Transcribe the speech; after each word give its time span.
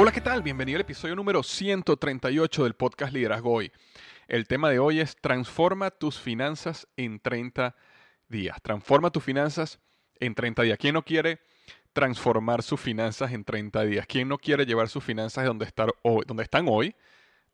Hola, 0.00 0.12
¿qué 0.12 0.20
tal? 0.20 0.44
Bienvenido 0.44 0.76
al 0.76 0.82
episodio 0.82 1.16
número 1.16 1.42
138 1.42 2.62
del 2.62 2.74
podcast 2.74 3.12
Liderazgo 3.12 3.52
Hoy. 3.52 3.72
El 4.28 4.46
tema 4.46 4.70
de 4.70 4.78
hoy 4.78 5.00
es 5.00 5.16
Transforma 5.16 5.90
tus 5.90 6.20
finanzas 6.20 6.86
en 6.96 7.18
30 7.18 7.74
días. 8.28 8.62
Transforma 8.62 9.10
tus 9.10 9.24
finanzas 9.24 9.80
en 10.20 10.36
30 10.36 10.62
días. 10.62 10.78
¿Quién 10.78 10.94
no 10.94 11.02
quiere 11.02 11.40
transformar 11.92 12.62
sus 12.62 12.80
finanzas 12.80 13.32
en 13.32 13.42
30 13.42 13.82
días? 13.86 14.06
¿Quién 14.06 14.28
no 14.28 14.38
quiere 14.38 14.66
llevar 14.66 14.88
sus 14.88 15.02
finanzas 15.02 15.42
de 15.42 15.48
donde, 15.48 16.44
están 16.44 16.66
hoy 16.68 16.94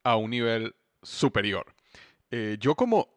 a 0.03 0.17
un 0.17 0.29
nivel 0.29 0.75
superior? 1.03 1.75
Eh, 2.31 2.59
yo 2.61 2.75
como 2.75 3.09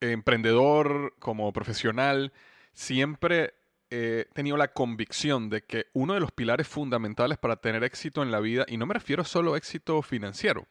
emprendedor, 0.00 1.16
como 1.18 1.52
profesional, 1.52 2.32
siempre 2.72 3.52
he 3.90 4.28
tenido 4.32 4.56
la 4.56 4.72
convicción 4.72 5.50
de 5.50 5.62
que 5.62 5.86
uno 5.92 6.14
de 6.14 6.20
los 6.20 6.32
pilares 6.32 6.68
fundamentales 6.68 7.38
para 7.38 7.56
tener 7.56 7.84
éxito 7.84 8.22
en 8.22 8.30
la 8.30 8.40
vida, 8.40 8.64
y 8.68 8.76
no 8.76 8.86
me 8.86 8.94
refiero 8.94 9.24
solo 9.24 9.54
a 9.54 9.58
éxito 9.58 10.00
financiero, 10.02 10.66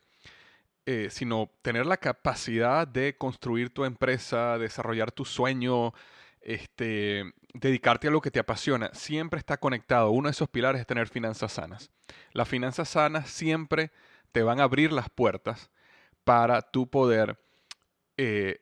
eh, 0.86 1.10
sino 1.12 1.52
tener 1.62 1.86
la 1.86 1.98
capacidad 1.98 2.88
de 2.88 3.18
construir 3.18 3.70
tu 3.72 3.86
empresa, 3.86 4.58
desarrollar 4.58 5.12
tu 5.12 5.26
sueño, 5.26 5.94
este, 6.42 7.34
dedicarte 7.54 8.08
a 8.08 8.12
lo 8.12 8.22
que 8.22 8.32
te 8.32 8.40
apasiona, 8.40 8.90
siempre 8.94 9.40
está 9.40 9.58
conectado. 9.58 10.12
Uno 10.12 10.30
de 10.30 10.32
esos 10.32 10.50
pilares 10.50 10.82
es 10.82 10.88
tener 10.88 11.08
finanzas 11.08 11.54
sanas. 11.54 11.92
Las 12.32 12.48
finanzas 12.48 12.90
sanas 12.90 13.30
siempre 13.30 13.92
te 14.32 14.44
van 14.44 14.60
a 14.60 14.64
abrir 14.64 14.92
las 14.92 15.10
puertas 15.10 15.70
para 16.24 16.62
tu 16.62 16.90
poder 16.90 17.38
eh, 18.18 18.62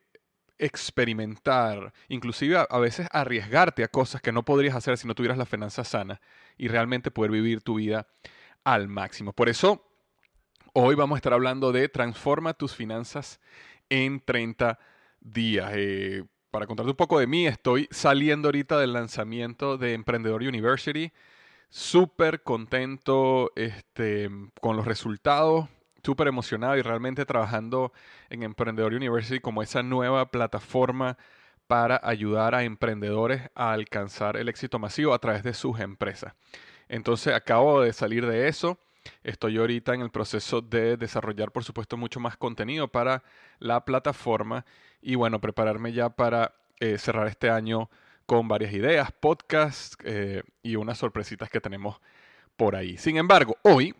experimentar, 0.59 1.93
inclusive 2.07 2.65
a, 2.69 2.79
veces 2.79 3.07
arriesgarte 3.11 3.83
a 3.83 3.87
cosas 3.87 4.21
que 4.21 4.31
no 4.31 4.43
podrías 4.43 4.75
hacer 4.75 4.97
si 4.97 5.07
no 5.07 5.15
tuvieras 5.15 5.37
la 5.37 5.45
finanza 5.45 5.83
sana 5.83 6.21
y 6.57 6.67
realmente 6.67 7.11
poder 7.11 7.31
vivir 7.31 7.61
tu 7.61 7.75
vida 7.75 8.07
al 8.63 8.87
máximo. 8.87 9.33
Por 9.33 9.49
eso, 9.49 9.85
hoy 10.73 10.95
vamos 10.95 11.15
a 11.15 11.19
estar 11.19 11.33
hablando 11.33 11.71
de 11.71 11.89
transforma 11.89 12.53
tus 12.53 12.75
finanzas 12.75 13.39
en 13.89 14.19
30 14.19 14.79
días. 15.21 15.71
Eh, 15.75 16.23
para 16.51 16.65
contarte 16.65 16.91
un 16.91 16.97
poco 16.97 17.19
de 17.19 17.27
mí, 17.27 17.45
estoy 17.45 17.87
saliendo 17.91 18.47
ahorita 18.47 18.79
del 18.79 18.93
lanzamiento 18.93 19.77
de 19.77 19.93
Emprendedor 19.93 20.41
University. 20.41 21.11
Súper 21.69 22.43
contento 22.43 23.51
este, 23.55 24.29
con 24.61 24.75
los 24.77 24.85
resultados 24.85 25.67
súper 26.07 26.29
emocionado 26.29 26.77
y 26.77 26.81
realmente 26.81 27.25
trabajando 27.25 27.91
en 28.29 28.41
Emprendedor 28.41 28.93
University 28.93 29.41
como 29.41 29.61
esa 29.61 29.83
nueva 29.83 30.31
plataforma 30.31 31.17
para 31.67 31.99
ayudar 32.01 32.55
a 32.55 32.63
emprendedores 32.63 33.41
a 33.55 33.73
alcanzar 33.73 34.37
el 34.37 34.47
éxito 34.47 34.79
masivo 34.79 35.13
a 35.13 35.19
través 35.19 35.43
de 35.43 35.53
sus 35.53 35.81
empresas. 35.81 36.33
Entonces 36.87 37.33
acabo 37.33 37.81
de 37.81 37.91
salir 37.91 38.25
de 38.25 38.47
eso. 38.47 38.79
Estoy 39.21 39.57
ahorita 39.57 39.95
en 39.95 39.99
el 39.99 40.09
proceso 40.09 40.61
de 40.61 40.95
desarrollar, 40.95 41.51
por 41.51 41.65
supuesto, 41.65 41.97
mucho 41.97 42.21
más 42.21 42.37
contenido 42.37 42.87
para 42.87 43.21
la 43.59 43.83
plataforma 43.83 44.65
y 45.01 45.15
bueno, 45.15 45.41
prepararme 45.41 45.91
ya 45.91 46.07
para 46.07 46.53
eh, 46.79 46.97
cerrar 46.97 47.27
este 47.27 47.49
año 47.49 47.89
con 48.25 48.47
varias 48.47 48.71
ideas, 48.71 49.11
podcasts 49.11 49.97
eh, 50.05 50.43
y 50.63 50.77
unas 50.77 50.99
sorpresitas 50.99 51.49
que 51.49 51.59
tenemos 51.59 51.99
por 52.55 52.77
ahí. 52.77 52.97
Sin 52.97 53.17
embargo, 53.17 53.57
hoy 53.63 53.93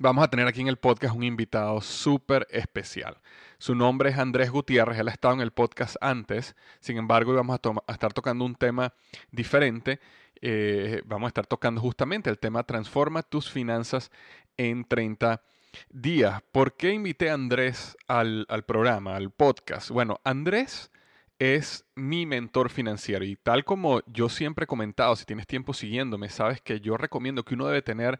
vamos 0.00 0.24
a 0.24 0.28
tener 0.28 0.48
aquí 0.48 0.62
en 0.62 0.68
el 0.68 0.78
podcast 0.78 1.14
un 1.14 1.22
invitado 1.22 1.80
súper 1.82 2.48
especial. 2.50 3.18
Su 3.58 3.74
nombre 3.74 4.10
es 4.10 4.18
Andrés 4.18 4.50
Gutiérrez, 4.50 4.98
él 4.98 5.08
ha 5.08 5.12
estado 5.12 5.34
en 5.34 5.42
el 5.42 5.52
podcast 5.52 5.96
antes, 6.00 6.56
sin 6.80 6.96
embargo, 6.96 7.34
vamos 7.34 7.60
a, 7.86 7.92
estar 7.92 8.12
tocando 8.12 8.44
un 8.46 8.54
tema 8.54 8.94
diferente. 9.30 10.00
Eh, 10.40 11.02
vamos 11.04 11.26
a 11.26 11.28
estar 11.28 11.46
tocando 11.46 11.82
justamente 11.82 12.30
el 12.30 12.38
tema 12.38 12.62
Transforma 12.62 13.22
tus 13.22 13.50
finanzas 13.50 14.10
en 14.56 14.86
30 14.86 15.42
días. 15.90 16.40
¿Por 16.50 16.78
qué 16.78 16.92
invité 16.92 17.28
a 17.28 17.34
Andrés 17.34 17.98
al, 18.08 18.46
al 18.48 18.64
programa, 18.64 19.16
al 19.16 19.30
podcast? 19.30 19.90
Bueno, 19.90 20.18
Andrés 20.24 20.90
es 21.38 21.84
mi 21.94 22.24
mentor 22.24 22.70
financiero 22.70 23.26
y 23.26 23.36
tal 23.36 23.66
como 23.66 24.00
yo 24.06 24.30
siempre 24.30 24.64
he 24.64 24.66
comentado, 24.66 25.14
si 25.14 25.26
tienes 25.26 25.46
tiempo 25.46 25.74
siguiéndome, 25.74 26.30
sabes 26.30 26.62
que 26.62 26.80
yo 26.80 26.96
recomiendo 26.96 27.44
que 27.44 27.54
uno 27.54 27.66
debe 27.66 27.82
tener 27.82 28.18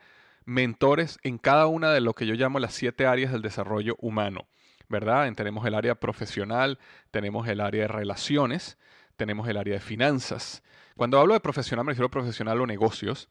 mentores 0.50 1.20
en 1.22 1.38
cada 1.38 1.68
una 1.68 1.92
de 1.92 2.00
lo 2.00 2.14
que 2.14 2.26
yo 2.26 2.34
llamo 2.34 2.58
las 2.58 2.74
siete 2.74 3.06
áreas 3.06 3.30
del 3.30 3.40
desarrollo 3.40 3.94
humano, 4.00 4.48
¿verdad? 4.88 5.32
Tenemos 5.34 5.64
el 5.64 5.74
área 5.74 5.94
profesional, 5.94 6.80
tenemos 7.12 7.46
el 7.46 7.60
área 7.60 7.82
de 7.82 7.88
relaciones, 7.88 8.76
tenemos 9.16 9.48
el 9.48 9.56
área 9.56 9.74
de 9.74 9.80
finanzas. 9.80 10.64
Cuando 10.96 11.20
hablo 11.20 11.34
de 11.34 11.40
profesional 11.40 11.86
me 11.86 11.92
refiero 11.92 12.08
a 12.08 12.10
profesional 12.10 12.60
o 12.60 12.66
negocios. 12.66 13.28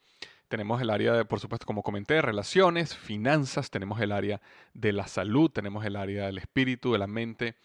Tenemos 0.48 0.81
el 0.81 0.89
área 0.89 1.13
de, 1.13 1.25
por 1.25 1.42
supuesto, 1.42 1.66
como 1.68 1.83
comenté, 1.83 2.21
relaciones, 2.21 2.95
finanzas, 2.95 3.69
tenemos 3.69 4.00
el 4.00 4.13
área 4.13 4.42
de 4.74 4.94
la 4.94 5.06
salud, 5.06 5.51
tenemos 5.51 5.86
el 5.86 5.98
área 5.98 6.25
del 6.25 6.38
espíritu, 6.38 6.94
de 6.94 7.00
la 7.00 7.06
mente. 7.06 7.56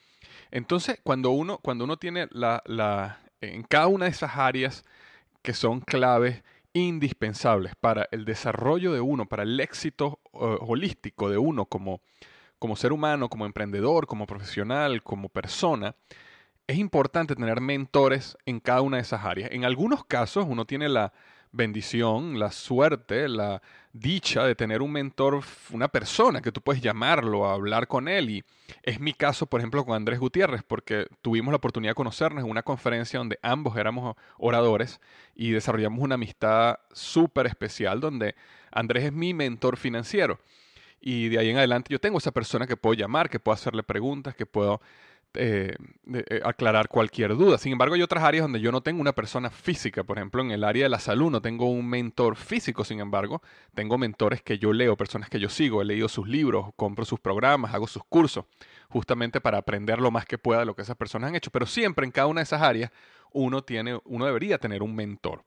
Entonces, 0.50 0.98
cuando 1.02 1.30
uno, 1.30 1.58
cuando 1.58 1.84
uno 1.84 1.96
tiene 1.96 2.28
la, 2.32 2.60
la, 2.66 3.20
en 3.40 3.62
cada 3.62 3.86
una 3.86 4.06
de 4.06 4.10
esas 4.10 4.36
áreas 4.36 4.84
que 5.42 5.54
son 5.54 5.80
claves 5.80 6.42
indispensables 6.74 7.74
para 7.76 8.08
el 8.10 8.24
desarrollo 8.24 8.92
de 8.92 9.00
uno, 9.00 9.26
para 9.26 9.44
el 9.44 9.58
éxito 9.60 10.20
eh, 10.34 10.58
holístico 10.60 11.30
de 11.30 11.38
uno 11.38 11.66
como, 11.66 12.02
como 12.58 12.76
ser 12.76 12.92
humano, 12.92 13.28
como 13.28 13.46
emprendedor, 13.46 14.06
como 14.06 14.26
profesional, 14.26 15.02
como 15.02 15.28
persona, 15.28 15.94
es 16.66 16.78
importante 16.78 17.36
tener 17.36 17.60
mentores 17.60 18.36
en 18.46 18.60
cada 18.60 18.82
una 18.82 18.96
de 18.96 19.02
esas 19.02 19.24
áreas. 19.24 19.50
En 19.52 19.64
algunos 19.64 20.04
casos 20.04 20.46
uno 20.48 20.64
tiene 20.64 20.88
la 20.88 21.12
bendición, 21.54 22.38
la 22.38 22.50
suerte, 22.50 23.28
la 23.28 23.62
dicha 23.92 24.44
de 24.44 24.56
tener 24.56 24.82
un 24.82 24.90
mentor, 24.92 25.40
una 25.70 25.88
persona 25.88 26.42
que 26.42 26.50
tú 26.50 26.60
puedes 26.60 26.82
llamarlo, 26.82 27.46
a 27.46 27.54
hablar 27.54 27.86
con 27.86 28.08
él. 28.08 28.28
Y 28.30 28.44
es 28.82 28.98
mi 29.00 29.14
caso, 29.14 29.46
por 29.46 29.60
ejemplo, 29.60 29.84
con 29.84 29.94
Andrés 29.94 30.18
Gutiérrez, 30.18 30.62
porque 30.66 31.06
tuvimos 31.22 31.52
la 31.52 31.56
oportunidad 31.56 31.92
de 31.92 31.96
conocernos 31.96 32.44
en 32.44 32.50
una 32.50 32.62
conferencia 32.62 33.18
donde 33.18 33.38
ambos 33.40 33.76
éramos 33.76 34.16
oradores 34.36 35.00
y 35.34 35.50
desarrollamos 35.50 36.00
una 36.00 36.16
amistad 36.16 36.78
súper 36.92 37.46
especial 37.46 38.00
donde 38.00 38.34
Andrés 38.72 39.04
es 39.04 39.12
mi 39.12 39.32
mentor 39.32 39.76
financiero. 39.76 40.40
Y 41.00 41.28
de 41.28 41.38
ahí 41.38 41.50
en 41.50 41.58
adelante 41.58 41.92
yo 41.92 42.00
tengo 42.00 42.18
esa 42.18 42.32
persona 42.32 42.66
que 42.66 42.76
puedo 42.76 42.94
llamar, 42.94 43.30
que 43.30 43.38
puedo 43.38 43.54
hacerle 43.54 43.82
preguntas, 43.82 44.34
que 44.34 44.46
puedo 44.46 44.80
eh, 45.34 45.74
eh, 46.12 46.40
aclarar 46.44 46.88
cualquier 46.88 47.36
duda. 47.36 47.58
Sin 47.58 47.72
embargo, 47.72 47.94
hay 47.94 48.02
otras 48.02 48.22
áreas 48.24 48.44
donde 48.44 48.60
yo 48.60 48.70
no 48.70 48.82
tengo 48.82 49.00
una 49.00 49.12
persona 49.12 49.50
física. 49.50 50.04
Por 50.04 50.18
ejemplo, 50.18 50.42
en 50.42 50.50
el 50.50 50.64
área 50.64 50.84
de 50.84 50.88
la 50.88 51.00
salud 51.00 51.30
no 51.30 51.42
tengo 51.42 51.70
un 51.70 51.88
mentor 51.88 52.36
físico. 52.36 52.84
Sin 52.84 53.00
embargo, 53.00 53.42
tengo 53.74 53.98
mentores 53.98 54.42
que 54.42 54.58
yo 54.58 54.72
leo, 54.72 54.96
personas 54.96 55.28
que 55.28 55.40
yo 55.40 55.48
sigo. 55.48 55.82
He 55.82 55.84
leído 55.84 56.08
sus 56.08 56.28
libros, 56.28 56.66
compro 56.76 57.04
sus 57.04 57.20
programas, 57.20 57.74
hago 57.74 57.86
sus 57.86 58.04
cursos, 58.04 58.44
justamente 58.88 59.40
para 59.40 59.58
aprender 59.58 59.98
lo 60.00 60.10
más 60.10 60.24
que 60.24 60.38
pueda 60.38 60.60
de 60.60 60.66
lo 60.66 60.74
que 60.76 60.82
esas 60.82 60.96
personas 60.96 61.28
han 61.28 61.36
hecho. 61.36 61.50
Pero 61.50 61.66
siempre 61.66 62.06
en 62.06 62.12
cada 62.12 62.28
una 62.28 62.40
de 62.40 62.44
esas 62.44 62.62
áreas 62.62 62.90
uno, 63.32 63.62
tiene, 63.62 64.00
uno 64.04 64.26
debería 64.26 64.58
tener 64.58 64.82
un 64.82 64.94
mentor. 64.94 65.42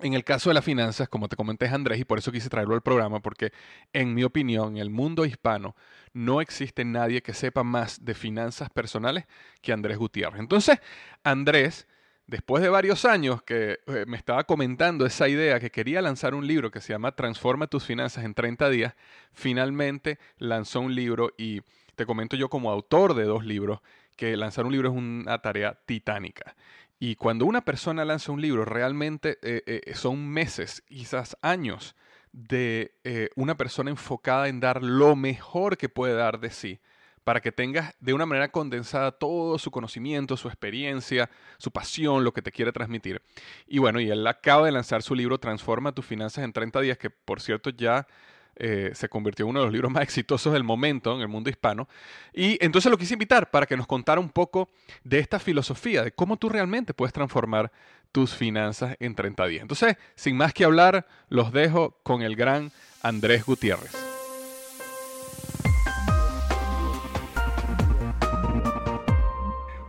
En 0.00 0.14
el 0.14 0.22
caso 0.22 0.50
de 0.50 0.54
las 0.54 0.64
finanzas, 0.64 1.08
como 1.08 1.28
te 1.28 1.34
comenté 1.34 1.66
Andrés, 1.66 1.98
y 1.98 2.04
por 2.04 2.18
eso 2.18 2.30
quise 2.30 2.48
traerlo 2.48 2.74
al 2.74 2.82
programa, 2.82 3.20
porque 3.20 3.52
en 3.92 4.14
mi 4.14 4.22
opinión, 4.22 4.76
en 4.76 4.82
el 4.82 4.90
mundo 4.90 5.24
hispano, 5.24 5.74
no 6.12 6.40
existe 6.40 6.84
nadie 6.84 7.20
que 7.22 7.34
sepa 7.34 7.64
más 7.64 8.04
de 8.04 8.14
finanzas 8.14 8.70
personales 8.70 9.26
que 9.60 9.72
Andrés 9.72 9.98
Gutiérrez. 9.98 10.38
Entonces, 10.38 10.78
Andrés, 11.24 11.88
después 12.28 12.62
de 12.62 12.68
varios 12.68 13.04
años 13.04 13.42
que 13.42 13.80
eh, 13.86 14.04
me 14.06 14.16
estaba 14.16 14.44
comentando 14.44 15.04
esa 15.04 15.28
idea 15.28 15.58
que 15.58 15.70
quería 15.70 16.00
lanzar 16.00 16.34
un 16.34 16.46
libro 16.46 16.70
que 16.70 16.80
se 16.80 16.92
llama 16.92 17.16
Transforma 17.16 17.66
tus 17.66 17.84
finanzas 17.84 18.24
en 18.24 18.34
30 18.34 18.70
días, 18.70 18.94
finalmente 19.32 20.18
lanzó 20.38 20.80
un 20.80 20.94
libro 20.94 21.32
y 21.36 21.62
te 21.96 22.06
comento 22.06 22.36
yo 22.36 22.48
como 22.48 22.70
autor 22.70 23.14
de 23.14 23.24
dos 23.24 23.44
libros 23.44 23.80
que 24.16 24.36
lanzar 24.36 24.66
un 24.66 24.72
libro 24.72 24.90
es 24.90 24.96
una 24.96 25.40
tarea 25.40 25.78
titánica. 25.86 26.54
Y 26.98 27.14
cuando 27.16 27.46
una 27.46 27.64
persona 27.64 28.04
lanza 28.04 28.32
un 28.32 28.40
libro, 28.40 28.64
realmente 28.64 29.38
eh, 29.42 29.62
eh, 29.66 29.94
son 29.94 30.28
meses, 30.28 30.82
quizás 30.88 31.36
años, 31.42 31.94
de 32.32 32.94
eh, 33.04 33.30
una 33.36 33.56
persona 33.56 33.90
enfocada 33.90 34.48
en 34.48 34.60
dar 34.60 34.82
lo 34.82 35.14
mejor 35.16 35.76
que 35.76 35.88
puede 35.88 36.14
dar 36.14 36.40
de 36.40 36.50
sí, 36.50 36.80
para 37.22 37.40
que 37.40 37.52
tengas 37.52 37.94
de 38.00 38.14
una 38.14 38.26
manera 38.26 38.50
condensada 38.50 39.12
todo 39.12 39.58
su 39.58 39.70
conocimiento, 39.70 40.36
su 40.36 40.48
experiencia, 40.48 41.30
su 41.58 41.70
pasión, 41.70 42.24
lo 42.24 42.32
que 42.32 42.42
te 42.42 42.50
quiere 42.50 42.72
transmitir. 42.72 43.22
Y 43.66 43.78
bueno, 43.78 44.00
y 44.00 44.10
él 44.10 44.26
acaba 44.26 44.66
de 44.66 44.72
lanzar 44.72 45.02
su 45.02 45.14
libro 45.14 45.38
Transforma 45.38 45.92
tus 45.92 46.06
finanzas 46.06 46.44
en 46.44 46.52
30 46.52 46.80
días, 46.80 46.98
que 46.98 47.10
por 47.10 47.40
cierto 47.40 47.70
ya 47.70 48.06
eh, 48.58 48.90
se 48.94 49.08
convirtió 49.08 49.44
en 49.44 49.50
uno 49.50 49.60
de 49.60 49.66
los 49.66 49.72
libros 49.72 49.90
más 49.92 50.02
exitosos 50.02 50.52
del 50.52 50.64
momento 50.64 51.14
en 51.14 51.20
el 51.20 51.28
mundo 51.28 51.48
hispano. 51.48 51.88
Y 52.32 52.62
entonces 52.64 52.90
lo 52.90 52.98
quise 52.98 53.14
invitar 53.14 53.50
para 53.50 53.66
que 53.66 53.76
nos 53.76 53.86
contara 53.86 54.20
un 54.20 54.30
poco 54.30 54.68
de 55.04 55.20
esta 55.20 55.38
filosofía, 55.38 56.02
de 56.02 56.12
cómo 56.12 56.36
tú 56.36 56.48
realmente 56.48 56.92
puedes 56.92 57.12
transformar 57.12 57.70
tus 58.10 58.34
finanzas 58.34 58.96
en 59.00 59.14
30 59.14 59.46
días. 59.46 59.62
Entonces, 59.62 59.96
sin 60.14 60.36
más 60.36 60.52
que 60.52 60.64
hablar, 60.64 61.06
los 61.28 61.52
dejo 61.52 61.98
con 62.02 62.22
el 62.22 62.36
gran 62.36 62.72
Andrés 63.02 63.44
Gutiérrez. 63.44 64.08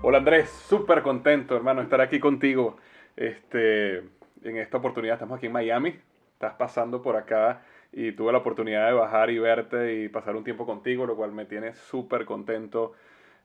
Hola 0.01 0.17
Andrés, 0.17 0.49
súper 0.67 1.03
contento 1.03 1.55
hermano 1.55 1.81
estar 1.81 2.01
aquí 2.01 2.19
contigo. 2.19 2.77
Este, 3.15 3.97
en 3.97 4.57
esta 4.57 4.77
oportunidad 4.77 5.15
estamos 5.15 5.37
aquí 5.37 5.47
en 5.47 5.51
Miami, 5.51 5.99
estás 6.33 6.53
pasando 6.53 7.01
por 7.01 7.15
acá 7.15 7.61
y 7.91 8.11
tuve 8.11 8.31
la 8.31 8.39
oportunidad 8.39 8.87
de 8.87 8.93
bajar 8.93 9.29
y 9.29 9.39
verte 9.39 9.95
y 9.95 10.09
pasar 10.09 10.35
un 10.35 10.43
tiempo 10.43 10.65
contigo, 10.65 11.05
lo 11.05 11.15
cual 11.15 11.31
me 11.31 11.45
tiene 11.45 11.73
súper 11.73 12.25
contento 12.25 12.93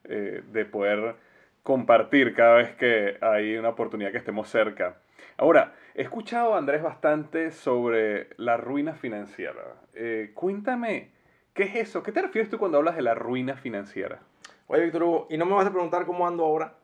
eh, 0.03 0.43
de 0.51 0.65
poder 0.65 1.15
compartir 1.63 2.33
cada 2.35 2.55
vez 2.55 2.75
que 2.75 3.17
hay 3.21 3.57
una 3.57 3.69
oportunidad 3.69 4.11
que 4.11 4.19
estemos 4.19 4.47
cerca. 4.49 4.97
Ahora, 5.37 5.73
he 5.95 6.03
escuchado, 6.03 6.55
Andrés, 6.55 6.83
bastante 6.83 7.51
sobre 7.51 8.29
la 8.37 8.55
ruina 8.55 8.93
financiera. 8.93 9.75
Eh, 9.93 10.31
cuéntame, 10.33 11.09
¿qué 11.53 11.63
es 11.63 11.75
eso? 11.75 12.03
¿Qué 12.03 12.11
te 12.11 12.21
refieres 12.21 12.49
tú 12.49 12.59
cuando 12.59 12.77
hablas 12.77 12.95
de 12.95 13.01
la 13.01 13.15
ruina 13.15 13.55
financiera? 13.55 14.19
Oye, 14.67 14.83
Víctor 14.83 15.03
Hugo, 15.03 15.27
¿y 15.29 15.37
no 15.37 15.45
me 15.45 15.55
vas 15.55 15.65
a 15.65 15.71
preguntar 15.71 16.05
cómo 16.05 16.27
ando 16.27 16.45
ahora? 16.45 16.75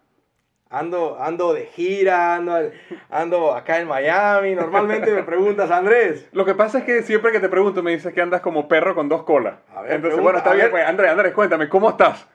Ando, 0.71 1.21
ando 1.21 1.53
de 1.53 1.65
gira, 1.65 2.35
ando, 2.35 2.71
ando 3.09 3.53
acá 3.53 3.79
en 3.79 3.89
Miami. 3.89 4.55
Normalmente 4.55 5.11
me 5.11 5.23
preguntas, 5.23 5.69
Andrés. 5.69 6.29
Lo 6.31 6.45
que 6.45 6.55
pasa 6.55 6.79
es 6.79 6.85
que 6.85 7.03
siempre 7.03 7.33
que 7.33 7.41
te 7.41 7.49
pregunto 7.49 7.83
me 7.83 7.91
dices 7.91 8.13
que 8.13 8.21
andas 8.21 8.39
como 8.39 8.69
perro 8.69 8.95
con 8.95 9.09
dos 9.09 9.23
colas. 9.23 9.55
A 9.75 9.81
ver, 9.81 9.93
Entonces, 9.93 10.21
bueno, 10.21 10.37
está 10.37 10.53
bien. 10.53 10.71
Pues, 10.71 10.87
Andrés, 10.87 11.11
Andrés, 11.11 11.33
cuéntame, 11.33 11.67
¿cómo 11.67 11.89
estás? 11.89 12.25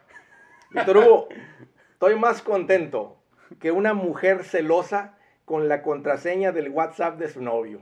Víctor 0.68 0.98
Hugo, 0.98 1.28
estoy 1.92 2.16
más 2.16 2.42
contento 2.42 3.16
que 3.58 3.72
una 3.72 3.94
mujer 3.94 4.44
celosa 4.44 5.14
con 5.46 5.68
la 5.68 5.80
contraseña 5.80 6.52
del 6.52 6.68
WhatsApp 6.68 7.18
de 7.18 7.28
su 7.28 7.40
novio. 7.40 7.80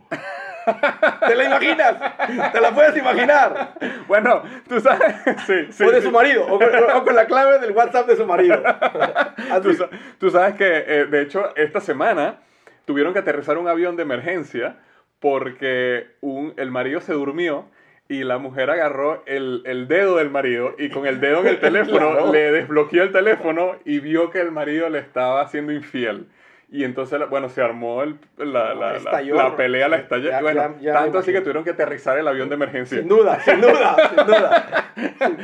¿Te 1.27 1.35
la 1.35 1.45
imaginas? 1.45 2.53
¿Te 2.53 2.61
la 2.61 2.75
puedes 2.75 2.97
imaginar? 2.97 3.75
Bueno, 4.07 4.43
tú 4.69 4.81
sabes. 4.81 5.15
Sí, 5.47 5.67
sí, 5.71 5.85
o 5.85 5.91
de 5.91 6.01
su 6.01 6.11
marido, 6.11 6.47
o 6.47 6.59
con, 7.05 7.15
la 7.15 7.27
clave 7.27 7.59
del 7.59 7.73
WhatsApp 7.73 8.07
de 8.07 8.17
su 8.17 8.27
marido. 8.27 8.63
Tú, 10.19 10.31
sabes 10.31 10.55
que, 10.55 10.85
eh, 10.87 11.07
de 11.07 11.23
hecho, 11.23 11.55
esta 11.57 11.81
semana 11.81 12.41
tuvieron 12.85 13.13
que 13.13 13.19
aterrizar 13.19 13.59
un 13.59 13.69
avión 13.69 13.97
de 13.97 14.03
emergencia 14.03 14.77
porque 15.21 16.09
un, 16.21 16.55
el 16.57 16.71
marido 16.71 17.01
se 17.01 17.13
durmió 17.13 17.69
y 18.09 18.25
la 18.25 18.39
mujer 18.39 18.71
agarró 18.71 19.23
el, 19.27 19.63
el, 19.67 19.89
dedo 19.89 20.17
del 20.17 20.31
marido 20.31 20.75
y 20.79 20.91
con 20.91 21.07
el 21.07 21.21
dedo 21.21 21.41
en 21.41 21.49
el 21.49 21.61
teléfono 21.61 22.33
le 22.33 22.53
desbloqueó 22.53 23.03
el 23.03 23.13
teléfono 23.13 23.77
y 23.85 24.01
vio 24.01 24.31
que 24.31 24.41
el 24.41 24.51
marido 24.51 24.89
le 24.89 24.99
estaba 24.99 25.43
haciendo 25.43 25.73
infiel. 25.73 26.29
Y 26.71 26.85
entonces, 26.85 27.21
bueno, 27.29 27.49
se 27.49 27.63
armó 27.63 28.03
el, 28.03 28.19
la, 28.37 28.75
la, 28.75 28.99
la, 28.99 29.57
pelea, 29.57 29.89
la 29.89 29.97
estalló. 29.97 30.31
bueno, 30.41 30.75
tanto 30.93 31.19
así 31.19 31.33
que 31.33 31.41
tuvieron 31.41 31.63
que 31.63 31.71
aterrizar 31.71 32.19
el 32.19 32.27
avión 32.27 32.49
de 32.49 32.55
emergencia. 32.55 32.99
Sin 32.99 33.09
duda, 33.09 33.39
sin 33.41 33.61
duda, 33.61 33.97
sin 34.09 34.27
duda. 34.27 34.93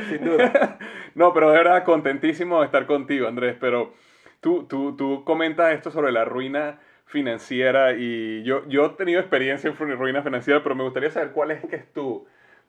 Sin, 0.09 0.25
duda. 0.25 0.77
No, 1.13 1.33
pero 1.33 1.51
verdad, 1.51 1.83
contentísimo 1.83 2.61
de 2.61 2.65
estar 2.65 2.85
contigo, 2.85 3.27
Andrés. 3.27 3.57
Pero 3.59 3.93
tú, 4.39 4.63
tú, 4.63 4.95
tú 4.95 5.23
comentas 5.25 5.73
esto 5.73 5.91
sobre 5.91 6.11
la 6.11 6.23
ruina 6.23 6.79
financiera 7.05 7.93
y 7.93 8.43
yo, 8.43 8.65
yo 8.69 8.85
he 8.85 8.89
tenido 8.91 9.19
experiencia 9.19 9.69
en 9.69 9.97
ruina 9.97 10.23
financiera, 10.23 10.63
pero 10.63 10.73
me 10.73 10.83
gustaría 10.83 11.11
saber 11.11 11.31
cuál 11.31 11.51
es, 11.51 11.65
que 11.65 11.75
es 11.75 11.93
tu, 11.93 12.25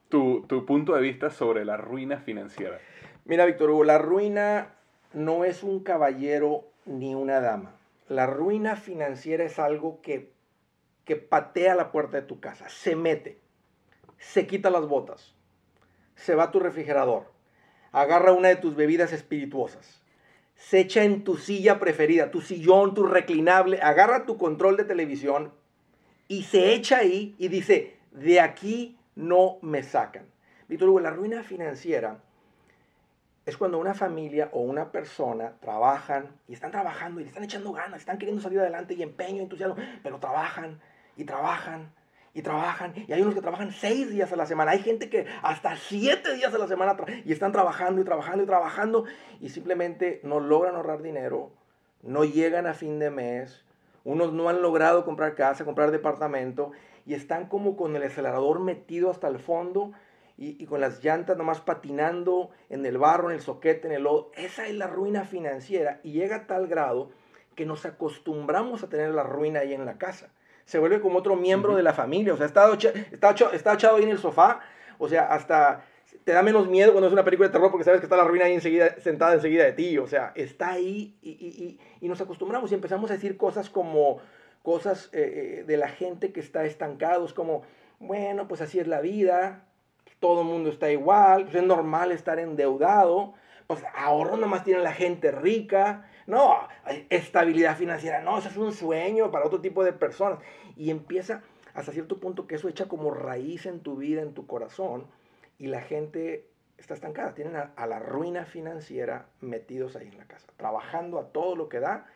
tu, 0.09 0.44
tu 0.49 0.66
punto 0.66 0.94
de 0.94 1.02
vista 1.02 1.30
sobre 1.30 1.64
la 1.64 1.76
ruina 1.76 2.18
financiera. 2.18 2.78
Mira, 3.25 3.47
Víctor 3.47 3.71
Hugo, 3.71 3.85
la 3.85 3.99
ruina 3.99 4.75
no 5.12 5.44
es 5.44 5.62
un 5.62 5.85
caballero 5.85 6.64
ni 6.85 7.14
una 7.14 7.40
dama 7.40 7.76
la 8.12 8.26
ruina 8.26 8.76
financiera 8.76 9.45
es 9.45 9.59
algo 9.59 10.00
que, 10.02 10.33
que 11.04 11.16
patea 11.16 11.75
la 11.75 11.90
puerta 11.90 12.21
de 12.21 12.26
tu 12.26 12.40
casa, 12.40 12.69
se 12.69 12.95
mete, 12.95 13.40
se 14.19 14.47
quita 14.47 14.71
las 14.71 14.87
botas, 14.87 15.35
se 16.14 16.35
va 16.35 16.45
a 16.45 16.50
tu 16.50 16.61
refrigerador, 16.61 17.33
agarra 17.90 18.33
una 18.33 18.49
de 18.49 18.57
tus 18.57 18.76
bebidas 18.76 19.12
espirituosas, 19.12 20.02
se 20.54 20.81
echa 20.81 21.02
en 21.02 21.25
tu 21.25 21.37
silla 21.37 21.81
preferida, 21.81 22.31
tu 22.31 22.40
sillón, 22.40 22.95
tu 22.95 23.07
reclinable, 23.07 23.81
agarra 23.83 24.26
tu 24.26 24.37
control 24.37 24.76
de 24.76 24.85
televisión 24.85 25.52
y 26.28 26.45
se 26.45 26.75
echa 26.75 26.99
ahí 26.99 27.35
y 27.38 27.49
dice, 27.49 27.97
de 28.12 28.40
aquí 28.40 28.99
no 29.16 29.59
me 29.62 29.83
sacan. 29.83 30.26
Víctor 30.69 30.90
Hugo, 30.90 31.00
la 31.00 31.11
ruina 31.11 31.42
financiera 31.42 32.23
es 33.44 33.56
cuando 33.56 33.78
una 33.78 33.94
familia 33.94 34.50
o 34.52 34.61
una 34.61 34.92
persona 34.92 35.54
trabajan 35.61 36.37
y 36.46 36.52
están 36.52 36.70
trabajando 36.70 37.20
y 37.20 37.25
le 37.25 37.28
están 37.28 37.44
echando 37.44 37.72
ganas, 37.72 38.00
están 38.00 38.18
queriendo 38.18 38.42
salir 38.42 38.61
adelante 38.61 38.94
y 38.94 39.02
empeño, 39.02 39.42
entusiasmo, 39.42 39.76
pero 40.02 40.18
trabajan 40.20 40.80
y 41.16 41.25
trabajan 41.25 41.92
y 42.34 42.42
trabajan. 42.42 42.94
Y 43.08 43.12
hay 43.12 43.20
unos 43.22 43.34
que 43.34 43.40
trabajan 43.40 43.72
seis 43.72 44.11
días 44.11 44.32
a 44.32 44.37
la 44.37 44.46
semana. 44.46 44.70
Hay 44.70 44.78
gente 44.78 45.11
que 45.11 45.26
hasta 45.42 45.76
siete 45.76 46.34
días 46.34 46.54
a 46.54 46.58
la 46.58 46.68
semana 46.68 46.96
y 47.25 47.32
están 47.32 47.52
trabajando 47.52 48.00
y 48.00 48.04
trabajando 48.04 48.44
y 48.44 48.46
trabajando 48.46 49.04
y 49.40 49.49
simplemente 49.49 50.20
no 50.22 50.40
logran 50.40 50.76
ahorrar 50.76 51.02
dinero, 51.02 51.50
no 52.02 52.25
llegan 52.25 52.66
a 52.66 52.75
fin 52.75 52.99
de 52.99 53.11
mes. 53.11 53.64
Unos 54.04 54.32
no 54.32 54.49
han 54.49 54.62
logrado 54.62 55.04
comprar 55.04 55.34
casa, 55.34 55.64
comprar 55.64 55.90
departamento 55.90 56.72
y 57.06 57.14
están 57.14 57.49
como 57.49 57.76
con 57.76 57.94
el 57.96 58.02
acelerador 58.04 58.61
metido 58.61 59.11
hasta 59.11 59.28
el 59.28 59.38
fondo 59.38 59.92
y, 60.37 60.65
con 60.67 60.81
las 60.81 61.03
llantas 61.05 61.37
nomás 61.37 61.61
patinando 61.61 62.51
en 62.69 62.85
el 62.85 62.99
barro, 62.99 63.31
en 63.31 63.37
el 63.37 63.43
soquete, 63.43 63.87
en 63.87 63.95
el 63.95 64.03
lodo. 64.03 64.31
Esa 64.35 64.67
es 64.67 64.75
la 64.75 64.87
ruina 64.87 65.25
financiera 65.25 66.01
y 66.03 66.12
llega 66.12 66.37
a 66.37 66.47
tal 66.47 66.67
grado 66.67 67.11
que 67.55 67.67
nos 67.67 67.85
acostumbramos 67.85 68.83
a 68.83 68.89
tener 68.89 69.11
la 69.11 69.23
ruina 69.23 69.61
ahí 69.61 69.75
en 69.75 69.85
la 69.85 69.99
casa. 69.99 70.31
se 70.65 70.79
vuelve 70.79 71.01
como 71.01 71.19
otro 71.19 71.37
miembro 71.37 71.77
de 71.77 71.83
la 71.83 71.93
familia. 71.93 72.35
O 72.35 72.37
sea, 72.37 72.47
está, 72.47 72.73
está, 72.73 73.31
está 73.53 73.75
echado 73.75 73.97
ahí 73.97 74.05
en 74.05 74.11
el 74.11 74.19
sofá. 74.19 74.61
O 74.99 75.09
sea, 75.09 75.27
hasta 75.33 75.85
te 76.25 76.33
da 76.33 76.43
menos 76.43 76.69
miedo 76.69 76.93
cuando 76.93 77.09
es 77.09 77.12
una 77.12 77.25
película 77.25 77.49
de 77.49 77.53
terror 77.53 77.71
porque 77.71 77.85
sabes 77.85 78.01
que 78.01 78.07
está 78.07 78.17
la 78.17 78.25
ruina 78.25 78.47
ahí 78.47 78.55
enseguida, 78.55 79.01
sentada 79.01 79.35
enseguida 79.35 79.65
de 79.65 79.73
ti. 79.73 79.99
O 79.99 80.07
sea, 80.07 80.33
está 80.35 80.71
ahí 80.73 81.17
y, 81.21 81.31
y, 81.31 81.79
y 82.01 82.09
nos 82.09 82.21
acostumbramos 82.21 82.73
y 82.73 82.75
empezamos 82.75 83.11
a 83.11 83.15
decir 83.15 83.37
cosas 83.37 83.69
como 83.69 84.21
cosas 84.62 85.11
eh, 85.12 85.59
eh, 85.61 85.65
de 85.65 85.77
la 85.77 85.89
gente 85.89 86.33
que 86.33 86.41
está 86.41 86.65
estancados, 86.65 87.35
como, 87.35 87.62
bueno, 87.99 88.49
pues 88.49 88.61
así 88.61 88.79
es 88.79 88.87
la 88.87 89.01
vida, 89.01 89.65
todo 90.23 90.43
el 90.43 90.47
mundo 90.47 90.71
está 90.71 90.91
igual, 90.91 91.43
pues 91.45 91.57
es 91.57 91.64
normal 91.64 92.12
estar 92.12 92.38
endeudado, 92.38 93.35
pues 93.67 93.83
ahorro 93.93 94.37
nomás 94.37 94.62
tiene 94.62 94.81
la 94.81 94.93
gente 94.93 95.33
rica, 95.33 96.09
no, 96.29 96.57
estabilidad 97.11 97.76
financiera, 97.76 98.23
no, 98.23 98.38
eso 98.38 98.49
es 98.49 98.57
un 98.57 98.73
sueño 98.73 99.33
para 99.33 99.45
otro 99.45 99.61
tipo 99.61 99.83
de 99.83 99.93
personas. 99.93 100.38
Y 100.76 100.91
empieza 100.91 101.43
hasta 101.75 101.91
cierto 101.91 102.21
punto 102.21 102.47
que 102.47 102.55
eso 102.55 102.69
echa 102.69 102.87
como 102.87 103.11
raíz 103.11 103.67
en 103.67 103.81
tu 103.81 103.97
vida, 103.97 104.23
en 104.23 104.33
tu 104.33 104.47
corazón, 104.47 105.07
y 105.59 105.67
la 105.67 105.81
gente 105.81 106.47
está 106.79 106.95
estancada, 106.95 107.35
tienen 107.35 107.57
a, 107.57 107.87
la 107.87 107.99
ruina 107.99 108.45
financiera 108.45 109.26
metidos 109.41 109.97
ahí 109.97 110.07
en 110.07 110.19
la 110.19 110.26
casa, 110.26 110.47
trabajando 110.57 111.19
a 111.19 111.33
todo 111.33 111.57
lo 111.57 111.69
que 111.69 111.81
da 111.81 112.07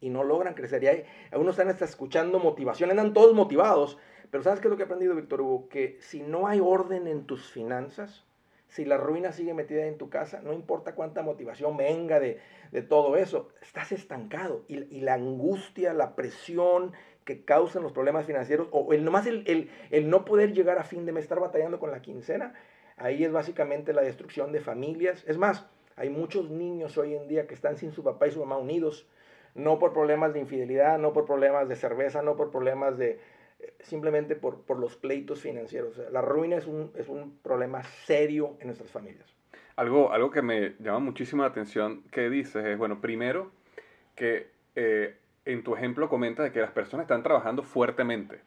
y 0.00 0.08
no 0.08 0.24
logran 0.24 0.54
crecer. 0.54 0.82
Y 0.84 0.86
hay, 0.86 1.04
algunos 1.30 1.54
están 1.54 1.68
hasta 1.68 1.84
escuchando 1.84 2.38
motivación, 2.38 2.90
andan 2.90 3.12
todos 3.12 3.34
motivados, 3.34 3.98
pero 4.32 4.42
¿sabes 4.42 4.58
qué 4.58 4.66
es 4.66 4.70
lo 4.70 4.76
que 4.76 4.82
he 4.82 4.86
aprendido, 4.86 5.14
Víctor 5.14 5.40
Hugo? 5.40 5.68
Que 5.68 5.98
si 6.00 6.22
no 6.22 6.48
hay 6.48 6.58
orden 6.58 7.06
en 7.06 7.26
tus 7.26 7.52
finanzas, 7.52 8.24
si 8.66 8.84
la 8.84 8.96
ruina 8.96 9.30
sigue 9.30 9.54
metida 9.54 9.86
en 9.86 9.96
tu 9.96 10.10
casa, 10.10 10.40
no 10.42 10.52
importa 10.52 10.96
cuánta 10.96 11.22
motivación 11.22 11.76
venga 11.76 12.18
de, 12.18 12.40
todo 12.88 13.16
eso, 13.16 13.50
estás 13.62 13.92
estancado. 13.92 14.64
Y, 14.66 15.02
la 15.02 15.14
angustia, 15.14 15.92
la 15.92 16.16
presión 16.16 16.92
que 17.24 17.44
causan 17.44 17.84
los 17.84 17.92
problemas 17.92 18.26
financieros, 18.26 18.66
o 18.72 18.92
el, 18.92 19.04
nomás 19.04 19.28
el, 19.28 19.70
el 19.90 20.10
no 20.10 20.24
poder 20.24 20.52
llegar 20.52 20.78
a 20.78 20.84
fin 20.84 21.06
de 21.06 21.12
mes, 21.12 21.22
estar 21.22 21.38
batallando 21.38 21.78
con 21.78 21.92
la 21.92 22.02
quincena, 22.02 22.54
Ahí 22.96 23.24
es 23.24 23.32
básicamente 23.32 23.92
la 23.92 24.02
destrucción 24.02 24.52
de 24.52 24.60
familias. 24.60 25.24
Es 25.26 25.38
más, 25.38 25.66
hay 25.96 26.10
muchos 26.10 26.50
niños 26.50 26.96
hoy 26.98 27.14
en 27.14 27.28
día 27.28 27.46
que 27.46 27.54
están 27.54 27.76
sin 27.76 27.92
su 27.92 28.04
papá 28.04 28.28
y 28.28 28.30
su 28.30 28.40
mamá 28.40 28.58
unidos, 28.58 29.08
no 29.54 29.78
por 29.78 29.92
problemas 29.92 30.32
de 30.32 30.40
infidelidad, 30.40 30.98
no 30.98 31.12
por 31.12 31.26
problemas 31.26 31.68
de 31.68 31.76
cerveza, 31.76 32.22
no 32.22 32.36
por 32.36 32.50
problemas 32.50 32.98
de, 32.98 33.20
simplemente 33.80 34.36
por, 34.36 34.62
por 34.62 34.78
los 34.78 34.96
pleitos 34.96 35.40
financieros. 35.40 36.00
la 36.10 36.20
ruina 36.20 36.56
es 36.56 36.66
un, 36.66 36.92
es 36.96 37.08
un 37.08 37.38
problema 37.38 37.82
serio 37.82 38.56
en 38.60 38.68
nuestras 38.68 38.90
familias. 38.90 39.34
Algo, 39.76 40.12
algo 40.12 40.30
que 40.30 40.42
me 40.42 40.74
llama 40.78 40.98
muchísimo 40.98 41.42
la 41.42 41.48
atención 41.48 42.02
que 42.10 42.28
dices 42.28 42.64
es, 42.64 42.78
bueno, 42.78 43.00
primero 43.00 43.50
que 44.14 44.50
eh, 44.76 45.16
en 45.44 45.62
tu 45.64 45.74
ejemplo 45.74 46.08
comentas 46.08 46.44
de 46.44 46.52
que 46.52 46.60
las 46.60 46.72
personas 46.72 47.04
están 47.04 47.22
trabajando 47.22 47.62
fuertemente. 47.62 48.40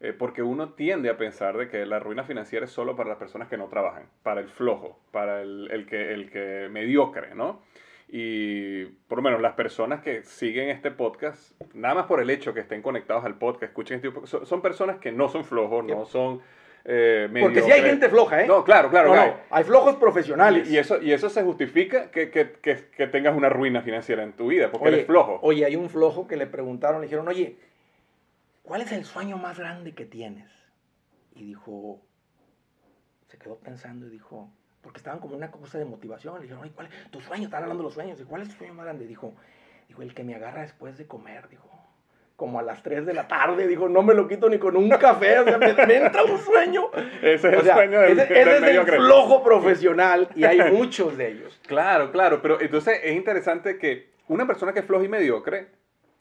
Eh, 0.00 0.12
porque 0.12 0.42
uno 0.42 0.74
tiende 0.74 1.08
a 1.08 1.16
pensar 1.16 1.56
de 1.56 1.68
que 1.68 1.86
la 1.86 1.98
ruina 1.98 2.24
financiera 2.24 2.66
es 2.66 2.72
solo 2.72 2.96
para 2.96 3.08
las 3.08 3.18
personas 3.18 3.48
que 3.48 3.56
no 3.56 3.68
trabajan, 3.68 4.08
para 4.22 4.40
el 4.40 4.48
flojo, 4.48 4.98
para 5.12 5.40
el, 5.40 5.70
el, 5.70 5.86
que, 5.86 6.12
el 6.12 6.30
que 6.30 6.68
mediocre, 6.70 7.34
¿no? 7.34 7.62
Y 8.08 8.84
por 9.08 9.18
lo 9.18 9.22
menos 9.22 9.40
las 9.40 9.54
personas 9.54 10.02
que 10.02 10.22
siguen 10.22 10.68
este 10.68 10.90
podcast, 10.90 11.60
nada 11.74 11.94
más 11.94 12.06
por 12.06 12.20
el 12.20 12.30
hecho 12.30 12.54
que 12.54 12.60
estén 12.60 12.82
conectados 12.82 13.24
al 13.24 13.36
podcast, 13.36 13.64
escuchen 13.64 13.96
este 13.96 14.08
tipo, 14.08 14.26
son, 14.26 14.46
son 14.46 14.62
personas 14.62 14.98
que 14.98 15.10
no 15.10 15.28
son 15.28 15.44
flojos, 15.44 15.84
no 15.84 16.04
son... 16.04 16.40
Eh, 16.86 17.30
Porque 17.40 17.62
sí 17.62 17.70
hay 17.70 17.80
gente 17.80 18.10
floja, 18.10 18.42
¿eh? 18.42 18.46
No, 18.46 18.62
claro, 18.62 18.90
claro. 18.90 19.14
No, 19.14 19.36
hay 19.48 19.64
flojos 19.64 19.96
profesionales. 19.96 20.70
Y, 20.70 20.76
eso, 20.76 21.00
y 21.00 21.12
eso 21.12 21.30
se 21.30 21.42
justifica 21.42 22.10
que, 22.10 22.30
que, 22.30 22.52
que, 22.60 23.06
tengas 23.06 23.34
una 23.34 23.48
ruina 23.48 23.80
financiera 23.80 24.22
en 24.22 24.34
tu 24.34 24.48
vida, 24.48 24.70
porque 24.70 24.88
eres 24.88 25.06
flojo. 25.06 25.38
Oye, 25.40 25.64
hay 25.64 25.76
un 25.76 25.88
flojo 25.88 26.26
que 26.26 26.36
le 26.36 26.46
preguntaron, 26.46 27.00
le 27.00 27.06
dijeron, 27.06 27.26
oye, 27.26 27.56
¿cuál 28.62 28.82
es 28.82 28.92
el 28.92 29.06
sueño 29.06 29.38
más 29.38 29.58
grande 29.58 29.94
que 29.94 30.04
tienes? 30.04 30.50
Y 31.34 31.46
dijo, 31.46 32.02
se 33.28 33.38
quedó 33.38 33.56
pensando 33.56 34.06
y 34.06 34.10
dijo, 34.10 34.52
porque 34.84 34.98
estaban 34.98 35.18
como 35.18 35.34
una 35.34 35.50
cosa 35.50 35.78
de 35.78 35.86
motivación. 35.86 36.34
Le 36.36 36.42
dijeron, 36.42 36.70
¿cuál 36.74 36.86
es 36.86 37.10
tu 37.10 37.20
sueño? 37.20 37.44
Estaban 37.44 37.64
hablando 37.64 37.82
de 37.82 37.86
los 37.86 37.94
sueños. 37.94 38.22
¿Cuál 38.28 38.42
es 38.42 38.50
tu 38.50 38.56
sueño 38.56 38.74
más 38.74 38.84
grande? 38.84 39.06
Dijo, 39.06 39.34
dijo, 39.88 40.02
el 40.02 40.14
que 40.14 40.22
me 40.22 40.34
agarra 40.34 40.60
después 40.60 40.98
de 40.98 41.06
comer, 41.06 41.48
dijo. 41.48 41.68
Como 42.36 42.58
a 42.58 42.62
las 42.62 42.82
3 42.82 43.06
de 43.06 43.14
la 43.14 43.26
tarde, 43.28 43.66
dijo, 43.66 43.88
no 43.88 44.02
me 44.02 44.12
lo 44.12 44.26
quito 44.28 44.50
ni 44.50 44.58
con 44.58 44.76
un 44.76 44.90
café, 44.90 45.38
o 45.38 45.44
sea, 45.44 45.56
me, 45.56 45.70
entra 45.70 46.24
un 46.24 46.36
sueño. 46.38 46.90
Ese 47.22 47.48
es 47.48 47.54
el 47.54 47.72
sueño 47.72 48.00
del, 48.00 48.18
ese, 48.18 48.40
ese 48.40 48.56
es 48.56 48.76
el 48.76 48.86
flojo 48.86 49.42
profesional 49.42 50.28
y 50.34 50.44
hay 50.44 50.72
muchos 50.72 51.16
de 51.16 51.28
ellos. 51.28 51.60
Claro, 51.66 52.10
claro, 52.12 52.42
pero 52.42 52.60
entonces 52.60 53.00
es 53.04 53.14
interesante 53.14 53.78
que 53.78 54.10
una 54.28 54.46
persona 54.46 54.72
que 54.72 54.80
es 54.80 54.84
floja 54.84 55.04
y 55.04 55.08
mediocre 55.08 55.68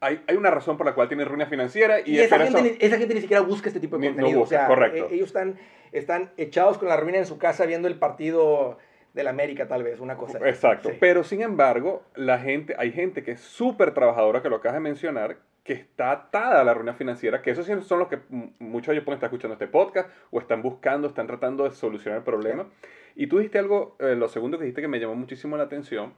hay, 0.03 0.23
hay, 0.27 0.35
una 0.35 0.51
razón 0.51 0.77
por 0.77 0.85
la 0.85 0.93
cual 0.93 1.07
tiene 1.07 1.25
ruina 1.25 1.45
financiera 1.45 1.99
y, 2.05 2.19
esa, 2.19 2.37
gente, 2.39 2.61
ni, 2.61 2.77
esa, 2.79 2.97
gente, 2.97 3.13
ni 3.13 3.21
siquiera 3.21 3.41
busca 3.41 3.69
este 3.69 3.79
tipo 3.79 3.97
de 3.97 4.07
contenido. 4.07 4.41
o 4.41 4.45
sea, 4.45 4.67
correcto. 4.67 5.07
E, 5.09 5.15
ellos 5.15 5.27
están, 5.27 5.57
están 5.91 6.31
echados 6.37 6.77
con 6.77 6.89
la 6.89 6.97
ruina 6.97 7.17
en 7.17 7.25
su 7.25 7.37
casa 7.37 7.65
viendo 7.65 7.87
el 7.87 7.95
partido 7.95 8.77
de 9.13 9.23
la 9.23 9.29
América 9.29 9.67
tal 9.67 9.83
vez, 9.83 9.99
una 9.99 10.17
cosa. 10.17 10.39
Exacto. 10.47 10.91
Pero 10.99 11.23
sin 11.23 11.41
embargo, 11.41 12.03
la 12.15 12.39
gente, 12.39 12.75
hay 12.77 12.91
gente 12.91 13.23
que 13.23 13.31
es 13.31 13.41
súper 13.41 13.93
trabajadora, 13.93 14.41
que 14.41 14.49
lo 14.49 14.57
acabas 14.57 14.75
de 14.75 14.81
mencionar, 14.81 15.37
que 15.63 15.73
está 15.73 16.11
atada 16.11 16.61
a 16.61 16.63
la 16.63 16.73
ruina 16.73 16.93
financiera, 16.93 17.41
que 17.41 17.51
esos 17.51 17.65
son 17.85 17.99
los 17.99 18.07
que 18.09 18.19
muchos 18.59 18.87
de 18.87 18.93
ellos 18.93 19.05
pueden 19.05 19.17
estar 19.17 19.27
escuchando 19.27 19.53
este 19.53 19.67
podcast 19.67 20.09
o 20.31 20.39
están 20.39 20.61
buscando, 20.61 21.07
están 21.07 21.27
tratando 21.27 21.63
de 21.63 21.71
solucionar 21.71 22.19
el 22.19 22.25
problema. 22.25 22.67
Y 23.15 23.27
tú 23.27 23.37
dijiste 23.37 23.59
algo, 23.59 23.95
eh, 23.99 24.15
lo 24.15 24.27
segundo 24.27 24.57
que 24.57 24.65
dijiste 24.65 24.81
que 24.81 24.87
me 24.87 24.99
llamó 24.99 25.15
muchísimo 25.15 25.55
la 25.55 25.63
atención, 25.63 26.13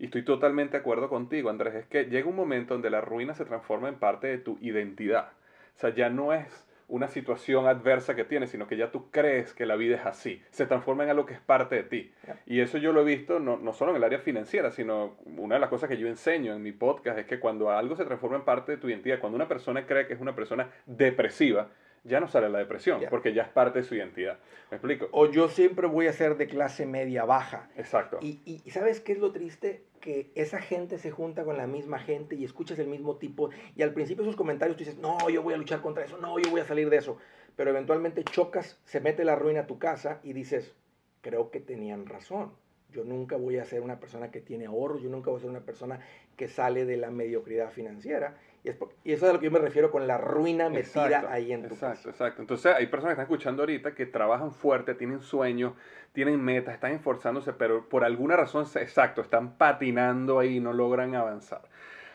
y 0.00 0.06
estoy 0.06 0.22
totalmente 0.22 0.72
de 0.72 0.78
acuerdo 0.78 1.10
contigo, 1.10 1.50
Andrés, 1.50 1.74
es 1.74 1.86
que 1.86 2.04
llega 2.06 2.26
un 2.26 2.34
momento 2.34 2.72
donde 2.72 2.88
la 2.88 3.02
ruina 3.02 3.34
se 3.34 3.44
transforma 3.44 3.90
en 3.90 3.96
parte 3.96 4.28
de 4.28 4.38
tu 4.38 4.56
identidad. 4.62 5.28
O 5.76 5.78
sea, 5.78 5.94
ya 5.94 6.08
no 6.08 6.32
es 6.32 6.66
una 6.88 7.06
situación 7.06 7.66
adversa 7.66 8.16
que 8.16 8.24
tienes, 8.24 8.48
sino 8.48 8.66
que 8.66 8.78
ya 8.78 8.90
tú 8.90 9.10
crees 9.10 9.52
que 9.52 9.66
la 9.66 9.76
vida 9.76 9.96
es 9.96 10.06
así. 10.06 10.42
Se 10.52 10.64
transforma 10.64 11.04
en 11.04 11.10
algo 11.10 11.26
que 11.26 11.34
es 11.34 11.40
parte 11.40 11.76
de 11.76 11.82
ti. 11.82 12.12
Y 12.46 12.60
eso 12.60 12.78
yo 12.78 12.92
lo 12.92 13.02
he 13.02 13.04
visto 13.04 13.40
no, 13.40 13.58
no, 13.58 13.74
solo 13.74 13.90
en 13.90 13.98
el 13.98 14.04
área 14.04 14.20
financiera, 14.20 14.70
sino 14.70 15.18
una 15.36 15.56
de 15.56 15.60
las 15.60 15.68
cosas 15.68 15.90
que 15.90 15.98
yo 15.98 16.08
enseño 16.08 16.54
en 16.54 16.62
mi 16.62 16.72
podcast 16.72 17.18
es 17.18 17.26
que 17.26 17.38
cuando 17.38 17.70
algo 17.70 17.94
se 17.94 18.06
transforma 18.06 18.38
en 18.38 18.44
parte 18.44 18.72
de 18.72 18.78
tu 18.78 18.88
identidad, 18.88 19.20
cuando 19.20 19.36
una 19.36 19.48
persona 19.48 19.86
cree 19.86 20.06
que 20.06 20.14
es 20.14 20.20
una 20.20 20.34
persona 20.34 20.70
depresiva, 20.86 21.68
ya 22.04 22.20
no 22.20 22.28
sale 22.28 22.48
la 22.48 22.58
depresión, 22.58 23.02
porque 23.10 23.34
ya 23.34 23.42
es 23.42 23.48
parte 23.48 23.80
de 23.80 23.84
su 23.84 23.94
identidad. 23.94 24.38
¿Me 24.70 24.76
explico? 24.76 25.08
O 25.12 25.30
yo 25.30 25.48
siempre 25.48 25.86
voy 25.86 26.06
a 26.06 26.12
ser 26.12 26.36
de 26.36 26.46
clase 26.46 26.86
media 26.86 27.24
baja. 27.24 27.68
Exacto. 27.76 28.18
Y, 28.22 28.40
y, 28.44 28.70
¿sabes 28.70 29.00
qué 29.00 29.12
es 29.12 29.18
lo 29.18 29.32
triste? 29.32 29.82
Que 30.00 30.30
esa 30.34 30.60
gente 30.60 30.98
se 30.98 31.10
junta 31.10 31.44
con 31.44 31.56
la 31.56 31.66
misma 31.66 31.98
gente 31.98 32.34
y 32.34 32.44
escuchas 32.44 32.78
el 32.78 32.88
mismo 32.88 33.16
tipo. 33.16 33.50
Y 33.76 33.82
al 33.82 33.92
principio 33.92 34.22
esos 34.22 34.36
comentarios 34.36 34.78
dices, 34.78 34.96
no, 34.98 35.28
yo 35.28 35.42
voy 35.42 35.54
a 35.54 35.58
luchar 35.58 35.82
contra 35.82 36.04
eso, 36.04 36.16
no, 36.18 36.38
yo 36.38 36.50
voy 36.50 36.60
a 36.60 36.64
salir 36.64 36.88
de 36.88 36.96
eso. 36.96 37.18
Pero 37.56 37.70
eventualmente 37.70 38.24
chocas, 38.24 38.80
se 38.84 39.00
mete 39.00 39.24
la 39.24 39.36
ruina 39.36 39.60
a 39.60 39.66
tu 39.66 39.78
casa 39.78 40.20
y 40.22 40.32
dices, 40.32 40.74
creo 41.20 41.50
que 41.50 41.60
tenían 41.60 42.06
razón. 42.06 42.52
Yo 42.92 43.04
nunca 43.04 43.36
voy 43.36 43.58
a 43.58 43.64
ser 43.64 43.82
una 43.82 44.00
persona 44.00 44.30
que 44.30 44.40
tiene 44.40 44.66
ahorros, 44.66 45.02
yo 45.02 45.10
nunca 45.10 45.30
voy 45.30 45.38
a 45.38 45.42
ser 45.42 45.50
una 45.50 45.64
persona 45.64 46.00
que 46.36 46.48
sale 46.48 46.84
de 46.86 46.96
la 46.96 47.10
mediocridad 47.10 47.70
financiera. 47.70 48.36
Y, 48.62 48.68
eso 48.68 48.86
es 49.04 49.22
a 49.22 49.32
lo 49.32 49.38
que 49.38 49.46
yo 49.46 49.50
me 49.50 49.58
refiero 49.58 49.90
con 49.90 50.06
la 50.06 50.18
ruina 50.18 50.68
metida 50.68 51.24
ahí 51.30 51.52
en 51.52 51.66
tu 51.66 51.74
Exacto, 51.74 52.10
exacto. 52.10 52.42
Entonces 52.42 52.74
hay 52.74 52.86
personas 52.86 53.14
que 53.16 53.22
están 53.22 53.32
escuchando 53.32 53.62
ahorita 53.62 53.94
que 53.94 54.06
trabajan 54.06 54.52
fuerte, 54.52 54.94
tienen 54.94 55.20
sueños, 55.20 55.72
tienen 56.12 56.42
metas, 56.42 56.74
están 56.74 56.92
esforzándose, 56.92 57.52
pero 57.54 57.88
por 57.88 58.04
alguna 58.04 58.36
razón, 58.36 58.66
exacto, 58.76 59.22
están 59.22 59.56
patinando 59.56 60.38
ahí 60.38 60.56
y 60.56 60.60
no 60.60 60.72
logran 60.72 61.14
avanzar. 61.14 61.62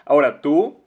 Ahora, 0.05 0.41
tú, 0.41 0.83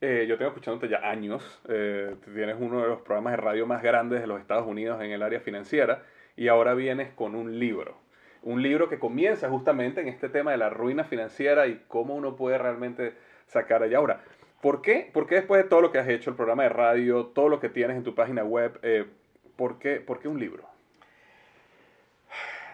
eh, 0.00 0.26
yo 0.28 0.38
tengo 0.38 0.50
escuchándote 0.50 0.88
ya 0.88 0.98
años, 0.98 1.60
eh, 1.68 2.14
tienes 2.32 2.56
uno 2.58 2.82
de 2.82 2.88
los 2.88 3.00
programas 3.00 3.32
de 3.32 3.38
radio 3.38 3.66
más 3.66 3.82
grandes 3.82 4.20
de 4.20 4.26
los 4.28 4.40
Estados 4.40 4.66
Unidos 4.66 5.02
en 5.02 5.10
el 5.10 5.22
área 5.22 5.40
financiera 5.40 6.04
y 6.36 6.46
ahora 6.46 6.74
vienes 6.74 7.10
con 7.12 7.34
un 7.34 7.58
libro. 7.58 7.96
Un 8.42 8.62
libro 8.62 8.88
que 8.88 9.00
comienza 9.00 9.48
justamente 9.48 10.00
en 10.00 10.06
este 10.06 10.28
tema 10.28 10.52
de 10.52 10.58
la 10.58 10.70
ruina 10.70 11.02
financiera 11.02 11.66
y 11.66 11.82
cómo 11.88 12.14
uno 12.14 12.36
puede 12.36 12.58
realmente 12.58 13.14
sacar 13.46 13.82
allá. 13.82 13.98
Ahora, 13.98 14.20
¿Por 14.66 14.82
qué? 14.82 15.08
¿Por 15.12 15.28
qué 15.28 15.36
después 15.36 15.62
de 15.62 15.68
todo 15.68 15.80
lo 15.80 15.92
que 15.92 15.98
has 15.98 16.08
hecho, 16.08 16.30
el 16.30 16.34
programa 16.34 16.64
de 16.64 16.70
radio, 16.70 17.26
todo 17.26 17.48
lo 17.48 17.60
que 17.60 17.68
tienes 17.68 17.96
en 17.96 18.02
tu 18.02 18.16
página 18.16 18.42
web, 18.42 18.80
eh, 18.82 19.06
¿por, 19.54 19.78
qué, 19.78 20.00
¿por 20.00 20.18
qué 20.18 20.26
un 20.26 20.40
libro? 20.40 20.64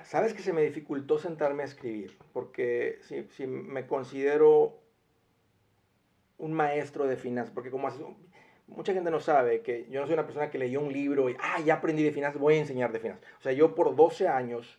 Sabes 0.03 0.33
que 0.33 0.41
se 0.41 0.55
me 0.55 0.63
dificultó 0.63 1.19
sentarme 1.19 1.65
a 1.65 1.67
escribir, 1.67 2.17
porque 2.33 2.99
si, 3.03 3.25
si 3.25 3.47
me 3.47 3.87
considero 3.87 4.79
un 6.39 6.55
maestro 6.55 7.07
de 7.07 7.17
finanzas, 7.19 7.53
porque 7.53 7.71
como 7.71 7.91
mucha 8.69 8.95
gente 8.95 9.11
no 9.11 9.21
sabe 9.21 9.61
que 9.61 9.87
yo 9.91 10.01
no 10.01 10.07
soy 10.07 10.15
una 10.15 10.25
persona 10.25 10.49
que 10.49 10.57
leyó 10.57 10.81
un 10.81 10.95
libro 10.95 11.29
y, 11.29 11.37
ah, 11.41 11.61
ya 11.61 11.75
aprendí 11.75 12.03
de 12.03 12.13
finanzas, 12.13 12.41
voy 12.41 12.55
a 12.55 12.61
enseñar 12.61 12.91
de 12.93 13.01
finanzas. 13.01 13.27
O 13.39 13.43
sea, 13.43 13.53
yo 13.53 13.75
por 13.75 13.95
12 13.95 14.29
años 14.29 14.79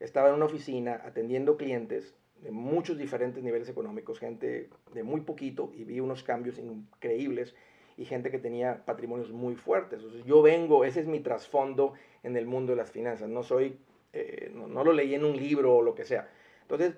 estaba 0.00 0.30
en 0.30 0.36
una 0.36 0.46
oficina 0.46 1.02
atendiendo 1.04 1.58
clientes 1.58 2.14
de 2.42 2.50
muchos 2.50 2.98
diferentes 2.98 3.42
niveles 3.42 3.68
económicos, 3.68 4.18
gente 4.18 4.68
de 4.92 5.02
muy 5.02 5.22
poquito 5.22 5.72
y 5.74 5.84
vi 5.84 6.00
unos 6.00 6.22
cambios 6.22 6.58
increíbles 6.58 7.54
y 7.96 8.04
gente 8.04 8.30
que 8.30 8.38
tenía 8.38 8.84
patrimonios 8.84 9.30
muy 9.30 9.54
fuertes. 9.54 10.02
Yo 10.26 10.42
vengo, 10.42 10.84
ese 10.84 11.00
es 11.00 11.06
mi 11.06 11.20
trasfondo 11.20 11.94
en 12.22 12.36
el 12.36 12.46
mundo 12.46 12.72
de 12.72 12.76
las 12.76 12.90
finanzas, 12.90 13.28
no 13.28 13.42
soy, 13.42 13.78
eh, 14.12 14.50
no, 14.54 14.84
lo 14.84 14.92
leí 14.92 15.14
en 15.14 15.24
un 15.24 15.36
libro 15.36 15.76
o 15.76 15.82
lo 15.82 15.94
que 15.94 16.04
sea. 16.04 16.28
Entonces, 16.62 16.96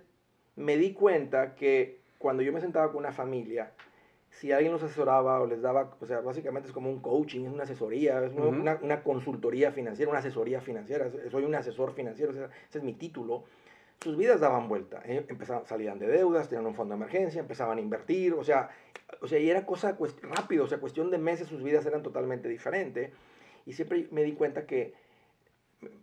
me 0.56 0.76
di 0.76 0.92
cuenta 0.92 1.54
que 1.54 2.00
cuando 2.18 2.42
yo 2.42 2.52
me 2.52 2.60
sentaba 2.60 2.88
con 2.88 2.98
una 2.98 3.12
familia, 3.12 3.72
si 4.30 4.52
alguien 4.52 4.72
los 4.72 4.82
asesoraba 4.82 5.40
o 5.40 5.46
les 5.46 5.62
daba, 5.62 5.96
o 6.00 6.06
sea, 6.06 6.20
básicamente 6.20 6.68
es 6.68 6.74
como 6.74 6.90
un 6.90 7.00
coaching, 7.00 7.44
es 7.46 7.52
una 7.52 7.64
asesoría, 7.64 8.24
es 8.24 8.32
una, 8.32 8.78
una, 8.82 9.02
consultoría 9.02 9.72
financiera, 9.72 10.10
una 10.10 10.20
asesoría 10.20 10.60
financiera, 10.60 11.10
soy 11.30 11.44
un 11.44 11.54
asesor 11.54 11.92
financiero, 11.92 12.32
ese 12.32 12.78
es 12.78 12.82
mi 12.82 12.94
título. 12.94 13.44
Sus 14.00 14.16
vidas 14.16 14.40
daban 14.40 14.68
vuelta, 14.68 15.02
¿eh? 15.04 15.24
empezaban, 15.28 15.66
salían 15.66 15.98
de 15.98 16.06
deudas, 16.06 16.48
tenían 16.48 16.66
un 16.66 16.74
fondo 16.74 16.94
de 16.94 17.02
emergencia, 17.02 17.40
empezaban 17.40 17.78
a 17.78 17.80
invertir, 17.80 18.34
o 18.34 18.44
sea, 18.44 18.70
o 19.20 19.26
sea, 19.26 19.38
y 19.38 19.48
era 19.48 19.64
cosa 19.64 19.96
rápido, 20.22 20.64
o 20.64 20.66
sea, 20.66 20.78
cuestión 20.78 21.10
de 21.10 21.18
meses 21.18 21.48
sus 21.48 21.62
vidas 21.62 21.86
eran 21.86 22.02
totalmente 22.02 22.48
diferentes. 22.48 23.10
Y 23.64 23.72
siempre 23.72 24.06
me 24.10 24.22
di 24.22 24.32
cuenta 24.32 24.66
que, 24.66 24.94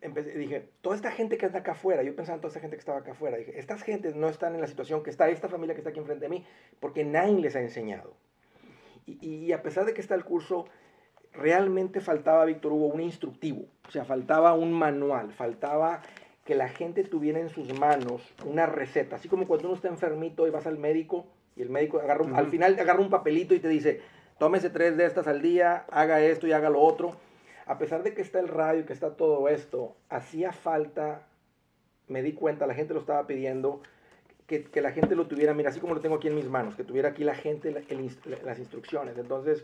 empecé, 0.02 0.38
dije, 0.38 0.70
toda 0.82 0.96
esta 0.96 1.12
gente 1.12 1.38
que 1.38 1.46
está 1.46 1.60
acá 1.60 1.74
afuera, 1.74 2.04
yo 2.04 2.16
pensaba 2.16 2.36
en 2.36 2.42
toda 2.42 2.50
esta 2.50 2.60
gente 2.60 2.76
que 2.76 2.82
estaba 2.82 3.00
acá 3.00 3.12
afuera, 3.12 3.38
dije, 3.38 3.58
estas 3.60 3.84
gentes 3.84 4.16
no 4.16 4.30
están 4.30 4.56
en 4.56 4.62
la 4.62 4.68
situación 4.68 5.04
que 5.04 5.10
está 5.10 5.30
esta 5.30 5.48
familia 5.48 5.76
que 5.76 5.82
está 5.82 5.90
aquí 5.92 6.00
enfrente 6.00 6.26
de 6.26 6.30
mí, 6.30 6.46
porque 6.80 7.04
nadie 7.04 7.40
les 7.40 7.56
ha 7.56 7.62
enseñado. 7.62 8.16
Y, 9.06 9.52
a 9.52 9.62
pesar 9.62 9.86
de 9.86 9.94
que 9.94 10.00
está 10.00 10.16
el 10.16 10.24
curso, 10.24 10.66
realmente 11.34 12.00
faltaba, 12.00 12.46
Víctor 12.46 12.72
Hugo, 12.72 12.88
un 12.88 13.02
instructivo, 13.02 13.66
o 13.88 13.92
sea, 13.92 14.06
faltaba 14.06 14.54
un 14.54 14.72
manual, 14.72 15.34
faltaba 15.34 16.02
que 16.46 16.56
la 16.56 16.68
gente 16.68 17.04
tuviera 17.04 17.40
en 17.40 17.50
sus 17.50 17.78
manos 17.80 18.22
una 18.46 18.66
receta, 18.66 19.16
así 19.16 19.30
como 19.30 19.48
cuando 19.48 19.68
uno 19.68 19.76
está 19.76 19.88
enfermito 19.88 20.46
y 20.48 20.50
vas 20.52 20.68
al 20.68 20.78
médico 20.78 21.26
y 21.56 21.62
el 21.62 21.70
médico 21.70 22.00
agarra, 22.00 22.26
al 22.38 22.48
final 22.48 22.78
agarra 22.80 23.00
un 23.00 23.10
papelito 23.10 23.54
y 23.54 23.60
te 23.60 23.70
dice, 23.70 24.02
tómese 24.40 24.70
tres 24.70 24.98
de 24.98 25.06
estas 25.06 25.28
al 25.28 25.42
día, 25.42 25.86
haga 25.90 26.22
esto 26.22 26.48
y 26.48 26.52
haga 26.52 26.70
lo 26.70 26.82
otro. 26.82 27.16
A 27.66 27.78
pesar 27.78 28.04
de 28.04 28.14
que 28.14 28.22
está 28.22 28.40
el 28.40 28.50
radio 28.50 28.82
y 28.82 28.84
que 28.84 28.94
está 28.94 29.16
todo 29.16 29.48
esto, 29.48 29.96
hacía 30.10 30.52
falta, 30.52 31.28
me 32.08 32.22
di 32.22 32.34
cuenta, 32.34 32.68
la 32.68 32.74
gente 32.74 32.94
lo 32.94 33.00
estaba 33.00 33.26
pidiendo, 33.26 33.82
que, 34.48 34.66
que, 34.66 34.82
la 34.82 34.92
gente 34.92 35.16
lo 35.16 35.28
tuviera, 35.28 35.54
mira, 35.54 35.70
así 35.70 35.80
como 35.80 35.94
lo 35.94 36.02
tengo 36.02 36.16
aquí 36.16 36.28
en 36.28 36.36
mis 36.36 36.50
manos, 36.50 36.76
que 36.76 36.84
tuviera 36.84 37.10
aquí 37.10 37.24
la 37.24 37.36
gente 37.36 37.72
las 37.72 38.60
instrucciones. 38.60 39.18
Entonces 39.18 39.64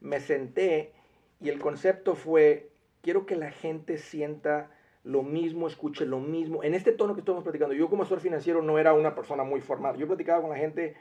me 0.00 0.20
senté 0.20 0.92
y 1.40 1.48
el 1.48 1.58
concepto 1.58 2.14
fue, 2.14 2.68
quiero 3.00 3.24
que 3.24 3.36
la 3.36 3.50
gente 3.50 3.96
sienta 3.96 4.70
lo 5.04 5.22
mismo, 5.22 5.66
escuche 5.66 6.04
lo 6.06 6.20
mismo. 6.20 6.62
En 6.62 6.74
este 6.74 6.92
tono 6.92 7.14
que 7.14 7.20
estamos 7.20 7.42
platicando, 7.42 7.74
yo 7.74 7.88
como 7.88 8.02
asesor 8.02 8.20
financiero 8.20 8.62
no 8.62 8.78
era 8.78 8.92
una 8.92 9.14
persona 9.14 9.44
muy 9.44 9.60
formal. 9.60 9.96
Yo 9.96 10.06
platicaba 10.06 10.40
con 10.40 10.50
la 10.50 10.56
gente 10.56 10.96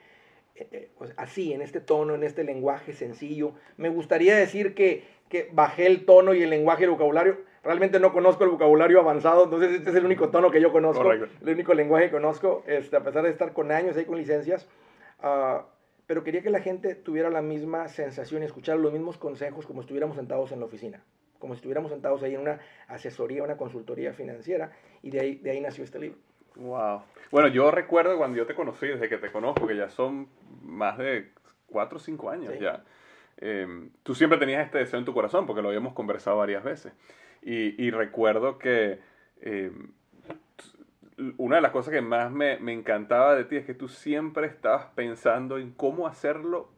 eh, 0.56 0.68
eh, 0.72 0.92
pues 0.98 1.14
así, 1.18 1.54
en 1.54 1.62
este 1.62 1.82
tono, 1.82 2.16
en 2.16 2.24
este 2.24 2.44
lenguaje 2.44 2.94
sencillo. 2.94 3.54
Me 3.78 3.90
gustaría 3.90 4.36
decir 4.36 4.74
que, 4.74 5.04
que 5.30 5.50
bajé 5.52 5.86
el 5.88 6.06
tono 6.06 6.34
y 6.34 6.44
el 6.44 6.50
lenguaje 6.50 6.86
el 6.86 6.92
vocabulario 6.92 7.38
realmente 7.64 8.00
no 8.00 8.14
conozco 8.14 8.46
el 8.46 8.52
vocabulario 8.52 9.00
avanzado, 9.02 9.44
entonces 9.44 9.72
este 9.74 9.90
es 9.90 9.96
el 9.98 10.06
único 10.06 10.30
tono 10.30 10.52
que 10.52 10.62
yo 10.62 10.72
conozco, 10.72 11.12
el 11.12 11.30
único 11.42 11.74
lenguaje 11.74 12.06
que 12.06 12.12
conozco, 12.12 12.64
este, 12.66 12.96
a 12.96 13.04
pesar 13.04 13.24
de 13.24 13.30
estar 13.30 13.52
con 13.52 13.74
años 13.74 13.98
ahí 13.98 14.06
con 14.06 14.18
licencias. 14.18 14.70
Uh, 15.22 15.64
pero 16.06 16.24
quería 16.24 16.42
que 16.42 16.50
la 16.50 16.62
gente 16.62 16.96
tuviera 16.96 17.30
la 17.30 17.42
misma 17.42 17.90
sensación 17.90 18.42
y 18.42 18.46
escuchar 18.46 18.78
los 18.78 18.94
mismos 18.94 19.18
consejos 19.18 19.66
como 19.66 19.82
estuviéramos 19.82 20.16
sentados 20.16 20.54
en 20.54 20.62
la 20.62 20.66
oficina, 20.66 21.04
como 21.40 21.54
si 21.54 21.58
estuviéramos 21.58 21.92
sentados 21.92 22.24
ahí 22.24 22.36
en 22.36 22.42
una 22.42 22.60
asesoría, 22.88 23.44
una 23.44 23.58
consultoría 23.58 24.14
financiera, 24.14 24.72
y 25.02 25.12
de 25.12 25.20
ahí, 25.20 25.36
de 25.36 25.52
ahí 25.52 25.62
nació 25.62 25.84
este 25.84 26.00
libro. 26.00 26.18
Wow. 26.56 27.04
Bueno, 27.32 27.50
yo 27.50 27.70
recuerdo 27.72 28.18
cuando 28.18 28.38
yo 28.38 28.46
te 28.46 28.56
conocí, 28.56 28.88
desde 28.88 29.10
que 29.10 29.18
te 29.18 29.32
conozco, 29.32 29.68
que 29.68 29.76
ya 29.76 29.90
son 29.90 30.28
más 30.64 30.98
de 30.98 31.32
cuatro 31.68 31.98
o 31.98 32.00
cinco 32.00 32.30
años 32.30 32.58
ya. 32.60 32.84
Em, 33.38 33.92
tú 34.04 34.16
siempre 34.16 34.40
tenías 34.40 34.66
este 34.66 34.80
deseo 34.80 34.98
en 34.98 35.06
tu 35.06 35.14
corazón, 35.14 35.46
porque 35.46 35.62
lo 35.62 35.68
habíamos 35.68 35.94
conversado 35.94 36.38
varias 36.38 36.64
veces. 36.64 36.94
Y, 37.44 37.92
recuerdo 37.92 38.58
que 38.58 39.00
eh, 39.42 39.72
una 41.38 41.58
de 41.58 41.62
las 41.62 41.72
cosas 41.72 41.94
que 41.94 42.02
más 42.02 42.32
me, 42.32 42.56
encantaba 42.74 43.36
de 43.36 43.46
ti 43.46 43.56
es 43.56 43.66
que 43.66 43.74
tú 43.74 43.88
siempre 43.88 44.48
estabas 44.48 44.88
pensando 44.96 45.58
en 45.58 45.72
cómo 45.72 46.08
hacerlo 46.08 46.70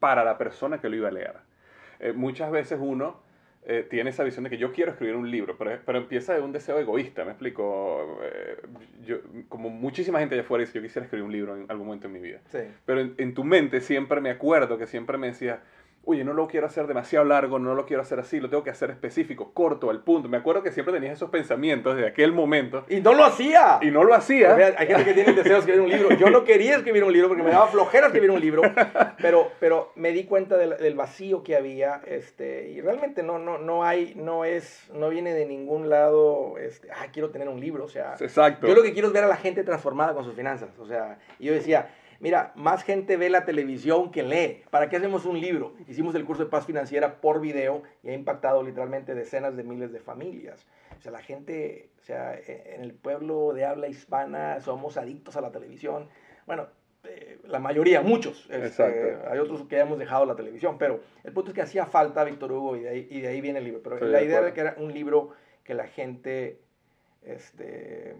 para 0.00 0.24
la 0.24 0.38
persona 0.38 0.80
que 0.80 0.88
lo 0.88 0.96
iba 0.96 1.08
a 1.08 1.12
leer. 1.12 1.34
Eh, 1.98 2.12
muchas 2.12 2.50
veces 2.50 2.78
uno 2.80 3.20
eh, 3.66 3.86
tiene 3.88 4.10
esa 4.10 4.24
visión 4.24 4.44
de 4.44 4.50
que 4.50 4.58
yo 4.58 4.72
quiero 4.72 4.92
escribir 4.92 5.16
un 5.16 5.30
libro, 5.30 5.56
pero, 5.56 5.78
pero 5.84 5.98
empieza 5.98 6.34
de 6.34 6.40
un 6.40 6.52
deseo 6.52 6.78
egoísta, 6.78 7.24
me 7.24 7.30
explico. 7.30 8.20
yo, 9.04 9.18
como 9.48 9.70
muchísima 9.70 10.18
gente 10.18 10.34
allá 10.34 10.42
afuera 10.42 10.64
dice, 10.64 10.74
yo 10.74 10.82
quisiera 10.82 11.04
escribir 11.04 11.24
un 11.24 11.32
libro 11.32 11.56
en 11.56 11.66
algún 11.70 11.86
momento 11.86 12.06
en 12.06 12.12
mi 12.12 12.20
vida. 12.20 12.40
Pero 12.84 13.00
en, 13.00 13.14
en, 13.18 13.34
tu 13.34 13.44
mente 13.44 13.80
siempre 13.80 14.20
me 14.20 14.30
acuerdo 14.30 14.78
que 14.78 14.86
siempre 14.86 15.18
me 15.18 15.28
decía, 15.28 15.62
oye, 16.06 16.24
no 16.24 16.32
lo 16.32 16.46
quiero 16.46 16.66
hacer 16.66 16.86
demasiado 16.86 17.24
largo, 17.24 17.58
no 17.58 17.74
lo 17.74 17.86
quiero 17.86 18.02
hacer 18.02 18.18
así, 18.18 18.40
lo 18.40 18.48
tengo 18.48 18.62
que 18.62 18.70
hacer 18.70 18.90
específico, 18.90 19.52
corto, 19.52 19.90
al 19.90 20.02
punto. 20.02 20.28
Me 20.28 20.36
acuerdo 20.36 20.62
que 20.62 20.72
siempre 20.72 20.92
tenías 20.92 21.14
esos 21.14 21.30
pensamientos 21.30 21.96
de 21.96 22.06
aquel 22.06 22.32
momento. 22.32 22.84
Y 22.88 23.00
no 23.00 23.14
lo 23.14 23.24
hacía. 23.24 23.78
Y 23.80 23.90
no 23.90 24.04
lo 24.04 24.14
hacía. 24.14 24.54
hay 24.54 24.86
gente 24.86 25.04
que 25.04 25.14
tiene 25.14 25.30
el 25.30 25.36
deseo 25.36 25.54
de 25.54 25.58
escribir 25.58 25.80
un 25.80 25.90
libro. 25.90 26.16
Yo 26.16 26.30
no 26.30 26.44
quería 26.44 26.76
escribir 26.76 27.04
un 27.04 27.12
libro 27.12 27.28
porque 27.28 27.42
me 27.42 27.50
daba 27.50 27.68
flojera 27.68 28.06
escribir 28.06 28.30
un 28.30 28.40
libro, 28.40 28.62
pero, 29.20 29.50
pero 29.60 29.92
me 29.94 30.12
di 30.12 30.24
cuenta 30.24 30.56
del, 30.56 30.94
vacío 30.94 31.42
que 31.42 31.56
había 31.56 32.00
este, 32.06 32.68
y 32.68 32.80
realmente 32.80 33.22
no, 33.22 33.38
no, 33.38 33.58
no 33.58 33.84
hay, 33.84 34.14
no 34.14 34.44
es, 34.44 34.88
no 34.92 35.08
viene 35.08 35.34
de 35.34 35.44
ningún 35.44 35.88
lado, 35.88 36.56
este, 36.58 36.88
ah, 36.92 37.06
quiero 37.12 37.30
tener 37.30 37.48
un 37.48 37.58
libro, 37.58 37.84
o 37.84 37.88
sea. 37.88 38.14
Exacto. 38.20 38.68
Yo 38.68 38.74
lo 38.74 38.82
que 38.82 38.92
quiero 38.92 39.08
es 39.08 39.14
ver 39.14 39.24
a 39.24 39.28
la 39.28 39.36
gente 39.36 39.64
transformada 39.64 40.14
con 40.14 40.24
sus 40.24 40.34
finanzas, 40.34 40.78
o 40.78 40.86
sea, 40.86 41.18
y 41.38 41.46
yo 41.46 41.52
decía, 41.52 41.90
Mira, 42.24 42.52
más 42.54 42.84
gente 42.84 43.18
ve 43.18 43.28
la 43.28 43.44
televisión 43.44 44.10
que 44.10 44.22
lee. 44.22 44.62
¿Para 44.70 44.88
qué 44.88 44.96
hacemos 44.96 45.26
un 45.26 45.38
libro? 45.38 45.74
Hicimos 45.86 46.14
el 46.14 46.24
curso 46.24 46.42
de 46.42 46.48
paz 46.48 46.64
financiera 46.64 47.20
por 47.20 47.38
video 47.38 47.82
y 48.02 48.08
ha 48.08 48.14
impactado 48.14 48.62
literalmente 48.62 49.14
decenas 49.14 49.58
de 49.58 49.62
miles 49.62 49.92
de 49.92 50.00
familias. 50.00 50.66
O 50.98 51.02
sea, 51.02 51.12
la 51.12 51.20
gente, 51.20 51.90
o 52.00 52.02
sea, 52.02 52.34
en 52.34 52.80
el 52.80 52.94
pueblo 52.94 53.52
de 53.52 53.66
habla 53.66 53.88
hispana 53.88 54.58
somos 54.62 54.96
adictos 54.96 55.36
a 55.36 55.42
la 55.42 55.52
televisión. 55.52 56.08
Bueno, 56.46 56.68
eh, 57.04 57.40
la 57.44 57.58
mayoría, 57.58 58.00
muchos. 58.00 58.48
Este, 58.50 59.18
hay 59.30 59.38
otros 59.38 59.64
que 59.68 59.78
hemos 59.78 59.98
dejado 59.98 60.24
la 60.24 60.34
televisión, 60.34 60.78
pero 60.78 61.02
el 61.24 61.32
punto 61.34 61.50
es 61.50 61.54
que 61.54 61.60
hacía 61.60 61.84
falta 61.84 62.24
Víctor 62.24 62.52
Hugo 62.52 62.76
y 62.76 62.80
de 62.84 62.88
ahí, 62.88 63.06
y 63.10 63.20
de 63.20 63.28
ahí 63.28 63.42
viene 63.42 63.58
el 63.58 63.66
libro. 63.66 63.82
Pero 63.82 63.98
la 64.00 64.22
idea 64.22 64.38
era 64.38 64.54
que 64.54 64.62
era 64.62 64.76
un 64.78 64.94
libro 64.94 65.32
que 65.62 65.74
la 65.74 65.88
gente, 65.88 66.58
este, 67.22 68.16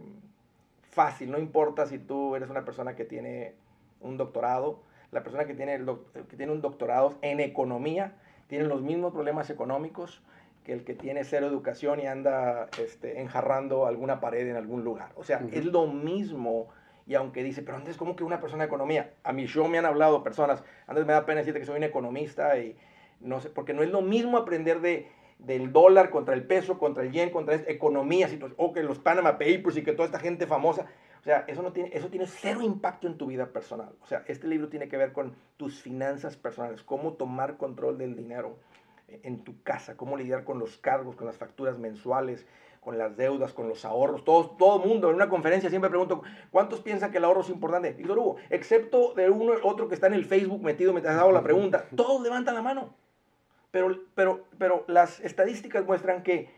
fácil, 0.90 1.31
no 1.31 1.38
importa 1.38 1.87
si 1.87 1.99
tú 1.99 2.37
eres 2.37 2.51
una 2.51 2.67
persona 2.67 2.95
que 2.95 3.07
tiene 3.07 3.63
un 4.05 4.17
doctorado, 4.17 4.81
la 5.11 5.23
persona 5.23 5.45
que 5.45 5.55
tiene, 5.55 5.81
que 6.29 6.37
tiene 6.37 6.53
un 6.53 6.61
doctorado 6.61 7.14
en 7.23 7.40
economía 7.40 8.14
tiene 8.47 8.64
los 8.64 8.83
mismos 8.83 9.12
problemas 9.12 9.51
económicos 9.51 10.23
que 10.64 10.73
el 10.73 10.85
que 10.85 10.95
tiene 10.95 11.25
cero 11.25 11.47
educación 11.47 12.01
y 12.01 12.07
anda 12.07 12.69
este, 12.79 13.21
enjarrando 13.21 13.87
alguna 13.87 14.21
pared 14.21 14.49
en 14.49 14.57
algún 14.57 14.83
lugar. 14.83 15.11
O 15.17 15.23
sea, 15.23 15.43
es 15.53 15.64
lo 15.67 15.87
mismo. 15.87 16.69
Y 17.07 17.14
aunque 17.14 17.43
dice, 17.43 17.62
pero 17.62 17.77
antes, 17.77 17.99
¿cómo 17.99 18.17
que 18.17 18.25
una 18.25 18.40
persona 18.40 18.62
de 18.62 18.69
economía? 18.69 19.12
A 19.25 19.33
mí 19.33 19.47
yo 19.47 19.69
me 19.69 19.79
han 19.79 19.85
hablado 19.85 20.23
personas, 20.23 20.64
antes 20.87 21.05
me 21.05 21.12
da 21.12 21.27
pena 21.27 21.40
decirte 21.40 21.61
que 21.61 21.67
soy 21.67 21.77
un 21.77 21.83
economista 21.83 22.59
y 22.59 22.77
no 23.21 23.40
sé, 23.40 23.51
porque 23.51 23.75
no 23.75 23.83
es 23.83 23.90
lo 23.90 24.01
mismo 24.01 24.38
aprender 24.38 24.81
de, 24.81 25.11
del 25.38 25.71
dólar 25.71 26.09
contra 26.09 26.35
el 26.35 26.45
peso, 26.45 26.79
contra 26.79 27.03
el 27.03 27.12
yen, 27.12 27.31
contra 27.31 27.57
economía, 27.57 28.29
o 28.57 28.73
que 28.73 28.83
los 28.83 28.99
Panama 28.99 29.33
Papers 29.33 29.77
y 29.77 29.83
que 29.83 29.93
toda 29.93 30.07
esta 30.07 30.19
gente 30.19 30.47
famosa. 30.47 30.87
O 31.25 31.27
sea, 31.27 31.47
eso, 31.49 31.63
no 31.63 31.73
tiene, 31.73 31.89
eso 31.95 32.09
tiene 32.09 32.27
cero 32.27 32.61
impacto 32.61 33.07
en 33.07 33.17
tu 33.17 33.25
vida 33.25 33.47
personal. 33.47 33.95
O 34.03 34.07
sea, 34.07 34.25
este 34.27 34.47
libro 34.47 34.69
tiene 34.69 34.91
que 34.91 34.99
ver 34.99 35.15
con 35.15 35.35
tus 35.57 35.81
finanzas 35.81 36.37
personales, 36.37 36.83
cómo 36.83 37.15
tomar 37.15 37.57
control 37.57 37.97
del 37.97 38.15
dinero 38.15 38.59
en 39.09 39.43
tu 39.43 39.63
casa, 39.63 39.97
cómo 39.97 40.19
lidiar 40.19 40.45
con 40.45 40.59
los 40.59 40.77
cargos, 40.77 41.17
con 41.17 41.27
las 41.27 41.39
facturas 41.39 41.79
mensuales, 41.79 42.45
con 42.83 42.99
las 42.99 43.17
deudas, 43.17 43.55
con 43.55 43.71
los 43.71 43.87
ahorros. 43.87 44.23
Todo, 44.23 44.51
todo 44.51 44.83
el 44.83 44.87
mundo 44.87 45.09
en 45.09 45.15
una 45.15 45.31
conferencia 45.31 45.71
siempre 45.71 45.89
pregunto, 45.89 46.23
¿cuántos 46.51 46.81
piensan 46.81 47.11
que 47.11 47.17
el 47.17 47.25
ahorro 47.25 47.41
es 47.41 47.49
importante? 47.49 47.97
Y 47.99 48.07
Hugo, 48.07 48.37
excepto 48.51 49.15
de 49.15 49.31
uno 49.31 49.55
otro 49.63 49.89
que 49.89 49.95
está 49.95 50.09
en 50.09 50.15
el 50.15 50.27
Facebook 50.27 50.63
metido 50.63 50.93
mientras 50.93 51.19
hago 51.19 51.33
la 51.33 51.43
pregunta, 51.43 51.87
todos 51.97 52.23
levantan 52.23 52.55
la 52.55 52.61
mano. 52.61 52.95
Pero, 53.71 53.99
pero, 54.15 54.45
pero 54.59 54.85
las 54.89 55.21
estadísticas 55.21 55.87
muestran 55.87 56.23
que 56.23 56.51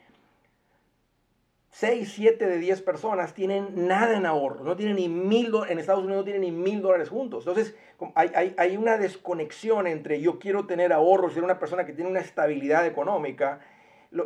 6, 1.78 2.10
7 2.10 2.46
de 2.46 2.56
10 2.56 2.80
personas 2.80 3.34
tienen 3.34 3.86
nada 3.86 4.16
en 4.16 4.24
ahorro, 4.24 4.64
no 4.64 4.76
tienen 4.76 4.96
ni 4.96 5.10
mil 5.10 5.52
en 5.68 5.78
Estados 5.78 6.02
Unidos 6.02 6.20
no 6.20 6.24
tienen 6.24 6.40
ni 6.40 6.50
mil 6.50 6.80
dólares 6.80 7.10
juntos. 7.10 7.46
Entonces, 7.46 7.76
hay, 8.14 8.30
hay, 8.34 8.54
hay, 8.56 8.78
una 8.78 8.96
desconexión 8.96 9.86
entre 9.86 10.22
yo 10.22 10.38
quiero 10.38 10.66
tener 10.66 10.94
ahorros, 10.94 11.34
ser 11.34 11.44
una 11.44 11.58
persona 11.58 11.84
que 11.84 11.92
tiene 11.92 12.10
una 12.10 12.20
estabilidad 12.20 12.86
económica, 12.86 13.60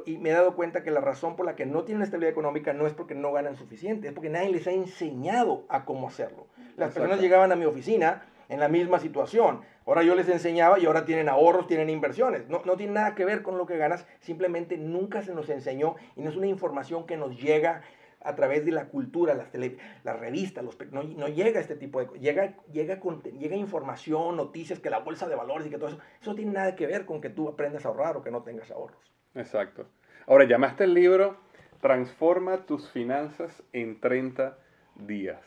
y 0.07 0.19
me 0.19 0.31
he 0.31 0.33
dado 0.33 0.55
cuenta 0.55 0.85
que 0.85 0.93
la 0.93 1.01
razón 1.01 1.35
por 1.35 1.45
la 1.45 1.57
que 1.57 1.67
no 1.67 1.83
tienen 1.83 2.05
estabilidad 2.05 2.31
económica 2.31 2.73
no 2.73 2.87
es 2.87 2.93
porque 2.93 3.17
no 3.17 3.33
ganan 3.33 3.57
suficiente, 3.57 4.07
es 4.07 4.15
porque 4.15 4.31
nadie 4.31 4.51
les 4.51 4.69
ha 4.69 4.73
enseñado 4.73 5.65
a 5.69 5.85
cómo 5.85 6.07
hacerlo. 6.07 6.47
Las 6.77 6.95
personas 6.95 7.21
llegaban 7.21 7.51
a 7.51 7.57
mi 7.57 7.65
oficina 7.65 8.27
en 8.49 8.61
la 8.61 8.69
misma 8.69 9.01
situación. 9.01 9.63
Ahora 9.91 10.05
yo 10.05 10.15
les 10.15 10.29
enseñaba 10.29 10.79
y 10.79 10.87
ahora 10.87 11.05
tienen 11.05 11.29
ahorros, 11.29 11.67
tienen 11.67 11.91
inversiones. 11.91 12.49
No, 12.49 12.63
no 12.65 12.77
tiene 12.77 12.93
nada 12.93 13.17
que 13.17 13.25
ver 13.25 13.43
con 13.43 13.59
lo 13.59 13.67
que 13.67 13.77
ganas, 13.77 14.07
simplemente 14.21 14.79
nunca 14.79 15.21
se 15.23 15.35
nos 15.35 15.49
enseñó 15.49 15.97
y 16.15 16.23
no 16.23 16.31
es 16.31 16.37
una 16.37 16.47
información 16.47 17.07
que 17.07 17.17
nos 17.17 17.37
llega 17.43 17.83
a 18.23 18.37
través 18.37 18.65
de 18.65 18.71
la 18.71 18.85
cultura, 18.85 19.35
las, 19.35 19.51
tele, 19.51 19.79
las 20.05 20.17
revistas, 20.21 20.63
los, 20.63 20.79
no, 20.93 21.03
no, 21.03 21.27
llega 21.27 21.59
este 21.59 21.75
tipo 21.75 21.99
de 21.99 22.21
llega, 22.21 22.55
llega, 22.71 23.01
llega 23.37 23.57
información, 23.57 24.37
noticias, 24.37 24.79
que 24.79 24.91
la 24.91 25.01
bolsa 25.01 25.27
de 25.27 25.35
valores 25.35 25.67
y 25.67 25.71
que 25.71 25.79
todo 25.79 25.89
eso, 25.89 25.99
eso 26.21 26.31
no 26.31 26.37
tiene 26.37 26.53
nada 26.53 26.77
que 26.77 26.87
ver 26.87 27.05
con 27.05 27.21
que 27.21 27.29
tú 27.29 27.49
aprendas 27.49 27.85
a 27.85 27.89
ahorrar 27.89 28.17
o 28.17 28.23
que 28.23 28.31
no 28.31 28.45
tengas 28.45 28.71
ahorros. 28.71 29.13
Exacto. 29.35 29.87
Ahora, 30.29 30.45
llamaste 30.45 30.85
el 30.85 30.95
libro 30.95 31.37
Transforma 31.81 32.59
tus 32.65 32.89
finanzas 32.91 33.61
en 33.73 33.99
30 33.99 34.57
días. 34.95 35.43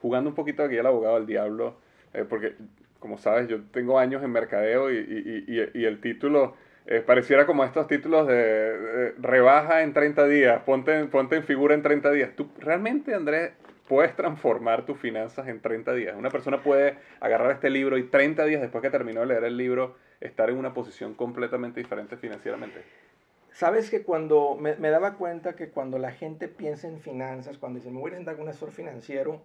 Jugando 0.00 0.30
un 0.30 0.34
poquito 0.34 0.64
aquí 0.64 0.78
al 0.78 0.86
abogado 0.86 1.14
del 1.14 1.26
diablo, 1.26 1.76
eh, 2.12 2.24
porque 2.28 2.56
como 3.04 3.18
sabes, 3.18 3.48
yo 3.48 3.60
tengo 3.64 3.98
años 3.98 4.22
en 4.22 4.30
mercadeo 4.30 4.90
y, 4.90 5.84
el 5.84 6.00
título 6.00 6.56
eh, 6.86 7.02
pareciera 7.06 7.44
como 7.44 7.62
estos 7.62 7.86
títulos 7.86 8.26
de, 8.26 9.12
rebaja 9.18 9.82
en 9.82 9.92
30 9.92 10.26
días, 10.26 10.62
ponte, 10.62 11.04
ponte 11.04 11.36
en 11.36 11.44
figura 11.44 11.74
en 11.74 11.82
30 11.82 12.10
días. 12.12 12.30
¿Tú 12.34 12.48
realmente, 12.58 13.14
Andrés, 13.14 13.52
puedes 13.88 14.16
transformar 14.16 14.86
tus 14.86 14.98
finanzas 14.98 15.48
en 15.48 15.60
30 15.60 15.92
días? 15.92 16.16
Una 16.16 16.30
persona 16.30 16.62
puede 16.62 16.96
agarrar 17.20 17.50
este 17.50 17.68
libro 17.68 17.98
y 17.98 18.04
30 18.04 18.42
días 18.46 18.62
después 18.62 18.80
que 18.80 18.88
terminó 18.88 19.20
de 19.20 19.26
leer 19.26 19.44
el 19.44 19.58
libro, 19.58 19.96
estar 20.22 20.48
en 20.48 20.56
una 20.56 20.72
posición 20.72 21.12
completamente 21.12 21.80
diferente 21.80 22.16
financieramente. 22.16 22.84
Sabes 23.52 23.90
que 23.90 24.02
cuando 24.02 24.56
me, 24.58 24.76
me 24.76 24.88
daba 24.88 25.16
cuenta 25.16 25.56
que 25.56 25.68
cuando 25.68 25.98
la 25.98 26.12
gente 26.12 26.48
piensa 26.48 26.88
en 26.88 27.00
finanzas, 27.00 27.58
cuando 27.58 27.80
dice, 27.80 27.90
me 27.90 28.00
voy 28.00 28.12
a 28.12 28.14
sentar 28.14 28.36
con 28.36 28.44
un 28.44 28.48
asesor 28.48 28.72
financiero, 28.72 29.42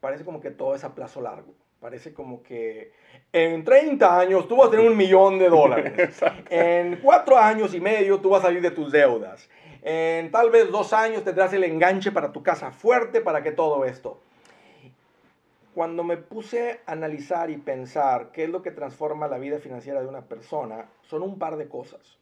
parece 0.00 0.24
como 0.24 0.40
que 0.40 0.50
todo 0.50 0.74
es 0.74 0.84
a 0.84 0.94
plazo 0.94 1.20
largo. 1.20 1.52
Parece 1.80 2.12
como 2.12 2.42
que 2.42 2.92
en 3.32 3.64
30 3.64 4.18
años 4.18 4.48
tú 4.48 4.56
vas 4.56 4.68
a 4.68 4.70
tener 4.72 4.90
un 4.90 4.96
millón 4.96 5.38
de 5.38 5.48
dólares. 5.48 6.20
en 6.50 6.96
4 6.96 7.38
años 7.38 7.72
y 7.72 7.80
medio 7.80 8.20
tú 8.20 8.30
vas 8.30 8.42
a 8.42 8.46
salir 8.46 8.60
de 8.62 8.72
tus 8.72 8.90
deudas. 8.90 9.48
En 9.82 10.32
tal 10.32 10.50
vez 10.50 10.70
2 10.72 10.92
años 10.92 11.22
tendrás 11.22 11.52
el 11.52 11.62
enganche 11.62 12.10
para 12.10 12.32
tu 12.32 12.42
casa 12.42 12.72
fuerte, 12.72 13.20
para 13.20 13.44
que 13.44 13.52
todo 13.52 13.84
esto. 13.84 14.20
Cuando 15.72 16.02
me 16.02 16.16
puse 16.16 16.80
a 16.84 16.92
analizar 16.92 17.48
y 17.50 17.58
pensar 17.58 18.32
qué 18.32 18.44
es 18.44 18.50
lo 18.50 18.62
que 18.62 18.72
transforma 18.72 19.28
la 19.28 19.38
vida 19.38 19.60
financiera 19.60 20.00
de 20.00 20.08
una 20.08 20.22
persona, 20.22 20.90
son 21.02 21.22
un 21.22 21.38
par 21.38 21.56
de 21.56 21.68
cosas. 21.68 22.18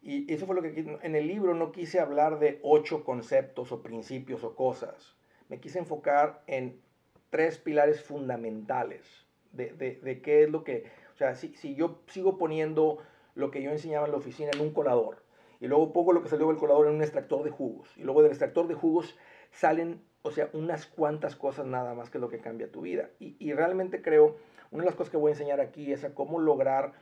Y 0.00 0.32
eso 0.32 0.46
fue 0.46 0.54
lo 0.54 0.62
que 0.62 0.98
en 1.02 1.14
el 1.14 1.26
libro 1.26 1.52
no 1.52 1.72
quise 1.72 2.00
hablar 2.00 2.38
de 2.38 2.60
ocho 2.62 3.04
conceptos 3.04 3.70
o 3.70 3.82
principios 3.82 4.42
o 4.44 4.54
cosas. 4.54 5.14
Me 5.50 5.60
quise 5.60 5.78
enfocar 5.78 6.42
en 6.46 6.80
tres 7.30 7.58
pilares 7.58 8.02
fundamentales 8.02 9.26
de, 9.52 9.98
de, 10.02 10.22
qué 10.22 10.44
es 10.44 10.50
lo 10.50 10.64
que, 10.64 10.90
o 11.14 11.16
sea, 11.16 11.34
si, 11.34 11.54
si, 11.54 11.74
yo 11.74 12.00
sigo 12.08 12.38
poniendo 12.38 12.98
lo 13.34 13.50
que 13.50 13.62
yo 13.62 13.70
enseñaba 13.70 14.06
en 14.06 14.12
la 14.12 14.18
oficina 14.18 14.50
en 14.54 14.60
un 14.60 14.72
colador, 14.72 15.22
y 15.60 15.66
luego 15.66 15.92
pongo 15.92 16.12
lo 16.12 16.22
que 16.22 16.28
salió 16.28 16.48
del 16.48 16.56
colador 16.56 16.86
en 16.86 16.94
un 16.94 17.02
extractor 17.02 17.42
de 17.42 17.50
jugos, 17.50 17.88
y 17.96 18.02
luego 18.02 18.22
del 18.22 18.30
extractor 18.30 18.68
de 18.68 18.74
jugos 18.74 19.16
salen, 19.50 20.00
o 20.22 20.30
sea, 20.30 20.48
unas 20.52 20.86
cuantas 20.86 21.34
cosas 21.36 21.66
nada 21.66 21.94
más 21.94 22.10
que 22.10 22.18
lo 22.18 22.28
que 22.28 22.38
cambia 22.38 22.70
tu 22.70 22.82
vida. 22.82 23.10
Y, 23.18 23.36
y 23.38 23.52
realmente 23.52 24.02
creo, 24.02 24.36
una 24.70 24.84
de 24.84 24.90
las 24.90 24.96
cosas 24.96 25.10
que 25.10 25.16
voy 25.16 25.30
a 25.30 25.34
enseñar 25.34 25.60
aquí 25.60 25.92
es 25.92 26.04
a 26.04 26.14
cómo 26.14 26.38
lograr 26.38 26.92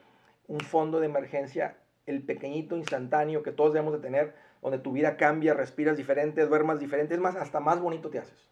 un 0.48 0.60
fondo 0.60 1.00
de 1.00 1.06
emergencia, 1.06 1.76
el 2.06 2.22
pequeñito 2.22 2.76
instantáneo 2.76 3.42
que 3.42 3.52
todos 3.52 3.72
debemos 3.72 3.94
de 3.94 4.00
tener, 4.00 4.34
donde 4.62 4.78
tu 4.78 4.92
vida 4.92 5.16
cambia, 5.16 5.54
respiras 5.54 5.96
diferente, 5.96 6.46
duermas 6.46 6.78
diferente, 6.78 7.14
es 7.14 7.20
más, 7.20 7.36
hasta 7.36 7.60
más 7.60 7.80
bonito 7.80 8.10
te 8.10 8.20
haces. 8.20 8.48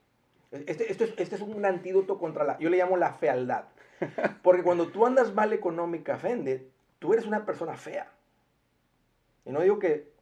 Este, 0.67 0.90
este, 0.90 1.05
es, 1.05 1.14
este 1.17 1.35
es 1.35 1.40
un 1.40 1.64
antídoto 1.64 2.19
contra 2.19 2.45
la, 2.45 2.59
yo 2.59 2.71
le 2.71 2.77
llamo 2.77 2.97
la 2.97 3.12
fealdad. 3.12 3.64
Porque 4.43 4.62
cuando 4.62 4.88
tú 4.88 5.07
andas 5.07 5.35
mal 5.35 5.53
económicamente, 5.53 6.69
tú 6.99 7.12
eres 7.12 7.27
una 7.27 7.45
persona 7.45 7.77
fea. 7.77 8.11
Y 9.45 9.51
no 9.51 9.61
digo 9.61 9.79
que 9.79 10.12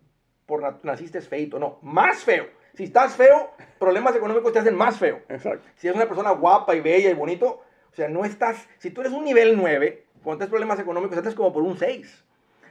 por 0.47 0.85
naciste 0.85 1.21
feito, 1.21 1.59
no, 1.59 1.79
más 1.83 2.25
feo. 2.25 2.47
Si 2.75 2.85
estás 2.85 3.15
feo, 3.15 3.51
problemas 3.79 4.17
económicos 4.17 4.53
te 4.53 4.59
hacen 4.59 4.75
más 4.75 4.99
feo. 4.99 5.23
Exacto. 5.29 5.69
Si 5.77 5.87
eres 5.87 5.97
una 5.97 6.09
persona 6.09 6.31
guapa 6.31 6.75
y 6.75 6.81
bella 6.81 7.11
y 7.11 7.15
bonito, 7.15 7.63
o 7.91 7.95
sea, 7.95 8.09
no 8.09 8.25
estás, 8.25 8.69
si 8.79 8.91
tú 8.91 9.03
eres 9.03 9.13
un 9.13 9.25
nivel 9.25 9.57
9, 9.57 10.07
cuando 10.23 10.39
tienes 10.39 10.51
problemas 10.51 10.79
económicos, 10.81 11.17
estás 11.17 11.35
como 11.35 11.53
por 11.53 11.63
un 11.63 11.77
6. 11.77 12.25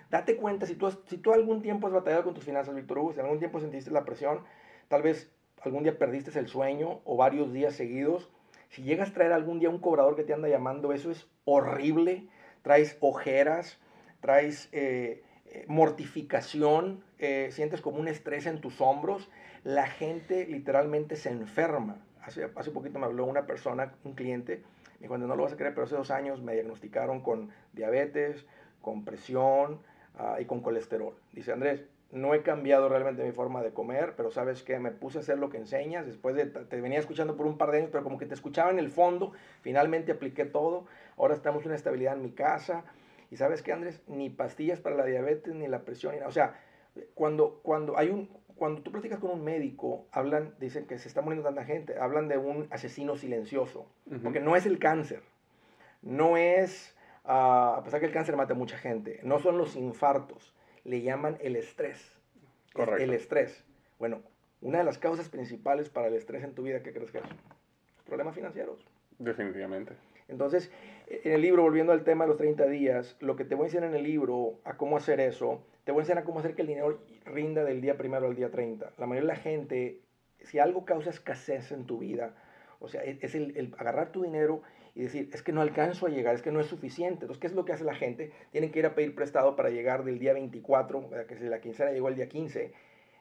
Date 0.09 0.35
cuenta, 0.35 0.65
si 0.65 0.75
tú, 0.75 0.91
si 1.07 1.17
tú 1.17 1.31
algún 1.31 1.61
tiempo 1.61 1.87
has 1.87 1.93
batallado 1.93 2.23
con 2.23 2.33
tus 2.33 2.43
finanzas, 2.43 2.75
Víctor 2.75 2.99
Hugo, 2.99 3.13
si 3.13 3.19
algún 3.19 3.39
tiempo 3.39 3.59
sentiste 3.59 3.91
la 3.91 4.03
presión, 4.03 4.43
tal 4.89 5.01
vez 5.01 5.31
algún 5.63 5.83
día 5.83 5.97
perdiste 5.97 6.37
el 6.37 6.47
sueño 6.47 7.01
o 7.05 7.17
varios 7.17 7.53
días 7.53 7.75
seguidos, 7.75 8.29
si 8.71 8.83
llegas 8.83 9.09
a 9.09 9.13
traer 9.13 9.33
algún 9.33 9.59
día 9.59 9.69
un 9.69 9.79
cobrador 9.79 10.15
que 10.15 10.23
te 10.23 10.33
anda 10.33 10.47
llamando, 10.47 10.93
eso 10.93 11.11
es 11.11 11.27
horrible. 11.43 12.27
Traes 12.61 12.97
ojeras, 13.01 13.79
traes 14.21 14.69
eh, 14.71 15.23
eh, 15.47 15.65
mortificación, 15.67 17.03
eh, 17.19 17.49
sientes 17.51 17.81
como 17.81 17.99
un 17.99 18.07
estrés 18.07 18.45
en 18.45 18.61
tus 18.61 18.79
hombros. 18.79 19.29
La 19.65 19.87
gente 19.87 20.47
literalmente 20.47 21.17
se 21.17 21.29
enferma. 21.29 22.05
Hace, 22.21 22.49
hace 22.55 22.71
poquito 22.71 22.97
me 22.97 23.07
habló 23.07 23.25
una 23.25 23.45
persona, 23.45 23.93
un 24.05 24.13
cliente, 24.13 24.63
y 25.01 25.07
cuando 25.07 25.27
no 25.27 25.35
lo 25.35 25.43
vas 25.43 25.53
a 25.53 25.57
creer, 25.57 25.73
pero 25.73 25.85
hace 25.85 25.95
dos 25.95 26.11
años 26.11 26.41
me 26.41 26.53
diagnosticaron 26.53 27.21
con 27.21 27.49
diabetes, 27.73 28.45
con 28.81 29.03
presión 29.03 29.81
ah, 30.17 30.37
y 30.39 30.45
con 30.45 30.61
colesterol. 30.61 31.15
Dice 31.33 31.51
Andrés, 31.51 31.83
no 32.11 32.33
he 32.33 32.41
cambiado 32.41 32.89
realmente 32.89 33.23
mi 33.23 33.31
forma 33.31 33.61
de 33.63 33.71
comer, 33.71 34.13
pero 34.17 34.31
sabes 34.31 34.63
que 34.63 34.77
me 34.79 34.91
puse 34.91 35.19
a 35.19 35.21
hacer 35.21 35.37
lo 35.37 35.49
que 35.49 35.57
enseñas, 35.57 36.05
después 36.05 36.35
de, 36.35 36.45
te 36.45 36.81
venía 36.81 36.99
escuchando 36.99 37.37
por 37.37 37.45
un 37.45 37.57
par 37.57 37.71
de 37.71 37.79
años, 37.79 37.89
pero 37.91 38.03
como 38.03 38.17
que 38.17 38.25
te 38.25 38.33
escuchaba 38.33 38.69
en 38.69 38.79
el 38.79 38.89
fondo, 38.89 39.31
finalmente 39.61 40.11
apliqué 40.11 40.45
todo, 40.45 40.85
ahora 41.17 41.33
estamos 41.33 41.63
en 41.63 41.67
una 41.67 41.75
estabilidad 41.75 42.15
en 42.15 42.21
mi 42.21 42.31
casa, 42.31 42.83
y 43.29 43.37
sabes 43.37 43.61
que 43.61 43.71
Andrés, 43.71 44.01
ni 44.07 44.29
pastillas 44.29 44.81
para 44.81 44.97
la 44.97 45.05
diabetes, 45.05 45.55
ni 45.55 45.67
la 45.67 45.83
presión, 45.85 46.15
o 46.25 46.31
sea, 46.31 46.59
cuando, 47.13 47.61
cuando 47.63 47.97
hay 47.97 48.09
un, 48.09 48.29
cuando 48.55 48.81
tú 48.81 48.91
platicas 48.91 49.19
con 49.19 49.31
un 49.31 49.43
médico, 49.43 50.05
hablan, 50.11 50.53
dicen 50.59 50.85
que 50.85 50.99
se 50.99 51.07
está 51.07 51.21
muriendo 51.21 51.47
tanta 51.47 51.63
gente, 51.63 51.97
hablan 51.97 52.27
de 52.27 52.37
un 52.37 52.67
asesino 52.71 53.15
silencioso, 53.15 53.87
porque 54.21 54.41
no 54.41 54.57
es 54.57 54.65
el 54.65 54.79
cáncer, 54.79 55.23
no 56.01 56.35
es, 56.35 56.93
ah, 57.23 57.77
a 57.77 57.83
pesar 57.83 58.01
que 58.01 58.07
el 58.07 58.11
cáncer 58.11 58.35
mata 58.35 58.53
a 58.53 58.57
mucha 58.57 58.77
gente, 58.77 59.21
no 59.23 59.39
son 59.39 59.57
los 59.57 59.77
infartos, 59.77 60.53
le 60.83 61.01
llaman 61.01 61.37
el 61.41 61.55
estrés. 61.55 62.17
Correcto. 62.73 63.03
El 63.03 63.13
estrés. 63.13 63.63
Bueno, 63.99 64.21
una 64.61 64.79
de 64.79 64.83
las 64.83 64.97
causas 64.97 65.29
principales 65.29 65.89
para 65.89 66.07
el 66.07 66.15
estrés 66.15 66.43
en 66.43 66.53
tu 66.53 66.63
vida, 66.63 66.81
¿qué 66.83 66.93
crees 66.93 67.11
que 67.11 67.19
es? 67.19 67.23
Problemas 68.05 68.35
financieros. 68.35 68.85
Definitivamente. 69.19 69.93
Entonces, 70.27 70.71
en 71.07 71.33
el 71.33 71.41
libro, 71.41 71.63
volviendo 71.63 71.91
al 71.91 72.03
tema 72.03 72.23
de 72.23 72.29
los 72.29 72.37
30 72.37 72.65
días, 72.67 73.17
lo 73.19 73.35
que 73.35 73.43
te 73.43 73.55
voy 73.55 73.65
a 73.65 73.67
enseñar 73.67 73.89
en 73.89 73.95
el 73.95 74.03
libro 74.03 74.59
a 74.63 74.77
cómo 74.77 74.97
hacer 74.97 75.19
eso, 75.19 75.63
te 75.83 75.91
voy 75.91 75.99
a 75.99 76.03
enseñar 76.03 76.23
a 76.23 76.25
cómo 76.25 76.39
hacer 76.39 76.55
que 76.55 76.61
el 76.61 76.69
dinero 76.69 77.01
rinda 77.25 77.63
del 77.63 77.81
día 77.81 77.97
primero 77.97 78.27
al 78.27 78.35
día 78.35 78.49
30. 78.49 78.93
La 78.97 79.07
mayoría 79.07 79.29
de 79.29 79.35
la 79.35 79.41
gente, 79.41 79.99
si 80.39 80.59
algo 80.59 80.85
causa 80.85 81.09
escasez 81.09 81.71
en 81.71 81.85
tu 81.85 81.99
vida, 81.99 82.35
o 82.79 82.87
sea, 82.87 83.03
es 83.03 83.35
el, 83.35 83.57
el 83.57 83.75
agarrar 83.77 84.11
tu 84.11 84.23
dinero 84.23 84.61
y 84.95 85.03
decir, 85.03 85.29
es 85.33 85.41
que 85.41 85.51
no 85.51 85.61
alcanzo 85.61 86.05
a 86.05 86.09
llegar, 86.09 86.35
es 86.35 86.41
que 86.41 86.51
no 86.51 86.59
es 86.59 86.67
suficiente. 86.67 87.23
Entonces, 87.23 87.39
¿qué 87.39 87.47
es 87.47 87.53
lo 87.53 87.65
que 87.65 87.73
hace 87.73 87.83
la 87.83 87.95
gente? 87.95 88.31
Tienen 88.51 88.71
que 88.71 88.79
ir 88.79 88.85
a 88.85 88.95
pedir 88.95 89.15
prestado 89.15 89.55
para 89.55 89.69
llegar 89.69 90.03
del 90.03 90.19
día 90.19 90.33
24, 90.33 91.09
que 91.27 91.35
si 91.35 91.45
la 91.45 91.61
quincena 91.61 91.91
llegó 91.91 92.09
el 92.09 92.15
día 92.15 92.27
15, 92.27 92.73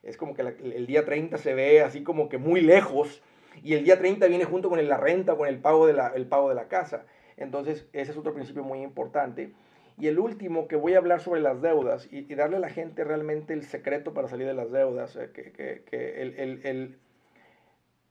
es 0.02 0.16
como 0.16 0.34
que 0.34 0.42
el 0.42 0.86
día 0.86 1.04
30 1.04 1.36
se 1.38 1.54
ve 1.54 1.82
así 1.82 2.02
como 2.02 2.28
que 2.28 2.38
muy 2.38 2.62
lejos 2.62 3.22
y 3.62 3.74
el 3.74 3.84
día 3.84 3.98
30 3.98 4.26
viene 4.26 4.44
junto 4.44 4.68
con 4.68 4.86
la 4.86 4.96
renta, 4.96 5.36
con 5.36 5.48
el 5.48 5.58
pago 5.58 5.86
de 5.86 5.92
la, 5.92 6.12
pago 6.28 6.48
de 6.48 6.54
la 6.54 6.68
casa. 6.68 7.04
Entonces, 7.36 7.86
ese 7.92 8.12
es 8.12 8.16
otro 8.16 8.34
principio 8.34 8.62
muy 8.62 8.82
importante. 8.82 9.52
Y 9.98 10.06
el 10.06 10.18
último, 10.18 10.66
que 10.66 10.76
voy 10.76 10.94
a 10.94 10.98
hablar 10.98 11.20
sobre 11.20 11.40
las 11.40 11.60
deudas 11.60 12.08
y, 12.10 12.22
darle 12.34 12.56
a 12.56 12.60
la 12.60 12.70
gente 12.70 13.04
realmente 13.04 13.52
el 13.52 13.64
secreto 13.64 14.14
para 14.14 14.28
salir 14.28 14.46
de 14.46 14.54
las 14.54 14.70
deudas, 14.70 15.16
eh, 15.16 15.30
que, 15.34 15.52
que, 15.52 15.82
que 15.84 16.22
el, 16.22 16.60
el 16.64 16.98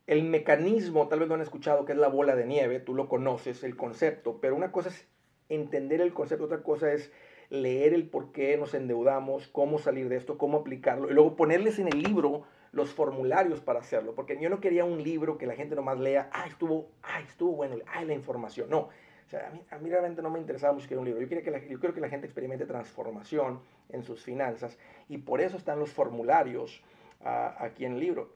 el 0.10 0.24
mecanismo, 0.24 1.08
tal 1.08 1.19
vez 1.19 1.30
lo 1.30 1.36
han 1.36 1.41
escuchado, 1.41 1.86
que 1.86 1.91
es 1.91 1.98
la 2.00 2.08
bola 2.08 2.36
de 2.36 2.43
nieve, 2.43 2.80
tú 2.80 2.95
lo 2.95 3.08
conoces, 3.08 3.63
el 3.63 3.76
concepto, 3.76 4.39
pero 4.41 4.56
una 4.56 4.72
cosa 4.72 4.89
es 4.89 5.08
entender 5.50 6.02
el 6.02 6.15
concepto, 6.15 6.45
otra 6.45 6.63
cosa 6.63 6.91
es 6.91 7.12
leer 7.52 7.93
el 7.93 8.10
por 8.10 8.32
qué 8.32 8.58
nos 8.58 8.74
endeudamos, 8.74 9.48
cómo 9.50 9.78
salir 9.78 10.10
de 10.10 10.15
esto, 10.15 10.39
cómo 10.39 10.58
aplicarlo, 10.58 11.12
y 11.12 11.13
luego 11.13 11.36
ponerles 11.36 11.78
en 11.78 11.89
el 11.89 12.02
libro 12.02 12.41
los 12.72 12.91
formularios 12.91 13.62
para 13.62 13.82
hacerlo, 13.82 14.15
porque 14.15 14.36
yo 14.41 14.50
no 14.50 14.60
quería 14.60 14.84
un 14.84 15.04
libro 15.04 15.38
que 15.38 15.45
la 15.45 15.54
gente 15.54 15.76
nomás 15.76 16.00
lea, 16.00 16.28
ay, 16.34 16.50
estuvo, 16.50 16.89
ay, 17.04 17.26
estuvo 17.28 17.52
bueno, 17.52 17.76
ay, 17.86 18.08
la 18.08 18.15
información, 18.15 18.67
no. 18.67 18.80
O 18.80 19.30
sea, 19.30 19.54
a 19.69 19.78
mí, 19.78 19.91
realmente 19.91 20.24
no 20.24 20.32
me 20.32 20.39
interesaba 20.39 20.74
mucho 20.74 20.88
que 20.88 20.98
un 20.98 21.06
libro. 21.06 21.22
Yo, 21.22 21.30
quería 21.30 21.43
que 21.43 21.52
la, 21.52 21.60
que 21.62 22.02
la 22.02 22.10
gente 22.10 22.26
experimente 22.26 22.65
transformación 22.65 23.60
en 23.89 24.02
sus 24.02 24.24
finanzas 24.24 24.80
y 25.08 25.19
por 25.19 25.39
eso 25.39 25.56
están 25.56 25.78
los 25.78 25.91
formularios 25.91 26.82
ah, 27.22 27.56
aquí 27.60 27.86
en 27.86 27.93
el 27.93 28.00
libro 28.00 28.34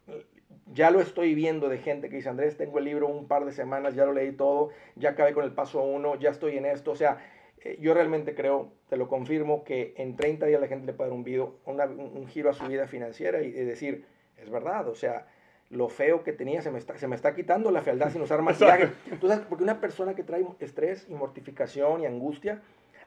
ya 0.73 0.91
lo 0.91 0.99
estoy 0.99 1.35
viendo 1.35 1.69
de 1.69 1.77
gente 1.77 2.09
que 2.09 2.17
dice, 2.17 2.29
Andrés, 2.29 2.57
tengo 2.57 2.79
el 2.79 2.85
libro 2.85 3.07
un 3.07 3.27
par 3.27 3.45
de 3.45 3.51
semanas, 3.51 3.95
ya 3.95 4.05
lo 4.05 4.13
leí 4.13 4.31
todo, 4.31 4.69
ya 4.95 5.11
acabé 5.11 5.33
con 5.33 5.43
el 5.43 5.51
paso 5.51 5.81
uno, 5.81 6.15
ya 6.15 6.29
estoy 6.29 6.57
en 6.57 6.65
esto. 6.65 6.91
O 6.91 6.95
sea, 6.95 7.17
eh, 7.63 7.77
yo 7.79 7.93
realmente 7.93 8.35
creo, 8.35 8.71
te 8.89 8.97
lo 8.97 9.07
confirmo, 9.07 9.63
que 9.63 9.93
en 9.97 10.15
30 10.15 10.45
días 10.45 10.59
la 10.59 10.67
gente 10.67 10.85
le 10.85 10.93
puede 10.93 11.09
dar 11.09 11.17
un, 11.17 11.23
video, 11.23 11.55
un 11.65 12.27
giro 12.27 12.49
a 12.49 12.53
su 12.53 12.65
vida 12.65 12.87
financiera 12.87 13.41
y, 13.41 13.51
decir, 13.51 14.05
es 14.37 14.49
verdad, 14.49 14.87
o 14.87 14.95
sea, 14.95 15.27
lo 15.69 15.89
feo 15.89 16.23
que 16.23 16.33
tenía 16.33 16.61
se 16.61 16.71
me 16.71 16.79
está, 16.79 16.97
se 16.97 17.07
me 17.07 17.15
está 17.15 17.33
quitando 17.33 17.71
la 17.71 17.81
fealdad 17.81 18.11
sin 18.11 18.21
usar 18.21 18.41
maquillaje. 18.41 18.89
Entonces, 19.11 19.39
porque 19.47 19.63
una 19.63 19.79
persona 19.79 20.15
que 20.15 20.23
trae 20.23 20.45
estrés 20.59 21.07
y 21.09 21.13
mortificación 21.13 22.01
y 22.01 22.05
angustia, 22.05 22.61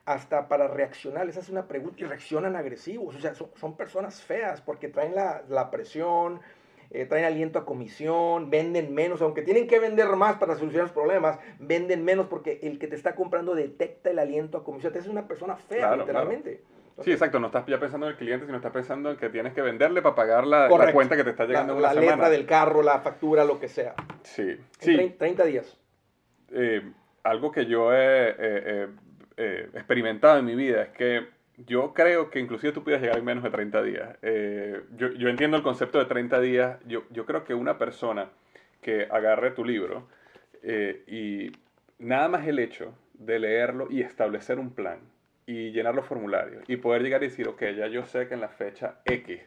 hasta 0.07 0.47
para 0.47 0.69
reaccionar, 0.69 1.27
les 1.27 1.37
hace 1.37 1.51
una 1.51 1.67
pregunta 1.67 1.97
y 2.01 2.05
reaccionan 2.05 2.55
agresivos. 2.55 3.17
O 3.17 3.21
sea, 3.21 3.35
son, 3.35 3.51
son 3.57 3.77
personas 3.77 4.23
feas 4.23 4.61
porque 4.61 4.89
traen 4.89 5.17
la, 5.17 5.43
la 5.49 5.71
presión, 5.71 6.41
eh, 6.97 7.07
traen 7.07 7.25
aliento 7.27 7.59
a 7.59 7.67
comisión, 7.67 8.49
venden 8.49 8.95
menos, 8.95 9.21
aunque 9.21 9.43
tienen 9.43 9.67
que 9.67 9.79
vender 9.79 10.09
más 10.17 10.37
para 10.37 10.57
solucionar 10.57 10.87
los 10.87 10.93
problemas, 10.93 11.39
venden 11.59 12.05
menos 12.05 12.27
porque 12.27 12.59
el 12.63 12.79
que 12.79 12.89
te 12.89 12.97
está 12.97 13.15
comprando 13.15 13.55
detecta 13.55 14.11
el 14.11 14.19
aliento 14.19 14.59
a 14.59 14.65
comisión. 14.65 14.93
Te 14.93 15.01
es 15.01 15.07
una 15.07 15.29
persona 15.29 15.57
fea, 15.57 15.95
literalmente. 15.95 16.63
sí, 17.03 17.13
exacto, 17.13 17.39
no 17.39 17.49
estás 17.49 17.67
ya 17.67 17.79
pensando 17.79 18.07
en 18.07 18.13
el 18.13 18.19
cliente, 18.19 18.47
sino 18.47 18.57
estás 18.57 18.73
pensando 18.73 19.11
en 19.11 19.19
que 19.19 19.29
tienes 19.29 19.53
que 19.53 19.61
venderle 19.61 20.01
para 20.01 20.15
pagar 20.15 20.47
la, 20.47 20.69
cuenta 20.93 21.17
que 21.17 21.25
te 21.25 21.31
está 21.31 21.45
llegando 21.45 21.79
la, 21.79 21.93
en 21.93 21.99
una 21.99 22.07
la 22.07 22.13
letra 22.13 22.31
del 22.31 22.47
carro, 22.47 22.83
la 22.83 23.01
factura, 23.01 23.45
lo 23.45 23.61
que 23.61 23.69
sea. 23.69 23.95
Sí, 24.23 24.57
sí. 24.79 25.15
30 25.19 25.45
días. 25.45 25.79
Eh, 26.51 26.83
algo 27.25 27.53
que 27.53 27.67
yo 27.67 27.93
he 27.93 28.89
experimentado 29.75 30.39
en 30.39 30.47
mi 30.47 30.55
vida 30.55 30.83
es 30.83 30.89
que 30.91 31.36
yo 31.57 31.95
creo 31.95 32.31
que 32.31 32.39
inclusive 32.39 32.73
tú 32.73 32.85
puedes 32.85 33.01
llegar 33.01 33.19
en 33.19 33.25
menos 33.25 33.43
de 33.43 33.51
30 33.51 33.83
días. 33.83 34.17
Eh, 34.23 34.83
yo, 34.97 35.13
yo, 35.13 35.29
entiendo 35.29 35.57
el 35.57 35.63
concepto 35.63 35.99
de 35.99 36.05
30 36.05 36.41
días. 36.41 36.79
Yo, 36.87 37.05
yo, 37.11 37.25
creo 37.25 37.45
que 37.45 37.55
una 37.55 37.79
persona 37.79 38.31
que 38.83 39.09
agarre 39.11 39.53
tu 39.53 39.65
libro 39.65 40.07
eh, 40.63 41.03
y 41.07 41.53
nada 41.99 42.29
más 42.29 42.47
el 42.47 42.59
hecho 42.59 42.95
de 43.15 43.39
leerlo 43.39 43.89
y 43.91 44.03
establecer 44.03 44.59
un 44.59 44.71
plan 44.71 45.01
y 45.47 45.71
llenar 45.71 45.95
los 45.95 46.07
formularios 46.07 46.65
y 46.69 46.77
poder 46.77 47.03
llegar 47.03 47.23
y 47.23 47.29
decir, 47.29 47.49
ok, 47.49 47.63
ya 47.77 47.87
yo 47.87 48.05
sé 48.05 48.29
que 48.29 48.35
en 48.35 48.41
la 48.41 48.49
fecha 48.49 49.01
X 49.05 49.41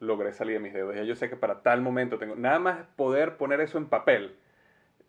logré 0.00 0.32
salir 0.32 0.54
de 0.54 0.60
mis 0.60 0.72
dedos, 0.72 0.94
ya 0.94 1.02
yo 1.02 1.16
sé 1.16 1.28
que 1.28 1.36
para 1.36 1.62
tal 1.62 1.80
momento 1.80 2.18
tengo, 2.18 2.36
nada 2.36 2.58
más 2.58 2.86
poder 2.94 3.36
poner 3.36 3.60
eso 3.60 3.78
en 3.78 3.86
papel, 3.86 4.36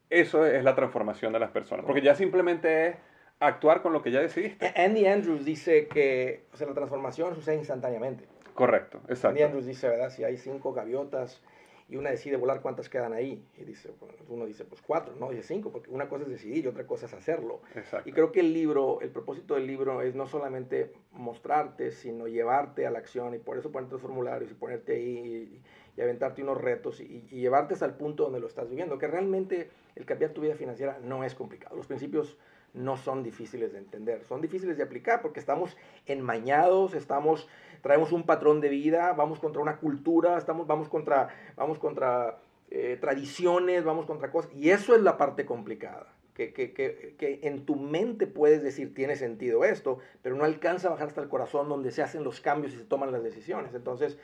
eso 0.10 0.46
es 0.46 0.64
la 0.64 0.76
transformación 0.76 1.34
de 1.34 1.40
las 1.40 1.52
personas, 1.52 1.86
porque 1.86 2.02
ya 2.02 2.16
simplemente 2.16 2.88
es 2.88 2.96
actuar 3.40 3.82
con 3.82 3.94
lo 3.94 4.02
que 4.02 4.12
ya 4.12 4.22
decidiste. 4.22 4.74
Andy 4.76 5.06
Andrews 5.06 5.46
dice 5.46 5.88
que 5.88 6.44
o 6.54 6.58
sea, 6.58 6.68
la 6.68 6.74
transformación 6.74 7.36
sucede 7.36 7.56
instantáneamente. 7.56 8.26
Correcto, 8.54 9.00
exacto. 9.08 9.30
Andy 9.30 9.44
Andrews 9.44 9.66
dice, 9.66 9.88
¿verdad? 9.88 10.10
Si 10.10 10.24
hay 10.24 10.38
cinco 10.38 10.74
gaviotas 10.74 11.42
y 11.88 11.96
una 11.96 12.12
decide 12.12 12.38
volar, 12.38 12.62
¿cuántas 12.62 12.88
quedan 12.88 13.14
ahí? 13.14 13.44
Y 13.58 13.64
dice, 13.64 13.90
uno 14.28 14.46
dice, 14.46 14.64
pues 14.64 14.82
cuatro, 14.82 15.16
no, 15.20 15.30
dice 15.30 15.44
cinco, 15.44 15.72
porque 15.72 15.90
una 15.90 16.08
cosa 16.08 16.24
es 16.24 16.30
decidir 16.30 16.66
y 16.66 16.68
otra 16.68 16.86
cosa 16.86 17.08
es 17.08 17.14
hacerlo. 17.14 17.62
Exacto. 17.74 18.08
Y 18.08 18.12
creo 18.12 18.32
que 18.32 18.42
el 18.42 18.54
libro, 18.54 19.02
el 19.02 19.10
propósito 19.10 19.56
del 19.56 19.66
libro 19.66 20.02
es 20.02 20.14
no 20.14 20.28
solamente 20.28 20.92
mostrarte, 21.14 21.92
sino 21.92 22.28
llevarte 22.28 22.86
a 22.86 22.92
la 22.92 23.00
acción 23.00 23.34
y 23.34 23.40
por 23.40 23.58
eso 23.58 23.72
ponerte 23.72 23.94
los 23.94 24.02
formularios 24.02 24.52
y 24.52 24.54
ponerte 24.54 24.94
ahí 24.94 25.62
y, 25.98 26.02
aventarte 26.02 26.42
unos 26.42 26.62
retos 26.62 27.02
y, 27.02 27.28
y 27.30 27.42
llevarte 27.42 27.74
hasta 27.74 27.86
el 27.86 27.94
punto 27.94 28.24
donde 28.24 28.40
lo 28.40 28.48
estás 28.48 28.70
viviendo, 28.70 28.98
que 28.98 29.08
realmente 29.08 29.70
el 29.98 30.06
cambiar 30.06 30.32
tu 30.32 30.40
vida 30.40 30.56
financiera 30.56 30.98
no 31.04 31.26
es 31.26 31.36
complicado. 31.36 31.76
Los 31.76 31.88
principios 31.88 32.38
no 32.74 32.98
son 32.98 33.24
difíciles 33.24 33.74
de 33.74 33.80
entender, 33.80 34.24
son 34.26 34.42
difíciles 34.42 34.78
de 34.78 34.84
aplicar 34.84 35.22
porque 35.22 35.40
estamos 35.40 35.76
enmañados, 36.06 36.94
estamos, 36.94 37.48
traemos 37.82 38.12
un 38.12 38.24
patrón 38.24 38.62
de 38.62 38.70
vida, 38.70 39.14
vamos 39.14 39.40
contra 39.40 39.62
una 39.62 39.78
cultura, 39.78 40.38
estamos, 40.38 40.68
vamos 40.68 40.90
contra, 40.90 41.30
vamos 41.56 41.80
contra 41.80 42.40
eh, 42.72 42.98
tradiciones, 43.02 43.84
vamos 43.84 44.06
contra 44.06 44.32
cosas, 44.32 44.52
y 44.54 44.70
eso 44.70 44.96
es 44.96 45.02
la 45.02 45.18
parte 45.18 45.46
complicada. 45.46 46.14
Que, 46.36 46.54
que, 46.54 46.72
que, 46.72 47.16
que, 47.18 47.42
en 47.44 47.66
tu 47.66 47.76
mente 47.76 48.26
puedes 48.26 48.64
decir 48.64 48.94
tiene 48.94 49.18
sentido 49.18 49.66
esto, 49.66 50.00
pero 50.22 50.38
no 50.38 50.46
alcanza 50.46 50.88
a 50.88 50.92
bajar 50.92 51.10
hasta 51.10 51.22
el 51.22 51.28
corazón 51.28 51.68
donde 51.68 51.92
se 51.92 52.02
hacen 52.02 52.24
los 52.24 52.40
cambios 52.40 52.74
y 52.74 52.78
se 52.78 52.86
toman 52.86 53.12
las 53.12 53.24
decisiones. 53.24 53.74
Entonces, 53.74 54.18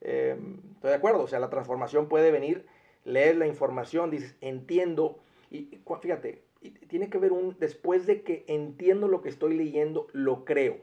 eh, 0.00 0.34
estoy 0.76 0.90
de 0.90 0.96
acuerdo, 0.96 1.24
o 1.24 1.26
sea, 1.26 1.40
la 1.40 1.50
transformación 1.50 2.08
puede 2.08 2.30
venir, 2.30 2.64
lees 3.04 3.36
la 3.36 3.46
información, 3.46 4.10
dices, 4.10 4.34
entiendo, 4.40 5.18
y 5.50 5.78
fíjate, 6.00 6.42
tiene 6.88 7.10
que 7.10 7.18
ver 7.18 7.32
un, 7.32 7.56
después 7.58 8.06
de 8.06 8.22
que 8.22 8.44
entiendo 8.48 9.08
lo 9.08 9.20
que 9.20 9.28
estoy 9.28 9.56
leyendo, 9.56 10.08
lo 10.12 10.44
creo. 10.44 10.78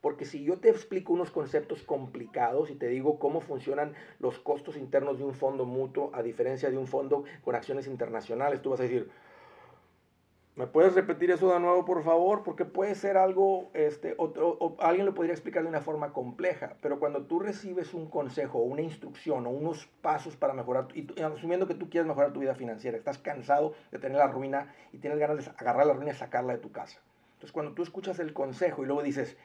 Porque 0.00 0.26
si 0.26 0.44
yo 0.44 0.58
te 0.58 0.68
explico 0.68 1.14
unos 1.14 1.30
conceptos 1.30 1.82
complicados 1.82 2.70
y 2.70 2.74
te 2.74 2.88
digo 2.88 3.18
cómo 3.18 3.40
funcionan 3.40 3.94
los 4.18 4.38
costos 4.38 4.76
internos 4.76 5.18
de 5.18 5.24
un 5.24 5.32
fondo 5.32 5.64
mutuo 5.64 6.10
a 6.12 6.22
diferencia 6.22 6.70
de 6.70 6.76
un 6.76 6.86
fondo 6.86 7.24
con 7.42 7.54
acciones 7.54 7.86
internacionales, 7.86 8.60
tú 8.60 8.70
vas 8.70 8.80
a 8.80 8.82
decir, 8.82 9.08
¿Me 10.56 10.68
puedes 10.68 10.94
repetir 10.94 11.32
eso 11.32 11.52
de 11.52 11.58
nuevo, 11.58 11.84
por 11.84 12.04
favor? 12.04 12.44
Porque 12.44 12.64
puede 12.64 12.94
ser 12.94 13.16
algo, 13.16 13.72
este, 13.74 14.14
o, 14.18 14.76
alguien 14.78 15.04
lo 15.04 15.12
podría 15.12 15.34
explicar 15.34 15.64
de 15.64 15.68
una 15.68 15.80
forma 15.80 16.12
compleja, 16.12 16.76
pero 16.80 17.00
cuando 17.00 17.22
tú 17.22 17.40
recibes 17.40 17.92
un 17.92 18.08
consejo, 18.08 18.60
una 18.60 18.80
instrucción 18.80 19.46
o 19.46 19.50
unos 19.50 19.86
pasos 20.00 20.36
para 20.36 20.54
mejorar, 20.54 20.86
y, 20.94 21.08
asumiendo 21.20 21.66
que 21.66 21.74
tú 21.74 21.90
quieres 21.90 22.06
mejorar 22.06 22.32
tu 22.32 22.38
vida 22.38 22.54
financiera, 22.54 22.96
estás 22.96 23.18
cansado 23.18 23.74
de 23.90 23.98
tener 23.98 24.18
la 24.18 24.28
ruina 24.28 24.72
y 24.92 24.98
tienes 24.98 25.18
ganas 25.18 25.44
de 25.44 25.50
agarrar 25.58 25.86
la 25.86 25.94
ruina 25.94 26.12
y 26.12 26.14
sacarla 26.14 26.52
de 26.52 26.60
tu 26.60 26.70
casa. 26.70 27.00
Entonces, 27.32 27.50
cuando 27.50 27.72
tú 27.72 27.82
escuchas 27.82 28.20
el 28.20 28.32
consejo 28.32 28.84
y 28.84 28.86
luego 28.86 29.02
dices, 29.02 29.36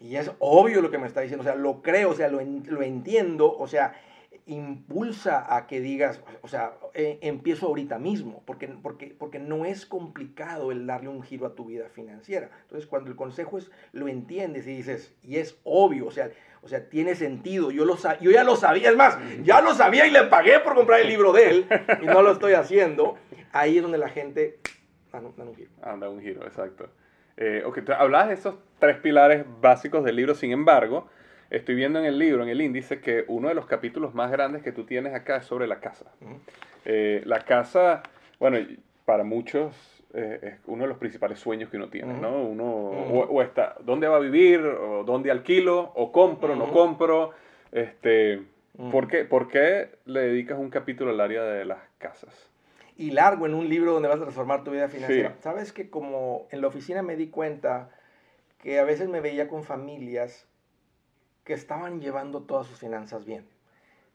y 0.00 0.16
es 0.16 0.32
obvio 0.40 0.82
lo 0.82 0.90
que 0.90 0.98
me 0.98 1.06
está 1.06 1.20
diciendo, 1.20 1.42
o 1.42 1.46
sea, 1.46 1.54
lo 1.54 1.82
creo, 1.82 2.10
o 2.10 2.14
sea, 2.14 2.26
lo, 2.26 2.40
lo 2.40 2.82
entiendo, 2.82 3.56
o 3.56 3.68
sea, 3.68 3.94
impulsa 4.46 5.54
a 5.54 5.66
que 5.66 5.80
digas, 5.80 6.20
o 6.40 6.48
sea, 6.48 6.72
eh, 6.94 7.18
empiezo 7.22 7.66
ahorita 7.66 7.98
mismo, 7.98 8.42
porque, 8.44 8.68
porque, 8.68 9.14
porque 9.18 9.38
no 9.38 9.64
es 9.64 9.86
complicado 9.86 10.72
el 10.72 10.86
darle 10.86 11.08
un 11.08 11.22
giro 11.22 11.46
a 11.46 11.54
tu 11.54 11.66
vida 11.66 11.88
financiera. 11.88 12.50
Entonces, 12.62 12.88
cuando 12.88 13.10
el 13.10 13.16
consejo 13.16 13.58
es, 13.58 13.70
lo 13.92 14.08
entiendes 14.08 14.66
y 14.66 14.76
dices, 14.76 15.14
y 15.22 15.36
es 15.36 15.58
obvio, 15.64 16.06
o 16.06 16.10
sea, 16.10 16.30
o 16.62 16.68
sea 16.68 16.88
tiene 16.88 17.14
sentido, 17.14 17.70
yo, 17.70 17.84
lo 17.84 17.96
yo 18.20 18.30
ya 18.30 18.44
lo 18.44 18.56
sabía, 18.56 18.90
es 18.90 18.96
más, 18.96 19.18
ya 19.42 19.60
lo 19.60 19.74
sabía 19.74 20.06
y 20.06 20.10
le 20.10 20.24
pagué 20.24 20.58
por 20.60 20.74
comprar 20.74 21.00
el 21.00 21.08
libro 21.08 21.32
de 21.32 21.50
él, 21.50 21.66
y 22.02 22.06
no 22.06 22.22
lo 22.22 22.32
estoy 22.32 22.54
haciendo, 22.54 23.16
ahí 23.52 23.76
es 23.76 23.82
donde 23.82 23.98
la 23.98 24.08
gente 24.08 24.58
da, 25.12 25.20
un 25.20 25.54
giro. 25.54 25.70
Anda 25.82 26.08
un 26.08 26.20
giro, 26.20 26.44
exacto. 26.46 26.88
Eh, 27.36 27.62
ok, 27.64 27.78
hablabas 27.96 28.28
de 28.28 28.34
esos 28.34 28.56
tres 28.78 28.98
pilares 28.98 29.44
básicos 29.60 30.04
del 30.04 30.16
libro, 30.16 30.34
sin 30.34 30.52
embargo, 30.52 31.08
Estoy 31.52 31.74
viendo 31.74 31.98
en 31.98 32.06
el 32.06 32.18
libro, 32.18 32.42
en 32.42 32.48
el 32.48 32.62
índice, 32.62 33.02
que 33.02 33.26
uno 33.28 33.48
de 33.48 33.54
los 33.54 33.66
capítulos 33.66 34.14
más 34.14 34.30
grandes 34.30 34.62
que 34.62 34.72
tú 34.72 34.84
tienes 34.84 35.12
acá 35.12 35.36
es 35.36 35.44
sobre 35.44 35.66
la 35.66 35.80
casa. 35.80 36.06
Eh, 36.86 37.20
la 37.26 37.40
casa, 37.40 38.02
bueno, 38.40 38.56
para 39.04 39.22
muchos 39.22 39.74
eh, 40.14 40.38
es 40.42 40.54
uno 40.66 40.84
de 40.84 40.88
los 40.88 40.96
principales 40.96 41.38
sueños 41.40 41.68
que 41.68 41.76
uno 41.76 41.90
tiene, 41.90 42.14
¿no? 42.14 42.42
Uno 42.42 42.64
o, 42.64 43.42
está, 43.42 43.76
¿dónde 43.84 44.08
va 44.08 44.16
a 44.16 44.20
vivir? 44.20 44.60
O 44.60 45.04
¿Dónde 45.04 45.30
alquilo? 45.30 45.92
¿O 45.94 46.10
compro? 46.10 46.56
¿No 46.56 46.72
compro? 46.72 47.32
Este, 47.70 48.40
¿por, 48.90 49.06
qué, 49.06 49.26
¿Por 49.26 49.48
qué 49.48 49.90
le 50.06 50.20
dedicas 50.20 50.58
un 50.58 50.70
capítulo 50.70 51.10
al 51.10 51.20
área 51.20 51.42
de 51.44 51.66
las 51.66 51.80
casas? 51.98 52.48
Y 52.96 53.10
largo 53.10 53.44
en 53.44 53.52
un 53.52 53.68
libro 53.68 53.92
donde 53.92 54.08
vas 54.08 54.16
a 54.16 54.22
transformar 54.22 54.64
tu 54.64 54.70
vida 54.70 54.88
financiera. 54.88 55.34
Sabes 55.40 55.74
que 55.74 55.90
como 55.90 56.46
en 56.50 56.62
la 56.62 56.68
oficina 56.68 57.02
me 57.02 57.14
di 57.14 57.26
cuenta 57.26 57.90
que 58.62 58.78
a 58.78 58.84
veces 58.84 59.10
me 59.10 59.20
veía 59.20 59.48
con 59.48 59.64
familias 59.64 60.46
que 61.44 61.52
estaban 61.52 62.00
llevando 62.00 62.42
todas 62.42 62.66
sus 62.66 62.78
finanzas 62.78 63.24
bien, 63.24 63.48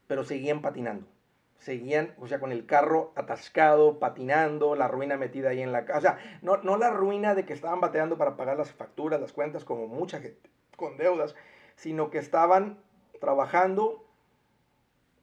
pero 0.08 0.24
seguían 0.24 0.62
patinando. 0.62 1.08
Seguían, 1.60 2.14
o 2.20 2.28
sea, 2.28 2.40
con 2.40 2.52
el 2.52 2.68
carro 2.68 3.12
atascado, 3.16 3.98
patinando, 3.98 4.76
la 4.76 4.88
ruina 4.88 5.18
metida 5.18 5.50
ahí 5.50 5.62
en 5.62 5.72
la 5.72 5.86
casa. 5.86 5.98
O 5.98 6.02
sea, 6.02 6.40
no, 6.44 6.58
no 6.58 6.78
la 6.78 6.92
ruina 6.92 7.34
de 7.34 7.46
que 7.46 7.54
estaban 7.54 7.82
bateando 7.82 8.18
para 8.18 8.38
pagar 8.38 8.58
las 8.58 8.72
facturas, 8.72 9.20
las 9.20 9.34
cuentas, 9.34 9.66
como 9.66 9.88
mucha 9.88 10.20
gente 10.20 10.50
con 10.76 10.96
deudas, 10.96 11.36
sino 11.76 12.10
que 12.10 12.20
estaban 12.20 12.78
trabajando, 13.20 14.06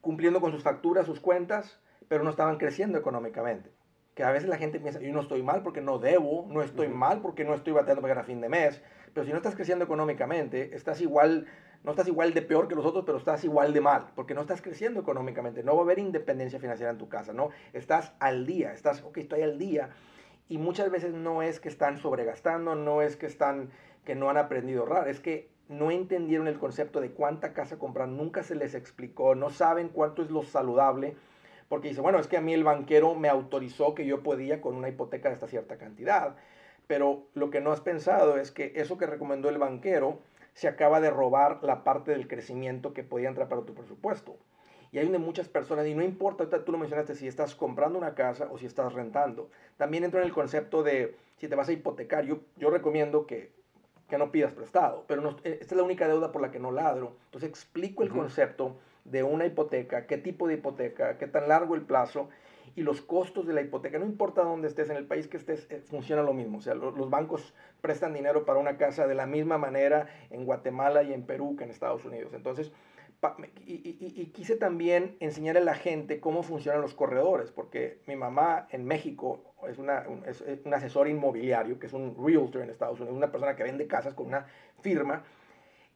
cumpliendo 0.00 0.40
con 0.40 0.52
sus 0.52 0.62
facturas, 0.62 1.06
sus 1.06 1.20
cuentas, 1.20 1.80
pero 2.08 2.24
no 2.24 2.30
estaban 2.30 2.58
creciendo 2.58 2.98
económicamente. 2.98 3.70
Que 4.14 4.24
a 4.24 4.30
veces 4.30 4.48
la 4.48 4.58
gente 4.58 4.78
piensa, 4.78 5.00
yo 5.00 5.12
no 5.12 5.20
estoy 5.20 5.42
mal 5.42 5.62
porque 5.62 5.80
no 5.80 5.98
debo, 5.98 6.46
no 6.48 6.62
estoy 6.62 6.88
mal 6.88 7.20
porque 7.22 7.44
no 7.44 7.54
estoy 7.54 7.72
bateando 7.72 8.02
para 8.02 8.20
a 8.20 8.24
fin 8.24 8.40
de 8.40 8.48
mes, 8.48 8.82
pero 9.12 9.24
si 9.24 9.30
no 9.32 9.38
estás 9.38 9.54
creciendo 9.54 9.84
económicamente, 9.84 10.76
estás 10.76 11.00
igual 11.00 11.46
no 11.84 11.90
estás 11.90 12.08
igual 12.08 12.32
de 12.32 12.42
peor 12.42 12.66
que 12.66 12.74
los 12.74 12.86
otros, 12.86 13.04
pero 13.04 13.18
estás 13.18 13.44
igual 13.44 13.72
de 13.74 13.80
mal, 13.82 14.06
porque 14.16 14.34
no 14.34 14.40
estás 14.40 14.62
creciendo 14.62 15.00
económicamente, 15.00 15.62
no 15.62 15.74
va 15.74 15.82
a 15.82 15.84
haber 15.84 15.98
independencia 15.98 16.58
financiera 16.58 16.90
en 16.90 16.98
tu 16.98 17.08
casa, 17.08 17.32
¿no? 17.34 17.50
Estás 17.74 18.14
al 18.18 18.46
día, 18.46 18.72
estás, 18.72 19.02
ok, 19.02 19.18
estoy 19.18 19.42
al 19.42 19.58
día, 19.58 19.90
y 20.48 20.56
muchas 20.58 20.90
veces 20.90 21.12
no 21.12 21.42
es 21.42 21.60
que 21.60 21.68
están 21.68 21.98
sobregastando, 21.98 22.74
no 22.74 23.02
es 23.02 23.16
que 23.16 23.26
están, 23.26 23.70
que 24.04 24.14
no 24.14 24.30
han 24.30 24.38
aprendido 24.38 24.80
a 24.80 24.86
ahorrar, 24.86 25.08
es 25.08 25.20
que 25.20 25.50
no 25.68 25.90
entendieron 25.90 26.48
el 26.48 26.58
concepto 26.58 27.00
de 27.00 27.10
cuánta 27.10 27.52
casa 27.52 27.78
comprar, 27.78 28.08
nunca 28.08 28.42
se 28.42 28.54
les 28.54 28.74
explicó, 28.74 29.34
no 29.34 29.50
saben 29.50 29.88
cuánto 29.88 30.22
es 30.22 30.30
lo 30.30 30.42
saludable, 30.42 31.16
porque 31.68 31.88
dice, 31.88 32.00
bueno, 32.00 32.18
es 32.18 32.26
que 32.26 32.36
a 32.38 32.42
mí 32.42 32.54
el 32.54 32.64
banquero 32.64 33.14
me 33.14 33.28
autorizó 33.28 33.94
que 33.94 34.06
yo 34.06 34.22
podía 34.22 34.60
con 34.60 34.74
una 34.74 34.88
hipoteca 34.88 35.28
de 35.28 35.34
esta 35.34 35.48
cierta 35.48 35.76
cantidad, 35.76 36.36
pero 36.86 37.26
lo 37.34 37.50
que 37.50 37.60
no 37.60 37.72
has 37.72 37.80
pensado 37.80 38.36
es 38.36 38.50
que 38.50 38.72
eso 38.76 38.98
que 38.98 39.06
recomendó 39.06 39.48
el 39.48 39.58
banquero, 39.58 40.20
se 40.54 40.68
acaba 40.68 41.00
de 41.00 41.10
robar 41.10 41.58
la 41.62 41.84
parte 41.84 42.12
del 42.12 42.28
crecimiento 42.28 42.94
que 42.94 43.02
podía 43.02 43.28
entrar 43.28 43.48
para 43.48 43.62
tu 43.62 43.74
presupuesto. 43.74 44.36
Y 44.92 44.98
hay 44.98 45.04
donde 45.04 45.18
muchas 45.18 45.48
personas, 45.48 45.86
y 45.88 45.94
no 45.94 46.04
importa, 46.04 46.48
tú 46.64 46.70
lo 46.70 46.78
mencionaste, 46.78 47.16
si 47.16 47.26
estás 47.26 47.56
comprando 47.56 47.98
una 47.98 48.14
casa 48.14 48.48
o 48.50 48.58
si 48.58 48.66
estás 48.66 48.92
rentando. 48.92 49.50
También 49.76 50.04
entra 50.04 50.20
en 50.20 50.26
el 50.26 50.32
concepto 50.32 50.84
de 50.84 51.16
si 51.36 51.48
te 51.48 51.56
vas 51.56 51.68
a 51.68 51.72
hipotecar. 51.72 52.24
Yo, 52.24 52.38
yo 52.56 52.70
recomiendo 52.70 53.26
que, 53.26 53.50
que 54.08 54.18
no 54.18 54.30
pidas 54.30 54.54
prestado, 54.54 55.04
pero 55.08 55.20
no, 55.20 55.30
eh, 55.42 55.58
esta 55.60 55.74
es 55.74 55.76
la 55.76 55.82
única 55.82 56.06
deuda 56.06 56.30
por 56.30 56.40
la 56.40 56.52
que 56.52 56.60
no 56.60 56.70
ladro. 56.70 57.16
Entonces 57.24 57.50
explico 57.50 58.04
el 58.04 58.10
concepto 58.10 58.76
de 59.04 59.24
una 59.24 59.46
hipoteca, 59.46 60.06
qué 60.06 60.16
tipo 60.16 60.46
de 60.46 60.54
hipoteca, 60.54 61.18
qué 61.18 61.26
tan 61.26 61.48
largo 61.48 61.74
el 61.74 61.82
plazo 61.82 62.28
y 62.76 62.82
los 62.82 63.00
costos 63.00 63.46
de 63.46 63.54
la 63.54 63.62
hipoteca, 63.62 63.98
no 63.98 64.04
importa 64.04 64.42
dónde 64.42 64.68
estés, 64.68 64.90
en 64.90 64.96
el 64.96 65.06
país 65.06 65.28
que 65.28 65.36
estés, 65.36 65.66
eh, 65.70 65.80
funciona 65.80 66.22
lo 66.22 66.32
mismo. 66.32 66.58
O 66.58 66.60
sea, 66.60 66.74
los 66.74 67.10
bancos 67.10 67.54
prestan 67.80 68.14
dinero 68.14 68.44
para 68.44 68.58
una 68.58 68.76
casa 68.76 69.06
de 69.06 69.14
la 69.14 69.26
misma 69.26 69.58
manera 69.58 70.08
en 70.30 70.44
Guatemala 70.44 71.02
y 71.02 71.12
en 71.12 71.24
Perú 71.24 71.56
que 71.56 71.64
en 71.64 71.70
Estados 71.70 72.04
Unidos. 72.04 72.32
Entonces, 72.34 72.72
y, 73.64 74.26
quise 74.34 74.56
también 74.56 75.16
enseñar 75.20 75.56
a 75.56 75.60
la 75.60 75.74
gente 75.74 76.20
cómo 76.20 76.42
funcionan 76.42 76.82
los 76.82 76.94
corredores, 76.94 77.50
porque 77.50 78.00
mi 78.06 78.16
mamá 78.16 78.66
en 78.70 78.84
México 78.84 79.54
es, 79.68 79.78
una, 79.78 80.04
es 80.26 80.44
un 80.64 80.74
asesor 80.74 81.08
inmobiliario, 81.08 81.78
que 81.78 81.86
es 81.86 81.92
un 81.92 82.16
realtor 82.22 82.62
en 82.62 82.70
Estados 82.70 83.00
Unidos, 83.00 83.16
una 83.16 83.30
persona 83.30 83.56
que 83.56 83.62
vende 83.62 83.86
casas 83.86 84.14
con 84.14 84.26
una 84.26 84.46
firma, 84.80 85.24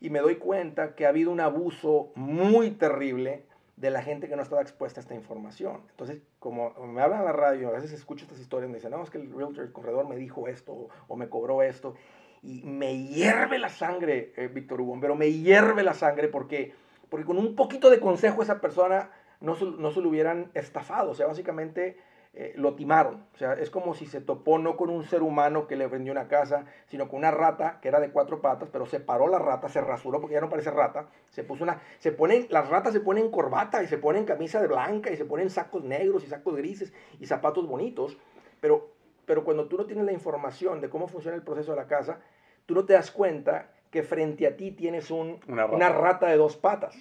y 0.01 0.11
me 0.11 0.21
doy 0.21 0.37
cuenta 0.37 0.95
que 0.95 1.07
ha 1.07 1.09
habido 1.11 1.31
un 1.31 1.41
abuso 1.41 2.13
muy 2.15 2.71
terrible 2.71 3.43
de 3.81 3.91
la 3.91 4.03
gente 4.03 4.29
que 4.29 4.35
no 4.35 4.43
estaba 4.43 4.61
expuesta 4.61 5.01
a 5.01 5.03
esta 5.03 5.15
información. 5.15 5.83
Entonces, 5.91 6.19
como 6.41 6.71
me 6.87 7.01
hablan 7.01 7.21
a 7.21 7.25
la 7.25 7.33
radio, 7.33 7.69
a 7.69 7.73
veces 7.73 7.93
escucho 7.93 8.25
estas 8.25 8.41
historias, 8.41 8.69
me 8.69 8.77
dicen, 8.77 8.91
no, 8.91 9.03
es 9.03 9.11
que 9.11 9.19
el 9.19 9.33
realtor, 9.33 9.71
corredor 9.73 10.09
me 10.09 10.17
dijo 10.17 10.49
esto 10.49 10.89
o, 11.07 11.17
me 11.17 11.29
cobró 11.29 11.63
esto. 11.63 11.95
Y 12.43 12.63
me 12.63 13.05
hierve 13.05 13.59
la 13.59 13.69
sangre, 13.69 14.33
eh, 14.37 14.49
Víctor 14.49 14.81
Hugo, 14.81 14.99
pero 15.01 15.15
me 15.15 15.31
hierve 15.33 15.83
la 15.83 15.95
sangre 15.95 16.29
porque, 16.29 16.75
porque 17.09 17.25
con 17.25 17.39
un 17.39 17.55
poquito 17.55 17.91
de 17.91 18.01
consejo 18.01 18.43
esa 18.43 18.61
persona 18.61 19.11
no, 19.41 19.55
no 19.55 19.91
se 19.93 20.01
lo 20.01 20.09
hubieran 20.09 20.51
estafado. 20.55 21.13
O 21.13 21.15
sea, 21.15 21.27
básicamente 21.27 21.97
eh, 22.35 22.53
lo 22.57 22.75
timaron. 22.75 23.27
O 23.35 23.39
sea, 23.39 23.55
es 23.55 23.71
como 23.71 23.95
si 23.95 24.07
se 24.07 24.21
topó 24.21 24.59
no 24.59 24.77
con 24.77 24.91
un 24.91 25.05
ser 25.05 25.23
humano 25.23 25.67
que 25.67 25.77
le 25.77 25.87
vendió 25.87 26.13
una 26.13 26.29
casa, 26.29 26.67
sino 26.87 27.09
con 27.09 27.19
una 27.19 27.31
rata 27.31 27.79
que 27.81 27.89
era 27.89 28.01
de 28.01 28.11
cuatro 28.11 28.41
patas, 28.41 28.69
pero 28.71 28.87
se 28.87 29.01
paró 29.01 29.29
la 29.29 29.39
rata, 29.39 29.69
se 29.69 29.81
rasuró 29.81 30.21
porque 30.21 30.35
ya 30.35 30.41
no 30.41 30.51
parece 30.51 30.71
rata, 30.71 31.09
se 31.31 31.43
puso 31.43 31.65
una, 31.65 31.81
se 31.99 32.13
ponen, 32.13 32.47
las 32.51 32.69
ratas 32.69 32.93
se 32.93 33.01
ponen 33.01 33.31
corbata 33.31 33.83
y 33.83 33.87
se 33.87 33.99
ponen 33.99 34.25
camisa 34.25 34.61
de 34.61 34.69
blanca 34.69 35.11
y 35.11 35.17
se 35.17 35.25
ponen 35.25 35.51
sacos 35.51 35.83
negros 35.83 36.23
y 36.25 36.27
sacos 36.29 36.55
grises 36.55 36.93
y 37.19 37.27
zapatos 37.27 37.67
bonitos, 37.67 38.17
pero, 38.61 38.93
pero 39.25 39.43
cuando 39.43 39.67
tú 39.67 39.77
no 39.77 39.87
tienes 39.87 40.05
la 40.05 40.13
información 40.13 40.81
de 40.81 40.91
cómo 40.91 41.09
funciona 41.09 41.37
el 41.37 41.43
proceso 41.43 41.73
de 41.73 41.79
la 41.79 41.87
casa, 41.87 42.21
tú 42.67 42.75
no 42.75 42.85
te 42.85 42.93
das 42.93 43.11
cuenta 43.11 43.73
que 43.91 44.03
frente 44.03 44.47
a 44.47 44.57
ti 44.57 44.71
tienes 44.71 45.11
un, 45.11 45.41
una, 45.49 45.63
rata. 45.63 45.77
una 45.77 45.89
rata 45.89 46.27
de 46.29 46.37
dos 46.37 46.57
patas. 46.57 46.95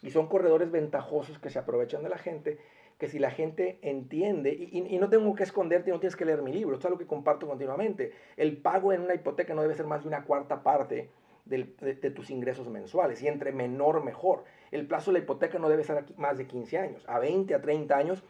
Y 0.00 0.10
son 0.10 0.28
corredores 0.28 0.70
ventajosos 0.70 1.38
que 1.38 1.50
se 1.50 1.58
aprovechan 1.58 2.02
de 2.02 2.10
la 2.10 2.18
gente 2.18 2.58
que 2.98 3.08
si 3.08 3.18
la 3.18 3.30
gente 3.30 3.78
entiende, 3.82 4.52
y, 4.52 4.98
no 4.98 5.08
tengo 5.08 5.34
que 5.34 5.42
esconderte, 5.42 5.90
no 5.90 6.00
tienes 6.00 6.16
que 6.16 6.24
leer 6.24 6.42
mi 6.42 6.52
libro, 6.52 6.74
esto 6.74 6.88
es 6.88 6.92
lo 6.92 6.98
que 6.98 7.06
comparto 7.06 7.46
continuamente, 7.46 8.12
el 8.36 8.56
pago 8.56 8.92
en 8.92 9.02
una 9.02 9.14
hipoteca 9.14 9.54
no 9.54 9.62
debe 9.62 9.74
ser 9.74 9.86
más 9.86 10.02
de 10.02 10.08
una 10.08 10.24
cuarta 10.24 10.62
parte 10.62 11.10
de, 11.44 11.74
de, 11.80 12.10
tus 12.10 12.30
ingresos 12.30 12.68
mensuales, 12.68 13.20
y 13.22 13.28
entre 13.28 13.52
menor 13.52 14.02
mejor. 14.04 14.44
El 14.70 14.86
plazo 14.86 15.12
de 15.12 15.18
la 15.18 15.24
hipoteca 15.24 15.58
no 15.58 15.68
debe 15.68 15.84
ser 15.84 16.04
más 16.16 16.38
de 16.38 16.46
15 16.46 16.78
años, 16.78 17.04
a 17.08 17.18
20, 17.18 17.54
a 17.54 17.60
30 17.60 17.96
años 17.96 18.24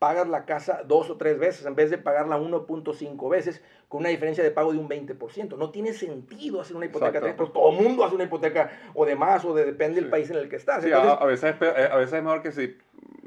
pagas 0.00 0.26
la 0.26 0.46
casa 0.46 0.82
dos 0.86 1.10
o 1.10 1.18
tres 1.18 1.38
veces 1.38 1.66
en 1.66 1.74
vez 1.74 1.90
de 1.90 1.98
pagarla 1.98 2.38
1.5 2.38 3.30
veces 3.30 3.62
con 3.86 4.00
una 4.00 4.08
diferencia 4.08 4.42
de 4.42 4.50
pago 4.50 4.72
de 4.72 4.78
un 4.78 4.88
20%. 4.88 5.58
No 5.58 5.70
tiene 5.70 5.92
sentido 5.92 6.60
hacer 6.60 6.74
una 6.74 6.86
hipoteca, 6.86 7.20
pero 7.20 7.50
todo 7.50 7.70
el 7.70 7.84
mundo 7.84 8.02
hace 8.02 8.14
una 8.14 8.24
hipoteca 8.24 8.70
o 8.94 9.04
de 9.04 9.14
más 9.14 9.44
o 9.44 9.54
de 9.54 9.66
depende 9.66 10.00
del 10.00 10.08
país 10.08 10.30
en 10.30 10.38
el 10.38 10.48
que 10.48 10.56
estás. 10.56 10.82
a, 10.86 11.24
veces 11.26 11.54
es, 11.54 11.90
a 11.90 11.96
veces 11.96 12.14
es 12.14 12.22
mejor 12.22 12.40
que 12.42 12.50
si 12.50 12.78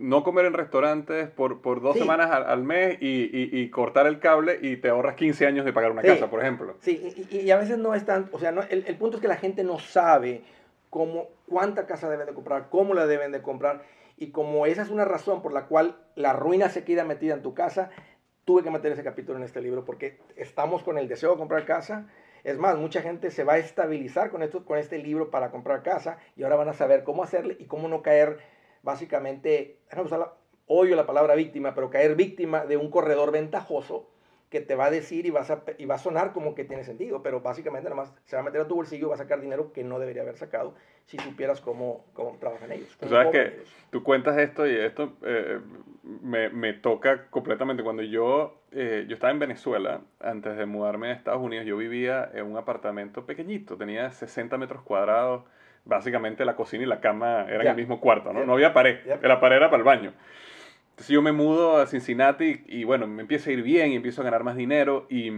no 0.04 0.22
comer 0.22 0.46
en 0.46 0.54
restaurantes 0.54 1.30
por, 1.30 1.62
por 1.62 1.82
dos 1.82 1.98
semanas 1.98 2.30
al, 2.30 2.64
mes 2.64 2.98
y, 3.00 3.30
y, 3.32 3.70
cortar 3.70 4.06
el 4.06 4.20
cable 4.20 4.60
y 4.62 4.76
te 4.76 4.90
ahorras 4.90 5.16
15 5.16 5.48
años 5.48 5.64
de 5.64 5.72
pagar 5.72 5.92
una 5.92 6.02
casa, 6.02 6.30
por 6.30 6.42
ejemplo. 6.42 6.76
Sí, 6.82 7.28
y, 7.32 7.50
a 7.52 7.58
veces 7.58 7.78
no 7.78 7.96
es 7.96 8.06
tan, 8.06 8.30
o 8.34 8.40
sea, 8.40 8.52
no, 8.52 8.64
el, 8.64 8.84
el, 8.86 8.98
punto 8.98 9.16
es 9.16 9.22
que 9.22 9.30
la 9.30 9.38
gente 9.38 9.64
no 9.64 9.80
sabe 9.80 10.42
cómo, 10.90 11.30
cuánta 11.48 11.88
casa 11.88 12.10
deben 12.10 12.28
de 12.28 12.34
comprar, 12.34 12.68
cómo 12.70 12.94
la 12.94 13.08
deben 13.08 13.32
de 13.32 13.42
comprar 13.42 13.84
y 14.18 14.32
como 14.32 14.66
esa 14.66 14.82
es 14.82 14.90
una 14.90 15.06
razón 15.06 15.42
por 15.42 15.54
la 15.54 15.68
cual 15.68 15.98
la 16.16 16.34
ruina 16.34 16.68
se 16.68 16.84
queda 16.84 17.06
metida 17.06 17.34
en 17.34 17.42
tu 17.42 17.54
casa, 17.54 17.90
tuve 18.44 18.62
que 18.62 18.72
meter 18.72 18.92
ese 18.92 19.06
capítulo 19.06 19.38
en 19.38 19.46
este 19.46 19.62
libro 19.62 19.86
porque 19.86 20.20
estamos 20.36 20.84
con 20.84 20.98
el 20.98 21.08
deseo 21.08 21.32
de 21.32 21.38
comprar 21.38 21.64
casa. 21.64 22.10
Es 22.44 22.58
más, 22.58 22.78
mucha 22.78 23.02
gente 23.02 23.32
se 23.32 23.46
va 23.46 23.54
a 23.54 23.58
estabilizar 23.58 24.32
con, 24.32 24.44
esto, 24.44 24.66
con 24.66 24.78
este 24.78 24.98
libro 24.98 25.32
para 25.32 25.50
comprar 25.50 25.82
casa 25.82 26.18
y 26.36 26.44
ahora 26.44 26.58
van 26.58 26.68
a 26.68 26.74
saber 26.74 27.06
cómo 27.06 27.24
hacerle 27.24 27.56
y 27.58 27.68
cómo 27.68 27.88
no 27.88 28.02
caer 28.02 28.40
básicamente, 28.84 29.80
odio 30.68 30.96
la 30.96 31.08
palabra 31.08 31.36
víctima, 31.36 31.74
pero 31.74 31.90
caer 31.90 32.16
víctima 32.16 32.66
de 32.66 32.78
un 32.78 32.92
corredor 32.92 33.32
ventajoso 33.32 34.10
que 34.54 34.62
te 34.62 34.76
va 34.76 34.86
a 34.86 34.92
decir 34.92 35.26
y, 35.26 35.32
vas 35.32 35.50
a, 35.50 35.64
y 35.80 35.86
va 35.86 35.96
a 35.96 35.98
sonar 35.98 36.32
como 36.32 36.54
que 36.54 36.64
tiene 36.64 36.84
sentido, 36.84 37.24
pero 37.24 37.42
básicamente 37.42 37.90
nada 37.90 38.04
más 38.04 38.14
se 38.26 38.36
va 38.36 38.44
a 38.44 38.46
meter 38.46 38.62
a 38.62 38.68
tu 38.68 38.76
bolsillo 38.76 39.08
y 39.08 39.10
va 39.10 39.16
a 39.16 39.18
sacar 39.18 39.42
dinero 39.42 39.74
que 39.74 39.84
no 39.84 39.98
debería 39.98 40.22
haber 40.22 40.38
sacado 40.38 40.76
si 41.06 41.18
supieras 41.18 41.60
cómo, 41.60 42.06
cómo 42.14 42.38
trabajan 42.40 42.72
ellos. 42.72 42.96
Tú 43.00 43.10
sabes 43.10 43.32
que 43.32 43.64
tú 43.90 44.04
cuentas 44.04 44.38
esto 44.38 44.68
y 44.68 44.76
esto 44.76 45.14
eh, 45.24 45.60
me, 46.22 46.50
me, 46.50 46.74
toca 46.74 47.32
completamente. 47.32 47.82
Cuando 47.82 48.04
yo, 48.04 48.62
eh, 48.72 49.06
yo 49.08 49.16
estaba 49.16 49.32
en 49.32 49.40
Venezuela, 49.40 50.02
antes 50.20 50.56
de 50.56 50.68
mudarme 50.68 51.10
a 51.10 51.14
Estados 51.14 51.42
Unidos, 51.42 51.66
yo 51.66 51.76
vivía 51.76 52.30
en 52.32 52.46
un 52.46 52.56
apartamento 52.56 53.26
pequeñito, 53.26 53.76
tenía 53.76 54.12
60 54.12 54.56
metros 54.60 54.84
cuadrados, 54.84 55.46
básicamente 55.86 56.46
la 56.46 56.56
cocina 56.56 56.84
y 56.84 56.88
la 56.88 57.00
cama 57.00 57.46
eran 57.50 57.68
el 57.68 57.76
mismo 57.76 58.00
cuarto, 58.00 58.34
¿no? 58.34 58.46
No 58.46 58.54
había 58.54 58.74
pared, 58.74 59.00
la 59.22 59.40
pared 59.40 59.58
era 59.58 59.70
para 59.70 59.80
el 59.80 59.84
baño. 59.84 60.14
Entonces 60.92 61.10
yo 61.10 61.22
me 61.22 61.32
mudo 61.32 61.78
a 61.78 61.88
Cincinnati 61.88 62.64
y, 62.68 62.84
bueno, 62.84 63.08
me 63.08 63.22
empieza 63.22 63.50
a 63.50 63.54
ir 63.54 63.64
bien 63.64 63.92
y 63.92 63.96
empiezo 63.96 64.22
a 64.22 64.26
ganar 64.26 64.44
más 64.44 64.56
dinero 64.56 65.08
y 65.10 65.30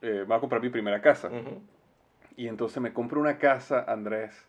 eh, 0.00 0.24
voy 0.26 0.36
a 0.36 0.40
comprar 0.40 0.62
mi 0.62 0.70
primera 0.70 1.02
casa. 1.02 1.30
Y 2.36 2.48
entonces 2.48 2.82
me 2.82 2.92
compro 2.92 3.20
una 3.20 3.36
casa, 3.36 3.84
Andrés, 3.86 4.46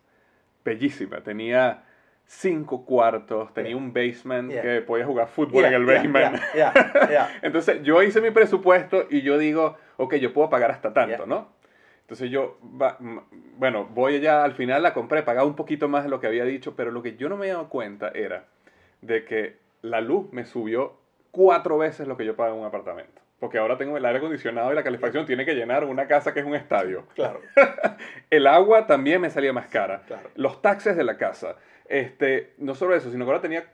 bellísima. 0.64 1.20
Tenía 1.20 1.84
cinco 2.24 2.84
cuartos, 2.84 3.52
tenía 3.52 3.76
un 3.76 3.92
basement 3.92 4.50
que 4.50 4.80
podía 4.82 5.06
jugar 5.06 5.28
fútbol 5.28 5.66
en 5.66 5.74
el 5.74 5.84
basement. 5.84 6.40
entonces 7.42 7.82
yo 7.82 8.02
hice 8.02 8.20
mi 8.20 8.30
presupuesto 8.30 9.06
y 9.10 9.22
yo 9.22 9.36
digo, 9.38 9.76
ok, 9.96 10.14
yo 10.16 10.32
puedo 10.32 10.48
pagar 10.48 10.70
hasta 10.70 10.92
tanto, 10.92 11.26
¿no? 11.26 11.57
Entonces 12.08 12.30
yo, 12.30 12.56
bueno, 13.58 13.86
voy 13.92 14.16
allá, 14.16 14.42
al 14.42 14.54
final 14.54 14.82
la 14.82 14.94
compré, 14.94 15.22
pagaba 15.22 15.46
un 15.46 15.56
poquito 15.56 15.88
más 15.88 16.04
de 16.04 16.08
lo 16.08 16.20
que 16.20 16.26
había 16.26 16.46
dicho, 16.46 16.74
pero 16.74 16.90
lo 16.90 17.02
que 17.02 17.16
yo 17.16 17.28
no 17.28 17.36
me 17.36 17.48
dado 17.48 17.68
cuenta 17.68 18.08
era 18.08 18.46
de 19.02 19.26
que 19.26 19.58
la 19.82 20.00
luz 20.00 20.32
me 20.32 20.46
subió 20.46 20.96
cuatro 21.32 21.76
veces 21.76 22.08
lo 22.08 22.16
que 22.16 22.24
yo 22.24 22.34
pago 22.34 22.54
en 22.54 22.60
un 22.60 22.66
apartamento. 22.66 23.20
Porque 23.38 23.58
ahora 23.58 23.76
tengo 23.76 23.94
el 23.98 24.06
aire 24.06 24.20
acondicionado 24.20 24.72
y 24.72 24.74
la 24.74 24.82
calefacción 24.82 25.26
tiene 25.26 25.44
que 25.44 25.54
llenar 25.54 25.84
una 25.84 26.06
casa 26.06 26.32
que 26.32 26.40
es 26.40 26.46
un 26.46 26.54
estadio. 26.54 27.04
Claro. 27.14 27.42
el 28.30 28.46
agua 28.46 28.86
también 28.86 29.20
me 29.20 29.28
salía 29.28 29.52
más 29.52 29.66
cara. 29.66 30.00
Los 30.34 30.62
taxes 30.62 30.96
de 30.96 31.04
la 31.04 31.18
casa. 31.18 31.56
Este, 31.90 32.54
no 32.56 32.74
solo 32.74 32.96
eso, 32.96 33.10
sino 33.10 33.26
que 33.26 33.30
ahora 33.32 33.42
tenía 33.42 33.70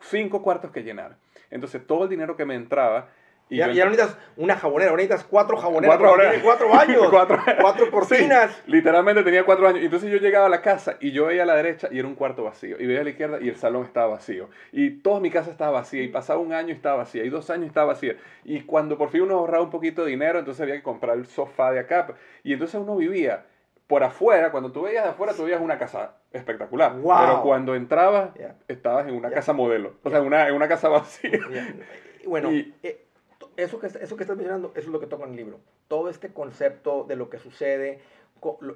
cinco 0.00 0.42
cuartos 0.42 0.70
que 0.70 0.82
llenar. 0.82 1.16
Entonces 1.50 1.86
todo 1.86 2.04
el 2.04 2.10
dinero 2.10 2.36
que 2.36 2.44
me 2.44 2.56
entraba 2.56 3.08
y 3.50 3.56
ya, 3.56 3.66
no 3.66 3.90
necesitas 3.90 4.16
una 4.36 4.54
jabonera, 4.54 4.92
ahora 4.92 5.02
necesitas 5.02 5.26
cuatro 5.28 5.56
jaboneras. 5.56 5.98
Cuatro, 5.98 6.22
tiene 6.22 6.42
cuatro 6.42 6.72
años. 6.72 7.06
cuatro, 7.10 7.38
cuatro 7.60 7.90
cortinas. 7.90 8.62
literalmente 8.66 9.24
tenía 9.24 9.44
cuatro 9.44 9.66
años. 9.66 9.82
Entonces 9.82 10.08
yo 10.08 10.18
llegaba 10.18 10.46
a 10.46 10.48
la 10.48 10.62
casa 10.62 10.96
y 11.00 11.10
yo 11.10 11.26
veía 11.26 11.42
a 11.42 11.46
la 11.46 11.56
derecha 11.56 11.88
y 11.90 11.98
era 11.98 12.06
un 12.06 12.14
cuarto 12.14 12.44
vacío. 12.44 12.76
Y 12.78 12.86
veía 12.86 13.00
a 13.00 13.04
la 13.04 13.10
izquierda 13.10 13.38
y 13.40 13.48
el 13.48 13.56
salón 13.56 13.84
estaba 13.84 14.06
vacío. 14.06 14.48
Y 14.70 14.90
toda 15.02 15.18
mi 15.18 15.30
casa 15.30 15.50
estaba 15.50 15.72
vacía. 15.72 16.02
Y 16.04 16.08
pasaba 16.08 16.38
un 16.38 16.52
año 16.52 16.68
y 16.68 16.72
estaba 16.72 16.98
vacía. 16.98 17.24
Y 17.24 17.28
dos 17.28 17.50
años 17.50 17.64
y 17.64 17.68
estaba 17.68 17.88
vacía. 17.88 18.16
Y 18.44 18.60
cuando 18.60 18.96
por 18.96 19.10
fin 19.10 19.22
uno 19.22 19.38
ahorraba 19.38 19.64
un 19.64 19.70
poquito 19.70 20.04
de 20.04 20.12
dinero, 20.12 20.38
entonces 20.38 20.62
había 20.62 20.76
que 20.76 20.84
comprar 20.84 21.16
el 21.16 21.26
sofá 21.26 21.72
de 21.72 21.80
acá. 21.80 22.06
Y 22.44 22.52
entonces 22.52 22.80
uno 22.80 22.96
vivía 22.96 23.46
por 23.88 24.04
afuera. 24.04 24.52
Cuando 24.52 24.70
tú 24.70 24.82
veías 24.82 25.02
de 25.02 25.10
afuera, 25.10 25.34
tú 25.34 25.42
veías 25.42 25.60
una 25.60 25.76
casa 25.76 26.14
espectacular. 26.32 26.92
Pero 26.94 27.42
cuando 27.42 27.74
entrabas, 27.74 28.30
estabas 28.68 29.08
en 29.08 29.16
una 29.16 29.28
casa 29.28 29.52
modelo. 29.52 29.94
O 30.04 30.08
sea, 30.08 30.20
en 30.20 30.26
una, 30.26 30.46
en 30.46 30.54
una 30.54 30.68
casa 30.68 30.88
vacía. 30.88 31.40
Bueno, 32.24 32.50
eh, 32.50 33.06
eso 33.62 33.78
que, 33.78 33.86
eso 33.86 34.16
que 34.16 34.22
estás 34.22 34.36
mencionando, 34.36 34.72
eso 34.74 34.88
es 34.88 34.92
lo 34.92 35.00
que 35.00 35.06
toco 35.06 35.24
en 35.24 35.30
el 35.30 35.36
libro. 35.36 35.60
Todo 35.88 36.08
este 36.08 36.32
concepto 36.32 37.04
de 37.04 37.16
lo 37.16 37.30
que 37.30 37.38
sucede, 37.38 38.00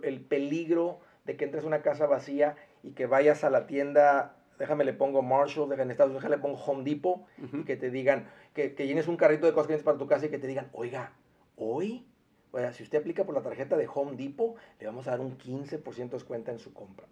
el 0.02 0.20
peligro 0.20 1.00
de 1.24 1.36
que 1.36 1.44
entres 1.44 1.64
a 1.64 1.66
una 1.66 1.82
casa 1.82 2.06
vacía 2.06 2.56
y 2.82 2.92
que 2.92 3.06
vayas 3.06 3.44
a 3.44 3.50
la 3.50 3.66
tienda, 3.66 4.36
déjame 4.58 4.84
le 4.84 4.92
pongo 4.92 5.22
Marshall, 5.22 5.68
déjame, 5.68 5.92
Estados 5.92 6.10
Unidos, 6.10 6.22
déjame 6.22 6.36
le 6.36 6.42
pongo 6.42 6.62
Home 6.64 6.84
Depot, 6.84 7.26
y 7.52 7.64
que 7.64 7.76
te 7.76 7.90
digan, 7.90 8.28
que, 8.52 8.74
que, 8.74 8.86
llenes 8.86 9.08
un 9.08 9.16
carrito 9.16 9.46
de 9.46 9.52
cosas 9.52 9.66
que 9.66 9.72
tienes 9.72 9.84
para 9.84 9.98
tu 9.98 10.06
casa 10.06 10.26
y 10.26 10.28
que 10.28 10.38
te 10.38 10.46
digan, 10.46 10.68
oiga, 10.72 11.12
hoy, 11.56 12.06
oiga, 12.52 12.72
si 12.72 12.82
usted 12.82 12.98
aplica 12.98 13.24
por 13.24 13.34
la 13.34 13.42
tarjeta 13.42 13.76
de 13.76 13.88
Home 13.92 14.16
Depot, 14.16 14.56
le 14.80 14.86
vamos 14.86 15.08
a 15.08 15.12
dar 15.12 15.20
un 15.20 15.38
15% 15.38 15.96
de 15.96 16.08
descuento 16.08 16.50
en 16.50 16.58
su 16.58 16.74
compra. 16.74 17.06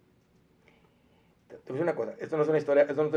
Te, 1.64 1.72
voy 1.72 1.82
a 1.82 1.82
decir 1.82 1.82
una 1.82 1.94
cosa, 1.94 2.14
esto 2.20 2.36
no 2.36 2.42
es 2.42 2.48
una 2.48 2.58
historia, 2.58 2.82
esto 2.84 3.04
no 3.04 3.10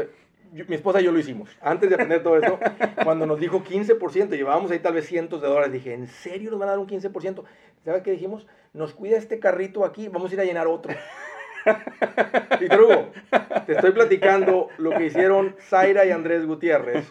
mi 0.51 0.75
esposa 0.75 1.01
y 1.01 1.05
yo 1.05 1.11
lo 1.11 1.19
hicimos. 1.19 1.49
Antes 1.61 1.89
de 1.89 1.95
aprender 1.95 2.23
todo 2.23 2.37
eso, 2.37 2.59
cuando 3.03 3.25
nos 3.25 3.39
dijo 3.39 3.63
15%, 3.63 4.29
llevábamos 4.29 4.71
ahí 4.71 4.79
tal 4.79 4.93
vez 4.93 5.07
cientos 5.07 5.41
de 5.41 5.47
dólares, 5.47 5.73
dije, 5.73 5.93
¿en 5.93 6.07
serio 6.07 6.51
nos 6.51 6.59
van 6.59 6.69
a 6.69 6.71
dar 6.73 6.79
un 6.79 6.87
15%? 6.87 7.43
¿Sabes 7.83 8.03
qué 8.03 8.11
dijimos? 8.11 8.47
Nos 8.73 8.93
cuida 8.93 9.17
este 9.17 9.39
carrito 9.39 9.85
aquí, 9.85 10.07
vamos 10.07 10.31
a 10.31 10.33
ir 10.33 10.41
a 10.41 10.45
llenar 10.45 10.67
otro. 10.67 10.93
y 12.61 12.73
Hugo, 12.73 13.11
te 13.65 13.73
estoy 13.73 13.91
platicando 13.91 14.69
lo 14.77 14.91
que 14.91 15.05
hicieron 15.05 15.55
Zaira 15.59 16.05
y 16.05 16.11
Andrés 16.11 16.45
Gutiérrez 16.45 17.05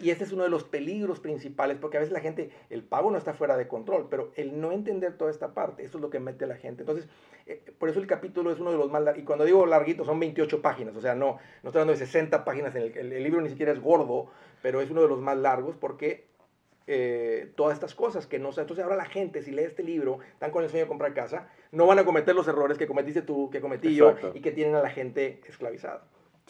y 0.00 0.10
ese 0.10 0.24
es 0.24 0.32
uno 0.32 0.44
de 0.44 0.48
los 0.48 0.64
peligros 0.64 1.20
principales, 1.20 1.78
porque 1.80 1.96
a 1.96 2.00
veces 2.00 2.12
la 2.12 2.20
gente, 2.20 2.50
el 2.70 2.82
pago 2.82 3.10
no 3.10 3.18
está 3.18 3.34
fuera 3.34 3.56
de 3.56 3.68
control, 3.68 4.08
pero 4.10 4.32
el 4.36 4.60
no 4.60 4.72
entender 4.72 5.16
toda 5.16 5.30
esta 5.30 5.54
parte, 5.54 5.84
eso 5.84 5.98
es 5.98 6.02
lo 6.02 6.10
que 6.10 6.20
mete 6.20 6.44
a 6.44 6.48
la 6.48 6.56
gente. 6.56 6.82
Entonces, 6.82 7.08
eh, 7.46 7.62
por 7.78 7.88
eso 7.88 8.00
el 8.00 8.06
capítulo 8.06 8.50
es 8.50 8.60
uno 8.60 8.72
de 8.72 8.78
los 8.78 8.90
más 8.90 9.02
largos, 9.02 9.22
y 9.22 9.26
cuando 9.26 9.44
digo 9.44 9.66
larguito 9.66 10.04
son 10.04 10.18
28 10.20 10.62
páginas, 10.62 10.96
o 10.96 11.00
sea, 11.00 11.14
no, 11.14 11.38
no 11.62 11.70
estoy 11.70 11.80
hablando 11.82 11.92
de 11.92 11.98
60 11.98 12.44
páginas, 12.44 12.74
en 12.74 12.82
el, 12.82 13.12
el, 13.12 13.22
libro 13.22 13.40
ni 13.40 13.50
siquiera 13.50 13.72
es 13.72 13.80
gordo, 13.80 14.30
pero 14.62 14.80
es 14.80 14.90
uno 14.90 15.02
de 15.02 15.08
los 15.08 15.20
más 15.20 15.36
largos 15.36 15.76
porque 15.76 16.30
eh, 16.86 17.52
todas 17.54 17.74
estas 17.74 17.94
cosas 17.94 18.26
que 18.26 18.40
no 18.40 18.50
sé. 18.50 18.62
Entonces 18.62 18.82
ahora 18.82 18.96
la 18.96 19.04
gente, 19.04 19.42
si 19.42 19.52
lee 19.52 19.62
este 19.62 19.84
libro, 19.84 20.18
están 20.32 20.50
con 20.50 20.64
el 20.64 20.70
sueño 20.70 20.86
de 20.86 20.88
comprar 20.88 21.14
casa, 21.14 21.48
no 21.70 21.86
van 21.86 22.00
a 22.00 22.04
cometer 22.04 22.34
los 22.34 22.48
errores 22.48 22.78
que 22.78 22.88
cometiste 22.88 23.22
tú, 23.22 23.48
que 23.50 23.60
cometí 23.60 23.94
yo, 23.94 24.16
y 24.34 24.40
que 24.40 24.50
tienen 24.50 24.74
a 24.74 24.82
la 24.82 24.90
gente 24.90 25.40
esclavizada. 25.46 26.02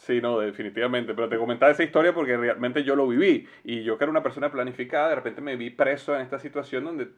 Sí, 0.05 0.19
no, 0.19 0.39
definitivamente. 0.39 1.13
Pero 1.13 1.29
te 1.29 1.37
comentaba 1.37 1.71
esa 1.71 1.83
historia 1.83 2.13
porque 2.13 2.35
realmente 2.35 2.83
yo 2.83 2.95
lo 2.95 3.07
viví. 3.07 3.47
Y 3.63 3.83
yo 3.83 3.97
que 3.97 4.05
era 4.05 4.11
una 4.11 4.23
persona 4.23 4.51
planificada, 4.51 5.09
de 5.09 5.15
repente 5.15 5.41
me 5.41 5.55
vi 5.55 5.69
preso 5.69 6.15
en 6.15 6.21
esta 6.21 6.39
situación 6.39 6.85
donde 6.85 7.09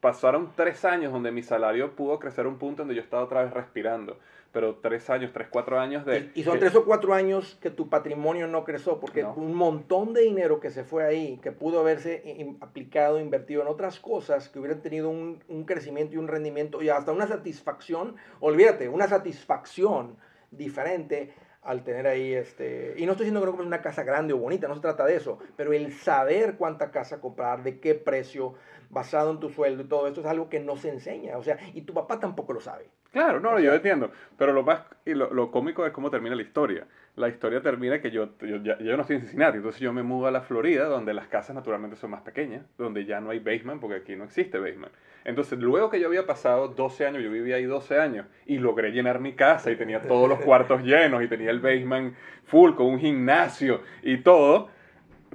pasaron 0.00 0.50
tres 0.56 0.84
años 0.84 1.12
donde 1.12 1.30
mi 1.30 1.42
salario 1.42 1.94
pudo 1.94 2.18
crecer 2.18 2.46
a 2.46 2.48
un 2.48 2.58
punto 2.58 2.82
donde 2.82 2.96
yo 2.96 3.02
estaba 3.02 3.22
otra 3.22 3.44
vez 3.44 3.52
respirando 3.52 4.18
pero 4.52 4.76
tres 4.76 5.08
años, 5.08 5.32
tres, 5.32 5.48
cuatro 5.50 5.80
años 5.80 6.04
de... 6.04 6.30
Y, 6.34 6.42
son 6.42 6.58
tres 6.58 6.74
o 6.74 6.84
cuatro 6.84 7.14
años 7.14 7.58
que 7.60 7.70
tu 7.70 7.88
patrimonio 7.88 8.46
no 8.46 8.64
creció, 8.64 9.00
porque 9.00 9.24
un 9.24 9.54
montón 9.54 10.12
de 10.12 10.22
dinero 10.22 10.60
que 10.60 10.70
se 10.70 10.84
fue 10.84 11.04
ahí, 11.04 11.38
que 11.42 11.52
pudo 11.52 11.80
haberse 11.80 12.22
aplicado, 12.60 13.18
invertido 13.18 13.62
en 13.62 13.68
otras 13.68 13.98
cosas, 13.98 14.50
que 14.50 14.58
hubieran 14.58 14.82
tenido 14.82 15.08
un, 15.08 15.42
un 15.48 15.64
crecimiento 15.64 16.14
y 16.14 16.18
un 16.18 16.28
rendimiento 16.28 16.82
y 16.82 16.90
hasta 16.90 17.12
una 17.12 17.26
satisfacción, 17.26 18.16
olvídate, 18.40 18.90
una 18.90 19.08
satisfacción 19.08 20.16
diferente 20.50 21.32
al 21.62 21.84
tener 21.84 22.06
ahí 22.06 22.32
este 22.34 22.94
y 22.96 23.06
no 23.06 23.12
estoy 23.12 23.24
diciendo 23.24 23.40
que 23.40 23.46
no 23.46 23.52
compres 23.52 23.68
una 23.68 23.82
casa 23.82 24.02
grande 24.02 24.34
o 24.34 24.38
bonita 24.38 24.68
no 24.68 24.74
se 24.74 24.80
trata 24.80 25.04
de 25.06 25.16
eso 25.16 25.38
pero 25.56 25.72
el 25.72 25.92
saber 25.92 26.56
cuánta 26.56 26.90
casa 26.90 27.20
comprar 27.20 27.62
de 27.62 27.78
qué 27.78 27.94
precio 27.94 28.54
basado 28.90 29.30
en 29.30 29.40
tu 29.40 29.48
sueldo 29.48 29.82
y 29.82 29.86
todo 29.86 30.06
esto 30.06 30.20
es 30.20 30.26
algo 30.26 30.48
que 30.48 30.60
no 30.60 30.76
se 30.76 30.88
enseña 30.88 31.38
o 31.38 31.42
sea 31.42 31.58
y 31.72 31.82
tu 31.82 31.94
papá 31.94 32.18
tampoco 32.18 32.52
lo 32.52 32.60
sabe 32.60 32.90
Claro, 33.12 33.40
no, 33.40 33.60
yo 33.60 33.74
entiendo. 33.74 34.10
Pero 34.38 34.52
lo 34.52 34.62
más 34.62 34.80
y 35.04 35.12
lo, 35.14 35.50
cómico 35.50 35.84
es 35.86 35.92
cómo 35.92 36.10
termina 36.10 36.34
la 36.34 36.42
historia. 36.42 36.86
La 37.14 37.28
historia 37.28 37.60
termina 37.60 38.00
que 38.00 38.10
yo, 38.10 38.30
yo, 38.40 38.56
yo, 38.56 38.96
no 38.96 39.02
estoy 39.02 39.16
en 39.16 39.22
Cincinnati, 39.22 39.58
entonces 39.58 39.82
yo 39.82 39.92
me 39.92 40.02
mudo 40.02 40.28
a 40.28 40.30
la 40.30 40.40
Florida, 40.40 40.86
donde 40.86 41.12
las 41.12 41.26
casas 41.28 41.54
naturalmente 41.54 41.94
son 41.96 42.10
más 42.10 42.22
pequeñas, 42.22 42.64
donde 42.78 43.04
ya 43.04 43.20
no 43.20 43.28
hay 43.30 43.38
basement, 43.38 43.82
porque 43.82 43.96
aquí 43.96 44.16
no 44.16 44.24
existe 44.24 44.58
basement. 44.58 44.92
Entonces, 45.24 45.58
luego 45.58 45.90
que 45.90 46.00
yo 46.00 46.06
había 46.06 46.24
pasado 46.24 46.68
12 46.68 47.06
años, 47.06 47.22
yo 47.22 47.30
vivía 47.30 47.56
ahí 47.56 47.64
12 47.64 47.98
años, 47.98 48.26
y 48.46 48.56
logré 48.56 48.92
llenar 48.92 49.20
mi 49.20 49.34
casa, 49.34 49.70
y 49.70 49.76
tenía 49.76 50.00
todos 50.00 50.26
los 50.26 50.40
cuartos 50.40 50.82
llenos, 50.82 51.22
y 51.22 51.28
tenía 51.28 51.50
el 51.50 51.60
basement 51.60 52.14
full, 52.44 52.74
con 52.74 52.86
un 52.86 52.98
gimnasio 52.98 53.82
y 54.02 54.18
todo 54.18 54.70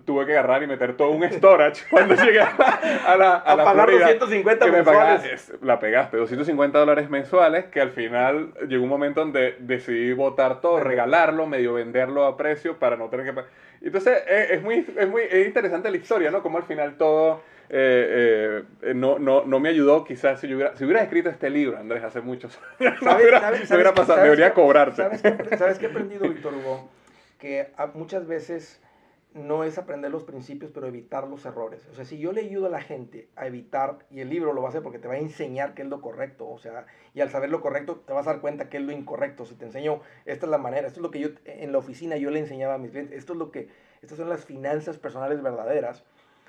tuve 0.07 0.25
que 0.25 0.31
agarrar 0.31 0.63
y 0.63 0.67
meter 0.67 0.95
todo 0.95 1.11
un 1.11 1.29
storage 1.29 1.83
cuando 1.91 2.15
llegué 2.15 2.39
a 2.39 3.15
la, 3.17 3.33
a, 3.33 3.51
a 3.51 3.57
pagar 3.57 3.91
250 3.91 4.67
mensuales. 4.67 5.53
la 5.61 5.79
pegaste, 5.79 6.15
250 6.15 6.79
dólares 6.79 7.09
mensuales, 7.09 7.65
que 7.65 7.81
al 7.81 7.91
final 7.91 8.53
llegó 8.69 8.83
un 8.83 8.89
momento 8.89 9.19
donde 9.19 9.57
decidí 9.59 10.13
botar 10.13 10.61
todo, 10.61 10.79
regalarlo, 10.79 11.45
medio 11.45 11.73
venderlo 11.73 12.25
a 12.25 12.37
precio 12.37 12.79
para 12.79 12.95
no 12.95 13.09
tener 13.09 13.25
que 13.25 13.33
pagar. 13.33 13.51
Entonces 13.81 14.23
eh, 14.27 14.47
es, 14.51 14.63
muy, 14.63 14.85
es 14.97 15.09
muy 15.09 15.23
interesante 15.45 15.91
la 15.91 15.97
historia, 15.97 16.31
¿no? 16.31 16.41
Como 16.41 16.57
al 16.57 16.63
final 16.63 16.95
todo... 16.95 17.43
Eh, 17.69 18.63
eh, 18.81 18.93
no, 18.95 19.19
no, 19.19 19.43
no 19.43 19.59
me 19.59 19.67
ayudó 19.67 20.05
quizás 20.05 20.39
si, 20.39 20.53
hubiera, 20.53 20.77
si 20.77 20.85
hubiera 20.85 21.01
escrito 21.03 21.29
este 21.29 21.49
libro, 21.49 21.77
Andrés, 21.77 22.01
hace 22.01 22.21
muchos 22.21 22.57
años. 22.79 22.97
¿Sabes, 23.03 23.69
hubiera, 23.69 23.93
pasado, 23.93 24.23
debería 24.23 24.53
cobrarse. 24.53 25.03
¿Sabes 25.03 25.21
qué, 25.21 25.57
¿Sabes 25.57 25.77
qué 25.77 25.87
he 25.87 25.89
aprendido, 25.89 26.29
Víctor 26.29 26.53
Hugo? 26.53 26.89
Que 27.37 27.67
muchas 27.93 28.25
veces 28.25 28.79
no 29.37 29.63
es 29.63 29.77
aprender 29.77 30.11
los 30.11 30.23
principios, 30.23 30.71
pero 30.71 30.87
evitar 30.87 31.27
los 31.27 31.45
errores. 31.45 31.87
O 31.91 31.95
sea, 31.95 32.05
si 32.05 32.17
yo 32.17 32.31
le 32.31 32.41
ayudo 32.41 32.65
a 32.67 32.69
la 32.69 32.81
gente 32.81 33.29
a 33.35 33.47
evitar, 33.47 34.05
y 34.09 34.19
el 34.19 34.29
libro 34.29 34.53
lo 34.53 34.61
va 34.61 34.67
a 34.67 34.69
hacer 34.69 34.83
porque 34.83 34.99
te 34.99 35.07
va 35.07 35.15
a 35.15 35.19
enseñar 35.19 35.73
qué 35.73 35.83
es 35.83 35.87
lo 35.87 36.01
correcto, 36.01 36.49
o 36.49 36.57
sea, 36.57 36.85
y 37.13 37.21
al 37.21 37.29
saber 37.29 37.49
lo 37.49 37.61
correcto 37.61 37.97
te 38.05 38.13
vas 38.13 38.27
a 38.27 38.33
dar 38.33 38.41
cuenta 38.41 38.69
qué 38.69 38.77
es 38.77 38.83
lo 38.83 38.91
incorrecto. 38.91 39.45
Si 39.45 39.55
te 39.55 39.65
enseño, 39.65 40.01
esta 40.25 40.45
es 40.45 40.49
la 40.49 40.57
manera, 40.57 40.87
esto 40.87 40.99
es 40.99 41.03
lo 41.03 41.11
que 41.11 41.19
yo 41.19 41.29
en 41.45 41.71
la 41.71 41.77
oficina 41.77 42.17
yo 42.17 42.31
le 42.31 42.39
enseñaba 42.39 42.75
a 42.75 42.77
mis 42.77 42.91
clientes, 42.91 43.17
esto 43.17 43.33
es 43.33 43.39
lo 43.39 43.51
que, 43.51 43.69
estas 44.01 44.17
son 44.17 44.29
las 44.29 44.45
finanzas 44.45 44.97
personales 44.97 45.41
verdaderas. 45.41 46.03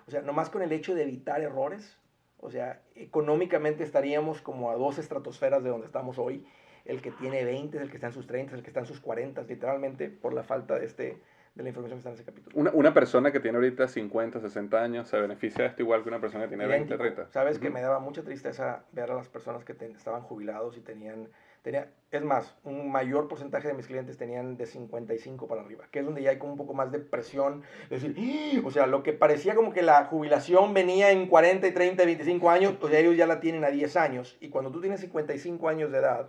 O 0.06 0.10
sea, 0.10 0.22
nomás 0.22 0.50
con 0.50 0.62
el 0.62 0.72
hecho 0.72 0.94
de 0.94 1.02
evitar 1.02 1.42
errores, 1.42 1.98
o 2.40 2.50
sea, 2.50 2.80
económicamente 2.94 3.84
estaríamos 3.84 4.40
como 4.40 4.70
a 4.70 4.76
dos 4.76 4.98
estratosferas 4.98 5.62
de 5.62 5.70
donde 5.70 5.86
estamos 5.86 6.18
hoy. 6.18 6.46
El 6.84 7.02
que 7.02 7.10
tiene 7.10 7.44
20, 7.44 7.76
el 7.76 7.90
que 7.90 7.96
está 7.96 8.06
en 8.06 8.12
sus 8.14 8.26
30, 8.26 8.54
el 8.54 8.62
que 8.62 8.70
está 8.70 8.80
en 8.80 8.86
sus 8.86 9.00
40, 9.00 9.42
literalmente 9.42 10.08
por 10.08 10.32
la 10.32 10.44
falta 10.44 10.78
de 10.78 10.86
este 10.86 11.20
de 11.58 11.64
la 11.64 11.68
información 11.70 11.96
que 11.96 11.98
está 11.98 12.08
en 12.10 12.14
ese 12.14 12.24
capítulo. 12.24 12.56
Una, 12.56 12.70
una, 12.70 12.94
persona 12.94 13.32
que 13.32 13.40
tiene 13.40 13.56
ahorita 13.58 13.88
50, 13.88 14.40
60 14.40 14.80
años 14.80 15.08
se 15.08 15.18
beneficia 15.18 15.64
de 15.64 15.70
esto 15.70 15.82
igual 15.82 16.04
que 16.04 16.08
una 16.08 16.20
persona 16.20 16.44
que 16.44 16.48
tiene 16.48 16.66
20, 16.66 16.96
30. 16.96 17.30
Sabes 17.32 17.58
que 17.58 17.68
me 17.68 17.82
daba 17.82 17.98
mucha 17.98 18.22
tristeza 18.22 18.84
ver 18.92 19.10
a 19.10 19.14
las 19.16 19.28
personas 19.28 19.64
que 19.64 19.72
estaban 19.72 20.22
jubilados 20.22 20.76
y 20.76 20.80
tenían, 20.80 21.28
tenía, 21.62 21.88
es 22.12 22.22
más, 22.22 22.54
un 22.62 22.92
mayor 22.92 23.26
porcentaje 23.26 23.66
de 23.66 23.74
mis 23.74 23.88
clientes 23.88 24.16
tenían 24.16 24.56
de 24.56 24.66
55 24.66 25.48
para 25.48 25.62
arriba, 25.62 25.86
que 25.90 25.98
es 25.98 26.04
donde 26.04 26.22
ya 26.22 26.30
hay 26.30 26.38
como 26.38 26.52
un 26.52 26.58
poco 26.58 26.74
más 26.74 26.92
de 26.92 27.00
presión, 27.00 27.64
es 27.90 28.02
decir, 28.02 28.14
¡Ah! 28.16 28.60
o 28.64 28.70
sea, 28.70 28.86
lo 28.86 29.02
que 29.02 29.12
parecía 29.12 29.56
como 29.56 29.72
que 29.72 29.82
la 29.82 30.04
jubilación 30.04 30.72
venía 30.74 31.10
en 31.10 31.26
40, 31.26 31.66
y 31.66 31.72
30, 31.72 32.04
25 32.04 32.50
años, 32.50 32.74
pues 32.80 32.94
ellos 32.94 33.16
ya 33.16 33.26
la 33.26 33.40
tienen 33.40 33.64
a 33.64 33.70
10 33.70 33.96
años, 33.96 34.36
y 34.40 34.48
cuando 34.48 34.70
tú 34.70 34.80
tienes 34.80 35.00
55 35.00 35.68
años 35.68 35.90
de 35.90 35.98
edad, 35.98 36.28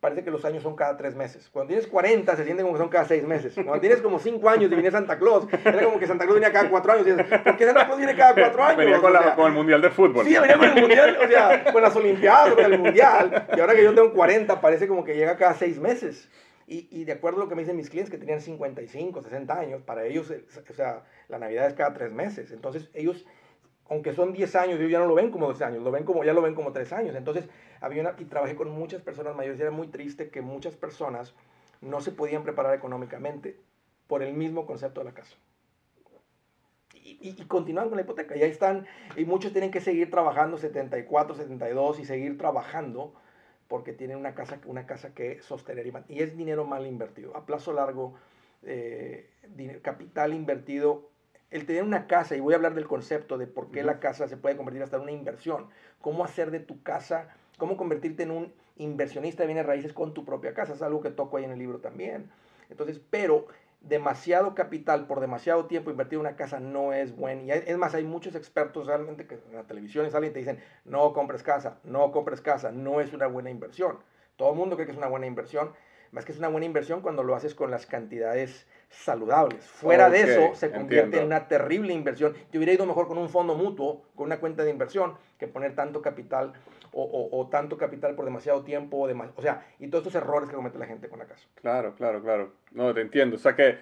parece 0.00 0.22
que 0.22 0.30
los 0.30 0.44
años 0.44 0.62
son 0.62 0.76
cada 0.76 0.96
tres 0.96 1.16
meses. 1.16 1.48
Cuando 1.52 1.68
tienes 1.68 1.86
40, 1.86 2.36
se 2.36 2.44
siente 2.44 2.62
como 2.62 2.74
que 2.74 2.80
son 2.80 2.88
cada 2.88 3.04
seis 3.04 3.24
meses. 3.24 3.54
Cuando 3.54 3.80
tienes 3.80 4.00
como 4.00 4.18
cinco 4.18 4.48
años 4.48 4.70
y 4.70 4.74
viene 4.74 4.90
Santa 4.90 5.18
Claus, 5.18 5.46
era 5.64 5.84
como 5.84 5.98
que 5.98 6.06
Santa 6.06 6.24
Claus 6.24 6.36
venía 6.36 6.52
cada 6.52 6.70
cuatro 6.70 6.92
años. 6.92 7.06
Y 7.06 7.12
dices, 7.12 7.26
¿por 7.26 7.56
qué 7.56 7.64
Santa 7.66 7.86
Claus 7.86 7.98
viene 7.98 8.14
cada 8.14 8.34
cuatro 8.34 8.64
años? 8.64 8.78
Venía 8.78 9.00
con, 9.00 9.12
con, 9.34 9.46
el 9.46 9.52
Mundial 9.52 9.82
de 9.82 9.90
Fútbol. 9.90 10.24
Sí, 10.24 10.36
venía 10.38 10.56
con 10.56 10.68
el 10.68 10.80
Mundial, 10.80 11.18
o 11.22 11.28
sea, 11.28 11.72
con 11.72 11.82
las 11.82 11.96
Olimpiadas, 11.96 12.54
con 12.54 12.64
el 12.64 12.78
Mundial. 12.78 13.46
Y 13.56 13.60
ahora 13.60 13.74
que 13.74 13.82
yo 13.82 13.94
tengo 13.94 14.12
40, 14.12 14.60
parece 14.60 14.86
como 14.86 15.04
que 15.04 15.16
llega 15.16 15.36
cada 15.36 15.54
seis 15.54 15.78
meses. 15.80 16.28
Y, 16.66 16.86
y, 16.90 17.04
de 17.04 17.12
acuerdo 17.12 17.40
a 17.40 17.44
lo 17.44 17.48
que 17.48 17.54
me 17.54 17.62
dicen 17.62 17.76
mis 17.76 17.88
clientes 17.88 18.10
que 18.10 18.18
tenían 18.18 18.42
55, 18.42 19.22
60 19.22 19.58
años, 19.58 19.82
para 19.82 20.04
ellos, 20.04 20.30
o 20.30 20.74
sea, 20.74 21.02
la 21.28 21.38
Navidad 21.38 21.66
es 21.66 21.72
cada 21.72 21.94
tres 21.94 22.12
meses. 22.12 22.52
Entonces, 22.52 22.90
ellos 22.92 23.24
aunque 23.88 24.12
son 24.12 24.32
10 24.32 24.54
años, 24.56 24.78
ellos 24.78 24.90
ya 24.90 24.98
no 24.98 25.06
lo 25.06 25.14
ven 25.14 25.30
como 25.30 25.46
12 25.46 25.64
años, 25.64 25.82
lo 25.82 25.90
ven 25.90 26.04
como, 26.04 26.24
ya 26.24 26.32
lo 26.32 26.42
ven 26.42 26.54
como 26.54 26.72
3 26.72 26.92
años. 26.92 27.16
Entonces, 27.16 27.48
había 27.80 28.02
una, 28.02 28.14
y 28.18 28.24
trabajé 28.24 28.54
con 28.54 28.70
muchas 28.70 29.02
personas 29.02 29.34
mayores 29.34 29.58
y 29.58 29.62
era 29.62 29.70
muy 29.70 29.88
triste 29.88 30.30
que 30.30 30.42
muchas 30.42 30.76
personas 30.76 31.34
no 31.80 32.00
se 32.00 32.12
podían 32.12 32.42
preparar 32.42 32.74
económicamente 32.74 33.58
por 34.06 34.22
el 34.22 34.34
mismo 34.34 34.66
concepto 34.66 35.00
de 35.00 35.04
la 35.06 35.12
casa. 35.12 35.36
Y, 36.92 37.18
y, 37.22 37.44
continúan 37.46 37.88
con 37.88 37.96
la 37.96 38.02
hipoteca, 38.02 38.36
y 38.36 38.42
ahí 38.42 38.50
están, 38.50 38.86
y 39.16 39.24
muchos 39.24 39.52
tienen 39.52 39.70
que 39.70 39.80
seguir 39.80 40.10
trabajando 40.10 40.58
74, 40.58 41.34
72 41.34 42.00
y 42.00 42.04
seguir 42.04 42.36
trabajando 42.36 43.14
porque 43.68 43.92
tienen 43.92 44.18
una 44.18 44.34
casa, 44.34 44.60
una 44.66 44.86
casa 44.86 45.14
que 45.14 45.40
sostener 45.42 45.86
y, 45.86 45.92
y 46.08 46.20
es 46.20 46.36
dinero 46.36 46.64
mal 46.64 46.86
invertido. 46.86 47.36
A 47.36 47.46
plazo 47.46 47.72
largo, 47.72 48.14
eh, 48.62 49.30
capital 49.82 50.34
invertido 50.34 51.08
el 51.50 51.66
tener 51.66 51.82
una 51.82 52.06
casa, 52.06 52.36
y 52.36 52.40
voy 52.40 52.52
a 52.52 52.56
hablar 52.56 52.74
del 52.74 52.86
concepto 52.86 53.38
de 53.38 53.46
por 53.46 53.70
qué 53.70 53.82
la 53.82 54.00
casa 54.00 54.28
se 54.28 54.36
puede 54.36 54.56
convertir 54.56 54.82
hasta 54.82 54.96
en 54.96 55.02
una 55.02 55.12
inversión, 55.12 55.68
cómo 56.00 56.24
hacer 56.24 56.50
de 56.50 56.60
tu 56.60 56.82
casa, 56.82 57.28
cómo 57.56 57.76
convertirte 57.76 58.22
en 58.24 58.30
un 58.30 58.52
inversionista 58.76 59.42
de 59.42 59.48
bienes 59.48 59.66
raíces 59.66 59.92
con 59.92 60.14
tu 60.14 60.24
propia 60.24 60.54
casa, 60.54 60.74
es 60.74 60.82
algo 60.82 61.00
que 61.00 61.10
toco 61.10 61.36
ahí 61.36 61.44
en 61.44 61.52
el 61.52 61.58
libro 61.58 61.80
también. 61.80 62.30
Entonces, 62.70 63.00
pero 63.10 63.46
demasiado 63.80 64.54
capital 64.54 65.06
por 65.06 65.20
demasiado 65.20 65.66
tiempo 65.66 65.90
invertido 65.90 66.20
en 66.20 66.26
una 66.26 66.36
casa 66.36 66.60
no 66.60 66.92
es 66.92 67.16
bueno. 67.16 67.42
Y 67.42 67.50
es 67.50 67.78
más, 67.78 67.94
hay 67.94 68.04
muchos 68.04 68.34
expertos 68.34 68.86
realmente 68.86 69.26
que 69.26 69.34
en 69.34 69.54
la 69.54 69.64
televisión 69.64 70.10
salen 70.10 70.30
y 70.30 70.32
te 70.32 70.40
dicen, 70.40 70.60
no 70.84 71.12
compres 71.12 71.42
casa, 71.42 71.78
no 71.84 72.10
compres 72.12 72.40
casa, 72.40 72.72
no 72.72 73.00
es 73.00 73.12
una 73.12 73.26
buena 73.26 73.50
inversión. 73.50 73.98
Todo 74.36 74.50
el 74.50 74.56
mundo 74.56 74.76
cree 74.76 74.86
que 74.86 74.92
es 74.92 74.98
una 74.98 75.08
buena 75.08 75.26
inversión, 75.26 75.72
más 76.12 76.24
que 76.24 76.32
es 76.32 76.38
una 76.38 76.48
buena 76.48 76.66
inversión 76.66 77.00
cuando 77.00 77.22
lo 77.22 77.34
haces 77.34 77.54
con 77.54 77.70
las 77.70 77.86
cantidades 77.86 78.66
saludables. 78.90 79.64
Fuera 79.66 80.10
de 80.10 80.20
eso, 80.22 80.54
se 80.54 80.70
convierte 80.70 81.18
en 81.18 81.26
una 81.26 81.46
terrible 81.48 81.92
inversión. 81.92 82.34
Te 82.50 82.58
hubiera 82.58 82.72
ido 82.72 82.86
mejor 82.86 83.06
con 83.06 83.18
un 83.18 83.28
fondo 83.28 83.54
mutuo, 83.54 84.02
con 84.14 84.26
una 84.26 84.38
cuenta 84.38 84.64
de 84.64 84.70
inversión, 84.70 85.14
que 85.38 85.46
poner 85.46 85.74
tanto 85.74 86.02
capital 86.02 86.52
o, 86.92 87.48
tanto 87.50 87.76
capital 87.76 88.14
por 88.14 88.24
demasiado 88.24 88.64
tiempo. 88.64 88.98
O, 88.98 89.32
o 89.36 89.42
sea, 89.42 89.66
y 89.78 89.88
todos 89.88 90.06
estos 90.06 90.22
errores 90.22 90.48
que 90.48 90.56
comete 90.56 90.78
la 90.78 90.86
gente 90.86 91.08
con 91.08 91.18
la 91.18 91.26
casa. 91.26 91.46
Claro, 91.56 91.94
claro, 91.94 92.22
claro. 92.22 92.52
No, 92.72 92.92
te 92.94 93.02
entiendo. 93.02 93.36
O 93.36 93.38
sea, 93.38 93.54
que, 93.54 93.78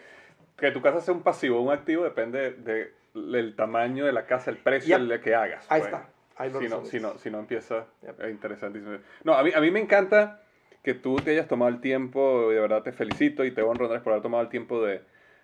que 0.56 0.70
tu 0.72 0.82
casa 0.82 1.00
sea 1.00 1.14
un 1.14 1.22
pasivo 1.22 1.58
o 1.58 1.62
un 1.62 1.72
activo 1.72 2.04
depende 2.04 2.52
de, 2.52 2.92
del 3.14 3.54
tamaño 3.54 4.04
de 4.04 4.12
la 4.12 4.26
casa, 4.26 4.50
el 4.50 4.58
precio 4.58 4.98
de 4.98 5.20
que 5.20 5.34
hagas. 5.34 5.66
Ahí 5.70 5.82
pues. 5.82 5.92
está. 5.92 6.60
si, 6.60 6.68
no, 6.68 6.84
si, 6.84 7.00
no, 7.00 7.18
si 7.18 7.30
no 7.30 7.38
empieza, 7.38 7.86
es 8.02 8.30
interesantísimo. 8.30 8.98
No, 9.24 9.34
a 9.34 9.42
mí, 9.42 9.52
a 9.54 9.60
mí 9.60 9.70
me 9.70 9.80
encanta 9.80 10.42
que 10.86 10.94
tú 10.94 11.16
te 11.16 11.32
hayas 11.32 11.48
tomado 11.48 11.68
el 11.68 11.80
tiempo, 11.80 12.48
de 12.48 12.60
verdad 12.60 12.84
te 12.84 12.92
felicito 12.92 13.44
y 13.44 13.50
te 13.50 13.60
honro, 13.60 13.86
Andrés, 13.86 14.02
por 14.02 14.12
haber 14.12 14.22
tomado 14.22 14.44
el 14.44 14.48
tiempo 14.48 14.80
de 14.84 15.00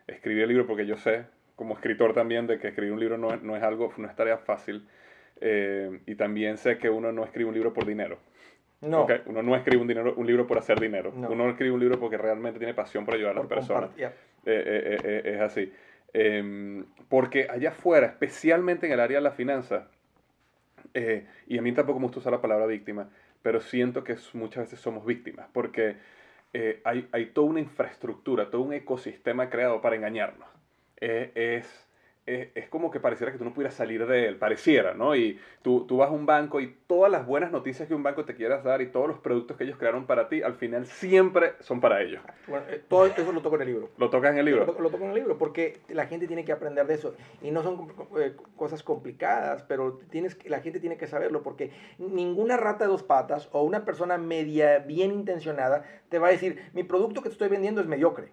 escribir 0.06 0.44
el 0.44 0.50
libro, 0.50 0.68
porque 0.68 0.86
yo 0.86 0.96
sé, 0.96 1.24
como 1.56 1.74
escritor 1.74 2.14
también, 2.14 2.46
de 2.46 2.60
que 2.60 2.68
escribir 2.68 2.92
un 2.92 3.00
libro 3.00 3.18
no, 3.18 3.34
no 3.34 3.56
es 3.56 3.62
algo, 3.64 3.92
no 3.96 4.06
es 4.06 4.14
tarea 4.14 4.38
fácil. 4.38 4.86
Eh, 5.40 5.98
y 6.06 6.14
también 6.14 6.58
sé 6.58 6.78
que 6.78 6.88
uno 6.88 7.10
no 7.10 7.24
escribe 7.24 7.48
un 7.48 7.54
libro 7.54 7.74
por 7.74 7.84
dinero. 7.84 8.18
No. 8.82 9.08
Uno 9.26 9.42
no 9.42 9.56
escribe 9.56 9.82
un, 9.82 9.88
dinero, 9.88 10.14
un 10.16 10.28
libro 10.28 10.46
por 10.46 10.58
hacer 10.58 10.78
dinero. 10.78 11.12
Uno 11.12 11.50
escribe 11.50 11.72
un 11.72 11.80
libro 11.80 11.98
porque 11.98 12.18
realmente 12.18 12.60
tiene 12.60 12.74
pasión 12.74 13.04
por 13.04 13.14
ayudar 13.14 13.32
a 13.32 13.40
las 13.40 13.48
personas. 13.48 13.90
Eh, 13.98 14.12
eh, 14.46 15.22
es 15.24 15.40
así. 15.40 15.72
Em, 16.12 16.84
porque 17.08 17.48
allá 17.50 17.70
afuera, 17.70 18.06
especialmente 18.06 18.86
en 18.86 18.92
el 18.92 19.00
área 19.00 19.18
de 19.18 19.22
la 19.24 19.32
finanza, 19.32 19.88
y 21.48 21.58
a 21.58 21.62
mí 21.62 21.72
tampoco 21.72 21.98
me 21.98 22.04
gusta 22.04 22.20
usar 22.20 22.32
la 22.32 22.40
palabra 22.40 22.66
víctima, 22.66 23.08
pero 23.42 23.60
siento 23.60 24.04
que 24.04 24.16
muchas 24.34 24.64
veces 24.64 24.80
somos 24.80 25.04
víctimas, 25.04 25.48
porque 25.52 25.96
eh, 26.52 26.80
hay, 26.84 27.26
toda 27.32 27.48
una 27.48 27.60
infraestructura, 27.60 28.50
todo 28.50 28.62
un 28.62 28.72
ecosistema 28.72 29.50
creado 29.50 29.80
para 29.80 29.96
engañarnos. 29.96 30.48
Eh, 31.00 31.32
es 31.34 31.88
es, 32.24 32.68
como 32.68 32.90
que 32.90 33.00
pareciera 33.00 33.32
que 33.32 33.38
tú 33.38 33.44
no 33.44 33.52
pudieras 33.52 33.74
salir 33.74 34.06
de 34.06 34.28
él, 34.28 34.36
pareciera, 34.36 34.94
¿no? 34.94 35.16
Y 35.16 35.40
tú, 35.62 35.86
tú 35.86 35.96
vas 35.98 36.08
a 36.08 36.12
un 36.12 36.24
banco 36.24 36.60
y 36.60 36.76
todas 36.86 37.10
las 37.10 37.26
buenas 37.26 37.50
noticias 37.50 37.88
que 37.88 37.94
un 37.94 38.02
banco 38.02 38.24
te 38.24 38.36
quieras 38.36 38.62
dar 38.62 38.80
y 38.80 38.86
todos 38.86 39.08
los 39.08 39.18
productos 39.18 39.56
que 39.56 39.64
ellos 39.64 39.76
crearon 39.76 40.06
para 40.06 40.28
ti, 40.28 40.42
al 40.42 40.54
final 40.54 40.86
siempre 40.86 41.54
son 41.60 41.80
para 41.80 42.00
ellos. 42.00 42.22
Bueno, 42.46 42.64
eh, 42.70 42.80
todo 42.88 43.06
eso 43.06 43.32
lo 43.32 43.42
toco 43.42 43.56
en 43.56 43.62
el 43.62 43.68
libro. 43.68 43.90
¿Lo 43.98 44.08
tocas 44.08 44.32
en 44.32 44.38
el 44.38 44.44
libro? 44.44 44.66
Lo, 44.66 44.80
lo, 44.80 44.90
toco 44.90 45.04
en 45.04 45.10
el 45.10 45.16
libro 45.16 45.36
porque 45.36 45.80
la 45.88 46.06
gente 46.06 46.28
tiene 46.28 46.44
que 46.44 46.52
aprender 46.52 46.86
de 46.86 46.94
eso. 46.94 47.14
Y 47.42 47.50
no 47.50 47.62
son 47.62 47.88
eh, 48.18 48.36
cosas 48.56 48.82
complicadas, 48.84 49.64
pero 49.64 49.98
tienes, 50.10 50.38
la 50.48 50.60
gente 50.60 50.78
tiene 50.78 50.96
que 50.96 51.08
saberlo 51.08 51.42
porque 51.42 51.72
ninguna 51.98 52.56
rata 52.56 52.84
de 52.84 52.90
dos 52.90 53.02
patas 53.02 53.48
o 53.52 53.62
una 53.62 53.84
persona 53.84 54.16
media 54.16 54.78
bien 54.78 55.10
intencionada 55.10 55.84
te 56.08 56.18
va 56.18 56.28
a 56.28 56.30
decir, 56.30 56.70
mi 56.72 56.84
producto 56.84 57.22
que 57.22 57.30
te 57.30 57.32
estoy 57.32 57.48
vendiendo 57.48 57.80
es 57.80 57.86
mediocre. 57.88 58.30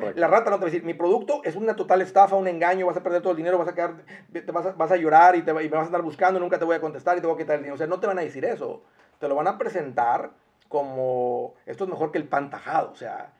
La 0.00 0.28
rata 0.28 0.50
no 0.50 0.56
te 0.56 0.62
va 0.62 0.68
a 0.68 0.70
decir, 0.70 0.84
mi 0.84 0.94
producto 0.94 1.42
es 1.44 1.56
una 1.56 1.76
total 1.76 2.02
estafa, 2.02 2.36
un 2.36 2.48
engaño, 2.48 2.86
vas 2.86 2.96
a 2.96 3.02
perder 3.02 3.22
todo 3.22 3.32
el 3.32 3.36
dinero, 3.36 3.58
vas 3.58 3.68
a 3.68 3.74
quedar, 3.74 3.96
te 4.32 4.52
vas, 4.52 4.66
a, 4.66 4.72
vas 4.72 4.90
a 4.90 4.96
llorar 4.96 5.36
y, 5.36 5.42
te, 5.42 5.50
y 5.50 5.54
me 5.54 5.68
vas 5.68 5.84
a 5.84 5.86
andar 5.86 6.02
buscando, 6.02 6.40
nunca 6.40 6.58
te 6.58 6.64
voy 6.64 6.76
a 6.76 6.80
contestar 6.80 7.16
y 7.18 7.20
te 7.20 7.26
voy 7.26 7.36
a 7.36 7.38
quitar 7.38 7.56
el 7.56 7.62
dinero. 7.62 7.74
O 7.74 7.78
sea, 7.78 7.86
no 7.86 8.00
te 8.00 8.06
van 8.06 8.18
a 8.18 8.22
decir 8.22 8.44
eso. 8.44 8.82
Te 9.18 9.28
lo 9.28 9.34
van 9.34 9.46
a 9.46 9.58
presentar 9.58 10.32
como, 10.68 11.54
esto 11.66 11.84
es 11.84 11.90
mejor 11.90 12.12
que 12.12 12.18
el 12.18 12.28
pan 12.28 12.50
tajado, 12.50 12.90
o 12.90 12.96
sea, 12.96 13.32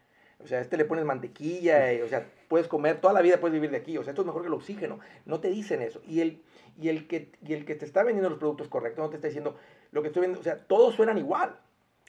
o 0.44 0.46
sea, 0.46 0.60
este 0.60 0.76
le 0.76 0.84
pones 0.84 1.04
mantequilla, 1.04 1.92
y, 1.92 2.02
o 2.02 2.08
sea, 2.08 2.26
puedes 2.48 2.68
comer, 2.68 3.00
toda 3.00 3.14
la 3.14 3.22
vida 3.22 3.38
puedes 3.40 3.54
vivir 3.54 3.70
de 3.70 3.78
aquí, 3.78 3.96
o 3.96 4.04
sea, 4.04 4.10
esto 4.10 4.22
es 4.22 4.26
mejor 4.26 4.42
que 4.42 4.48
el 4.48 4.54
oxígeno. 4.54 5.00
No 5.24 5.40
te 5.40 5.48
dicen 5.48 5.80
eso. 5.80 6.00
Y 6.06 6.20
el, 6.20 6.42
y 6.78 6.90
el, 6.90 7.08
que, 7.08 7.32
y 7.42 7.54
el 7.54 7.64
que 7.64 7.74
te 7.74 7.84
está 7.84 8.02
vendiendo 8.02 8.28
los 8.28 8.38
productos 8.38 8.68
correctos 8.68 9.02
no 9.02 9.10
te 9.10 9.16
está 9.16 9.28
diciendo 9.28 9.56
lo 9.90 10.02
que 10.02 10.08
estoy 10.08 10.20
vendiendo, 10.20 10.40
o 10.40 10.44
sea, 10.44 10.58
todos 10.66 10.94
suenan 10.94 11.18
igual. 11.18 11.58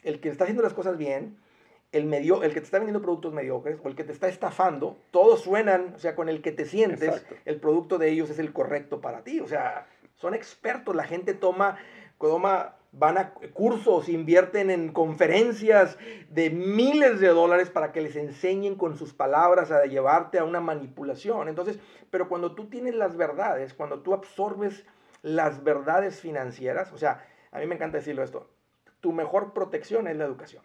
El 0.02 0.20
que 0.20 0.28
está 0.28 0.44
haciendo 0.44 0.62
las 0.62 0.74
cosas 0.74 0.98
bien 0.98 1.38
el, 1.92 2.06
medio, 2.06 2.42
el 2.42 2.52
que 2.52 2.60
te 2.60 2.66
está 2.66 2.78
vendiendo 2.78 3.02
productos 3.02 3.32
mediocres 3.32 3.78
o 3.82 3.88
el 3.88 3.94
que 3.94 4.04
te 4.04 4.12
está 4.12 4.28
estafando, 4.28 4.98
todos 5.10 5.40
suenan, 5.40 5.94
o 5.94 5.98
sea, 5.98 6.14
con 6.14 6.28
el 6.28 6.42
que 6.42 6.52
te 6.52 6.64
sientes, 6.64 7.24
el 7.44 7.60
producto 7.60 7.98
de 7.98 8.10
ellos 8.10 8.30
es 8.30 8.38
el 8.38 8.52
correcto 8.52 9.00
para 9.00 9.22
ti. 9.22 9.40
O 9.40 9.46
sea, 9.46 9.86
son 10.16 10.34
expertos, 10.34 10.94
la 10.94 11.04
gente 11.04 11.34
toma, 11.34 11.78
toma, 12.18 12.76
van 12.92 13.18
a 13.18 13.34
cursos, 13.52 14.08
invierten 14.08 14.70
en 14.70 14.92
conferencias 14.92 15.98
de 16.30 16.50
miles 16.50 17.20
de 17.20 17.28
dólares 17.28 17.70
para 17.70 17.92
que 17.92 18.00
les 18.00 18.16
enseñen 18.16 18.74
con 18.76 18.96
sus 18.96 19.12
palabras 19.12 19.70
a 19.70 19.84
llevarte 19.84 20.38
a 20.38 20.44
una 20.44 20.60
manipulación. 20.60 21.48
Entonces, 21.48 21.78
pero 22.10 22.28
cuando 22.28 22.54
tú 22.54 22.68
tienes 22.68 22.94
las 22.94 23.16
verdades, 23.16 23.74
cuando 23.74 24.00
tú 24.00 24.14
absorbes 24.14 24.84
las 25.22 25.62
verdades 25.62 26.20
financieras, 26.20 26.92
o 26.92 26.98
sea, 26.98 27.26
a 27.50 27.58
mí 27.58 27.66
me 27.66 27.74
encanta 27.74 27.98
decirlo 27.98 28.22
esto, 28.22 28.48
tu 29.00 29.12
mejor 29.12 29.52
protección 29.52 30.08
es 30.08 30.16
la 30.16 30.24
educación. 30.24 30.62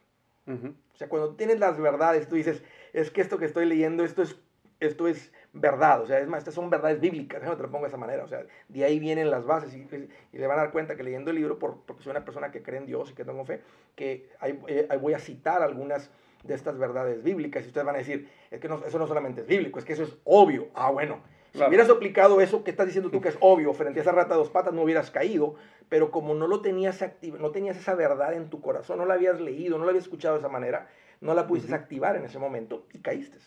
O 0.48 0.98
sea, 0.98 1.08
cuando 1.08 1.36
tienes 1.36 1.60
las 1.60 1.80
verdades, 1.80 2.28
tú 2.28 2.36
dices, 2.36 2.64
es 2.94 3.12
que 3.12 3.22
esto 3.22 3.38
que 3.38 3.46
estoy 3.46 3.66
leyendo, 3.66 4.04
esto 4.04 4.22
es, 4.22 4.40
esto 4.80 5.08
es 5.08 5.32
verdad. 5.54 6.02
O 6.02 6.08
sea, 6.08 6.20
es 6.20 6.28
más, 6.28 6.40
estas 6.40 6.54
son 6.54 6.70
verdades 6.70 7.00
bíblicas, 7.00 7.42
no 7.44 7.56
te 7.56 7.64
lo 7.64 7.72
pongo 7.72 7.86
de 7.86 7.90
esa 7.90 7.98
manera. 7.98 8.24
O 8.24 8.28
sea, 8.28 8.46
de 8.68 8.84
ahí 8.84 9.00
vienen 9.00 9.32
las 9.32 9.46
bases 9.46 9.74
y, 9.74 9.82
y 10.32 10.38
se 10.38 10.48
van 10.48 10.60
a 10.60 10.64
dar 10.64 10.72
cuenta 10.72 10.96
que 10.96 11.04
leyendo 11.04 11.32
el 11.32 11.38
libro, 11.38 11.60
por, 11.60 11.82
porque 11.86 12.04
soy 12.04 12.12
una 12.12 12.26
persona 12.26 12.52
que 12.52 12.62
cree 12.62 12.80
en 12.80 12.86
Dios 12.86 13.12
y 13.12 13.14
que 13.14 13.26
tengo 13.26 13.46
fe, 13.46 13.62
que 13.96 14.30
ahí, 14.40 14.60
eh, 14.68 14.88
voy 15.00 15.14
a 15.14 15.20
citar 15.20 15.62
algunas 15.62 16.12
de 16.44 16.56
estas 16.56 16.78
verdades 16.78 17.22
bíblicas 17.22 17.64
y 17.64 17.68
ustedes 17.68 17.86
van 17.86 17.96
a 17.96 18.00
decir, 18.00 18.30
es 18.50 18.60
que 18.60 18.68
eso 18.68 19.00
no 19.00 19.08
solamente 19.08 19.42
es 19.42 19.48
bíblico, 19.48 19.78
es 19.80 19.86
que 19.86 19.94
eso 19.94 20.04
es 20.04 20.18
obvio. 20.24 20.70
Ah, 20.74 20.90
bueno, 20.90 21.22
si 21.54 21.64
hubieras 21.64 21.90
aplicado 21.90 22.40
eso 22.40 22.64
que 22.64 22.72
estás 22.72 22.86
diciendo 22.86 23.10
tú 23.10 23.20
que 23.20 23.30
es 23.30 23.38
obvio 23.42 23.74
frente 23.74 24.00
a 24.00 24.04
esa 24.04 24.12
rata 24.12 24.34
de 24.34 24.40
dos 24.40 24.50
patas, 24.50 24.74
no 24.74 24.84
hubieras 24.84 25.12
caído, 25.12 25.56
pero 25.90 26.10
como 26.10 26.34
no 26.34 26.48
lo 26.48 26.62
tenías 26.62 27.02
activo, 27.02 27.38
no 27.38 27.52
tenías 27.52 27.78
esa 27.78 27.96
verdad 27.96 28.34
en 28.34 28.50
tu 28.50 28.62
corazón, 28.62 28.98
no 28.98 29.06
la 29.06 29.16
habías 29.16 29.42
leído, 29.42 29.78
no 29.78 29.84
la 29.84 29.90
habías 29.90 30.06
escuchado 30.06 30.36
de 30.36 30.40
esa 30.40 30.50
manera, 30.50 30.88
no 31.20 31.34
la 31.34 31.48
pudiste 31.48 31.76
activar 31.76 32.16
en 32.16 32.26
ese 32.26 32.40
momento 32.40 32.86
y 32.94 33.00
caíste. 33.00 33.38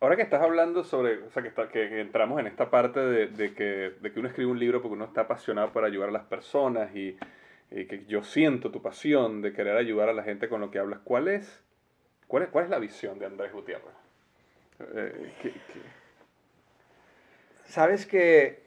Ahora 0.00 0.14
que 0.14 0.22
estás 0.22 0.42
hablando 0.42 0.84
sobre, 0.84 1.18
o 1.24 1.30
sea, 1.30 1.42
que, 1.42 1.50
que, 1.70 2.00
entramos 2.00 2.38
en 2.38 2.46
esta 2.46 2.70
parte 2.70 3.00
de, 3.00 3.52
que, 3.52 3.94
de, 4.00 4.12
que, 4.12 4.20
uno 4.20 4.28
escribe 4.28 4.50
un 4.50 4.58
libro 4.58 4.80
porque 4.80 4.94
uno 4.94 5.04
está 5.04 5.22
apasionado 5.22 5.72
por 5.72 5.84
ayudar 5.84 6.10
a 6.10 6.12
las 6.12 6.24
personas 6.24 6.94
y, 6.94 7.16
que 7.70 8.04
yo 8.06 8.22
siento 8.22 8.70
tu 8.70 8.80
pasión 8.80 9.42
de 9.42 9.52
querer 9.52 9.76
ayudar 9.76 10.08
a 10.08 10.14
la 10.14 10.22
gente 10.22 10.48
con 10.48 10.60
lo 10.60 10.70
que 10.70 10.78
hablas, 10.78 11.00
¿cuál 11.04 11.28
es, 11.28 11.62
cuál 12.26 12.44
es, 12.44 12.48
cuál 12.48 12.64
es 12.64 12.70
la 12.70 12.78
visión 12.78 13.18
de 13.18 13.26
Andrés 13.26 13.52
Gutiérrez? 13.52 13.92
Eh, 14.94 15.32
Sabes 17.68 18.06
que 18.06 18.62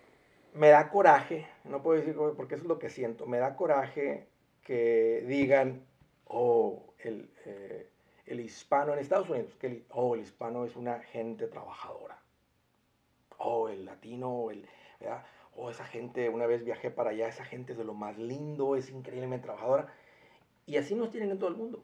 me 0.54 0.70
da 0.70 0.91
coraje, 0.91 1.47
no 1.64 1.82
puedo 1.82 1.99
decir 1.99 2.16
porque 2.16 2.54
eso 2.54 2.66
es 2.66 2.68
lo 2.68 2.78
que 2.78 2.91
siento, 2.91 3.26
me 3.26 3.39
da 3.39 3.56
coraje 3.56 4.28
que 4.62 5.24
digan, 5.28 5.84
oh, 6.28 6.93
el, 6.99 7.28
eh, 7.45 7.89
el 8.28 8.39
hispano 8.39 8.93
en 8.93 8.99
Estados 8.99 9.28
Unidos, 9.28 9.56
que 9.60 9.68
el, 9.68 9.86
oh, 9.89 10.14
el 10.14 10.22
hispano 10.22 10.66
es 10.66 10.76
una 10.76 10.99
gente 10.99 11.47
trabajadora. 11.47 12.20
Oh, 13.39 13.70
el 13.70 13.86
latino, 13.86 14.52
el, 14.52 14.68
oh, 15.56 15.72
esa 15.72 15.86
gente, 15.86 16.30
una 16.30 16.45
vez 16.45 16.64
viajé 16.64 16.91
para 16.91 17.10
allá, 17.10 17.28
esa 17.28 17.43
gente 17.43 17.72
es 17.72 17.80
de 17.80 17.84
lo 17.84 17.95
más 17.95 18.20
lindo, 18.20 18.76
es 18.76 18.91
increíblemente 18.91 19.45
trabajadora. 19.45 19.91
Y 20.68 20.78
así 20.78 20.93
nos 20.93 21.10
tienen 21.10 21.32
en 21.32 21.39
todo 21.39 21.49
el 21.49 21.56
mundo. 21.56 21.84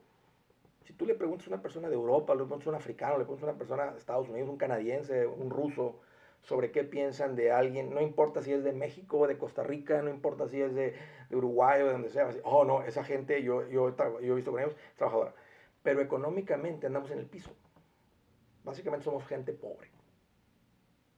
Si 0.84 0.94
tú 0.94 1.08
le 1.08 1.16
preguntas 1.16 1.48
a 1.48 1.50
una 1.50 1.64
persona 1.64 1.90
de 1.90 1.96
Europa, 1.96 2.36
le 2.36 2.44
preguntas 2.44 2.68
a 2.68 2.70
un 2.70 2.76
africano, 2.76 3.18
le 3.18 3.24
preguntas 3.24 3.48
a 3.48 3.50
una 3.50 3.58
persona 3.58 3.92
de 3.92 3.98
Estados 3.98 4.30
Unidos, 4.30 4.50
un 4.50 4.58
canadiense, 4.58 5.26
un 5.26 5.50
ruso, 5.50 6.00
sobre 6.42 6.72
qué 6.72 6.84
piensan 6.84 7.36
de 7.36 7.52
alguien, 7.52 7.94
no 7.94 8.02
importa 8.02 8.42
si 8.42 8.54
es 8.54 8.64
de 8.64 8.72
México 8.72 9.20
o 9.20 9.28
de 9.28 9.38
Costa 9.38 9.64
Rica, 9.64 10.02
no 10.02 10.10
importa 10.10 10.48
si 10.48 10.62
es 10.62 10.74
de, 10.74 10.96
Uruguay 11.30 11.82
o 11.82 11.88
de 11.88 11.92
donde 11.92 12.10
sea, 12.10 12.30
oh 12.44 12.64
no, 12.64 12.84
esa 12.84 13.04
gente 13.04 13.44
yo, 13.44 13.68
yo, 13.68 13.96
yo 14.22 14.34
he 14.34 14.36
visto 14.36 14.52
con 14.52 14.62
ellos, 14.62 14.76
trabajadora, 14.96 15.34
pero 15.84 16.02
económicamente 16.02 16.88
andamos 16.88 17.12
en 17.12 17.20
el 17.20 17.26
piso. 17.26 17.52
Básicamente 18.64 19.06
somos 19.06 19.26
gente 19.26 19.54
pobre. 19.54 19.90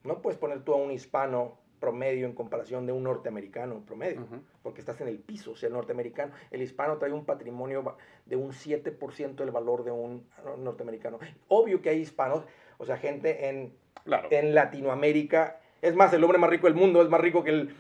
No 0.04 0.22
puedes 0.22 0.40
poner 0.40 0.64
tú 0.64 0.74
a 0.74 0.78
un 0.78 0.92
hispano 0.92 1.60
promedio 1.80 2.26
en 2.28 2.34
comparación 2.34 2.86
de 2.86 2.92
un 2.92 3.04
norteamericano 3.04 3.84
promedio, 3.86 4.28
porque 4.62 4.82
estás 4.82 5.00
en 5.02 5.08
el 5.08 5.20
piso, 5.20 5.52
o 5.52 5.56
sea, 5.56 5.68
el 5.68 5.74
norteamericano, 5.74 6.34
el 6.52 6.62
hispano 6.62 6.98
trae 6.98 7.12
un 7.12 7.26
patrimonio 7.26 7.96
de 8.26 8.36
un 8.36 8.52
7% 8.52 9.36
del 9.36 9.52
valor 9.52 9.84
de 9.84 9.92
un 9.92 10.28
norteamericano. 10.58 11.20
Obvio 11.48 11.82
que 11.82 11.90
hay 11.90 12.00
hispanos, 12.00 12.46
o 12.78 12.86
sea, 12.86 12.98
gente 12.98 13.50
en 13.50 13.74
en 14.06 14.56
Latinoamérica. 14.56 15.60
Es 15.82 15.96
más, 15.96 16.14
el 16.14 16.24
hombre 16.24 16.38
más 16.38 16.50
rico 16.50 16.68
del 16.68 16.76
mundo 16.76 17.02
es 17.02 17.10
más 17.10 17.22
rico 17.22 17.44
que 17.44 17.52
el, 17.52 17.76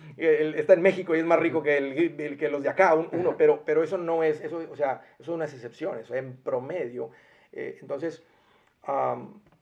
está 0.55 0.73
en 0.73 0.81
México 0.81 1.15
y 1.15 1.19
es 1.19 1.25
más 1.25 1.39
rico 1.39 1.61
que, 1.61 1.77
el, 1.77 2.37
que 2.37 2.49
los 2.49 2.63
de 2.63 2.69
acá, 2.69 2.95
uno, 2.95 3.35
pero, 3.37 3.63
pero 3.65 3.83
eso 3.83 3.97
no 3.97 4.23
es, 4.23 4.41
eso, 4.41 4.65
o 4.71 4.75
sea, 4.75 5.01
eso 5.15 5.25
son 5.25 5.35
unas 5.35 5.53
excepciones, 5.53 6.09
en 6.11 6.37
promedio. 6.37 7.11
Eh, 7.51 7.77
entonces, 7.81 8.23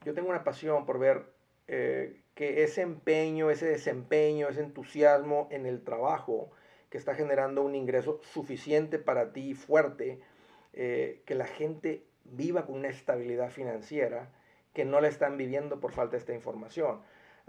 yo 0.06 0.14
tengo 0.14 0.30
una 0.30 0.44
pasión 0.44 0.86
por 0.86 1.00
ver 1.00 1.24
eh, 1.68 2.22
que 2.36 2.64
ese 2.64 2.82
empeño, 2.82 3.50
ese 3.50 3.66
desempeño, 3.66 4.48
ese 4.48 4.62
entusiasmo 4.62 5.48
en 5.52 5.66
el 5.66 5.84
trabajo 5.84 6.52
que 6.90 6.98
está 6.98 7.16
generando 7.16 7.64
un 7.64 7.76
ingreso 7.76 8.22
suficiente 8.24 9.00
para 9.00 9.34
ti, 9.34 9.54
fuerte, 9.54 10.20
eh, 10.74 11.22
que 11.26 11.36
la 11.36 11.46
gente 11.46 12.04
viva 12.24 12.66
con 12.66 12.76
una 12.76 12.90
estabilidad 12.90 13.50
financiera, 13.50 14.32
que 14.78 14.86
no 14.86 15.02
la 15.02 15.08
están 15.08 15.38
viviendo 15.38 15.80
por 15.80 15.92
falta 15.92 16.12
de 16.12 16.18
esta 16.20 16.36
información. 16.36 17.00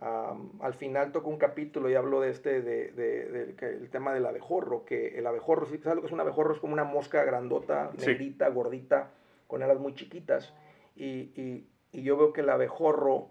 al 0.01 0.73
final 0.73 1.13
toco 1.13 1.29
un 1.29 1.37
capítulo 1.37 1.91
y 1.91 1.95
hablo 1.95 2.23
de 2.23 2.31
este, 2.31 2.63
de, 2.63 3.55
el 3.61 3.91
tema 3.91 4.15
del 4.15 4.25
abejorro, 4.25 4.87
que 4.87 5.19
el 5.19 5.27
abejorro, 5.27 5.67
¿sabes 5.67 5.95
lo 5.95 6.01
que 6.01 6.07
es 6.07 6.13
un 6.13 6.21
abejorro? 6.21 6.55
Es 6.55 6.61
como 6.61 6.73
una 6.73 6.85
mosca 6.85 7.23
grandota, 7.25 7.91
negrita, 7.99 8.49
gordita, 8.49 9.11
con 9.47 9.63
alas 9.63 9.79
muy 9.79 9.93
chiquitas. 9.95 10.55
Y, 10.97 11.67
yo 11.93 12.17
veo 12.17 12.33
que 12.33 12.41
el 12.41 12.49
abejorro, 12.49 13.29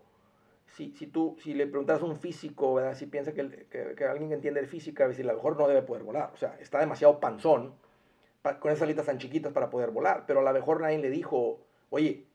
si, 0.68 0.91
si 0.91 1.08
tú, 1.08 1.36
si 1.41 1.56
le 1.56 1.66
preguntas 1.66 2.00
a 2.04 2.06
un 2.06 2.18
físico, 2.18 2.76
¿verdad? 2.76 2.93
si 2.93 3.08
piensa 3.08 3.34
que, 3.34 3.66
que, 3.98 4.06
alguien 4.06 4.30
que 4.30 4.36
entiende 4.36 4.62
de 4.62 4.68
física, 4.68 5.06
va 5.06 5.08
a 5.08 5.10
decir, 5.10 5.26
el 5.26 5.32
abejorro 5.32 5.58
no 5.58 5.68
debe 5.68 5.82
poder 5.82 6.04
volar, 6.04 6.30
o 6.36 6.38
sea, 6.38 6.56
está 6.60 6.80
demasiado 6.80 7.20
panzón, 7.20 7.74
con 8.60 8.72
esas 8.72 8.84
alitas 8.84 9.08
tan 9.08 9.18
chiquitas 9.18 9.54
para 9.54 9.72
poder 9.72 9.89
volar, 9.89 10.26
pero 10.28 10.41
al 10.41 10.48
abejorro 10.48 10.82
nadie 10.82 11.00
le 11.00 11.10
dijo, 11.10 11.62
oye, 11.89 12.26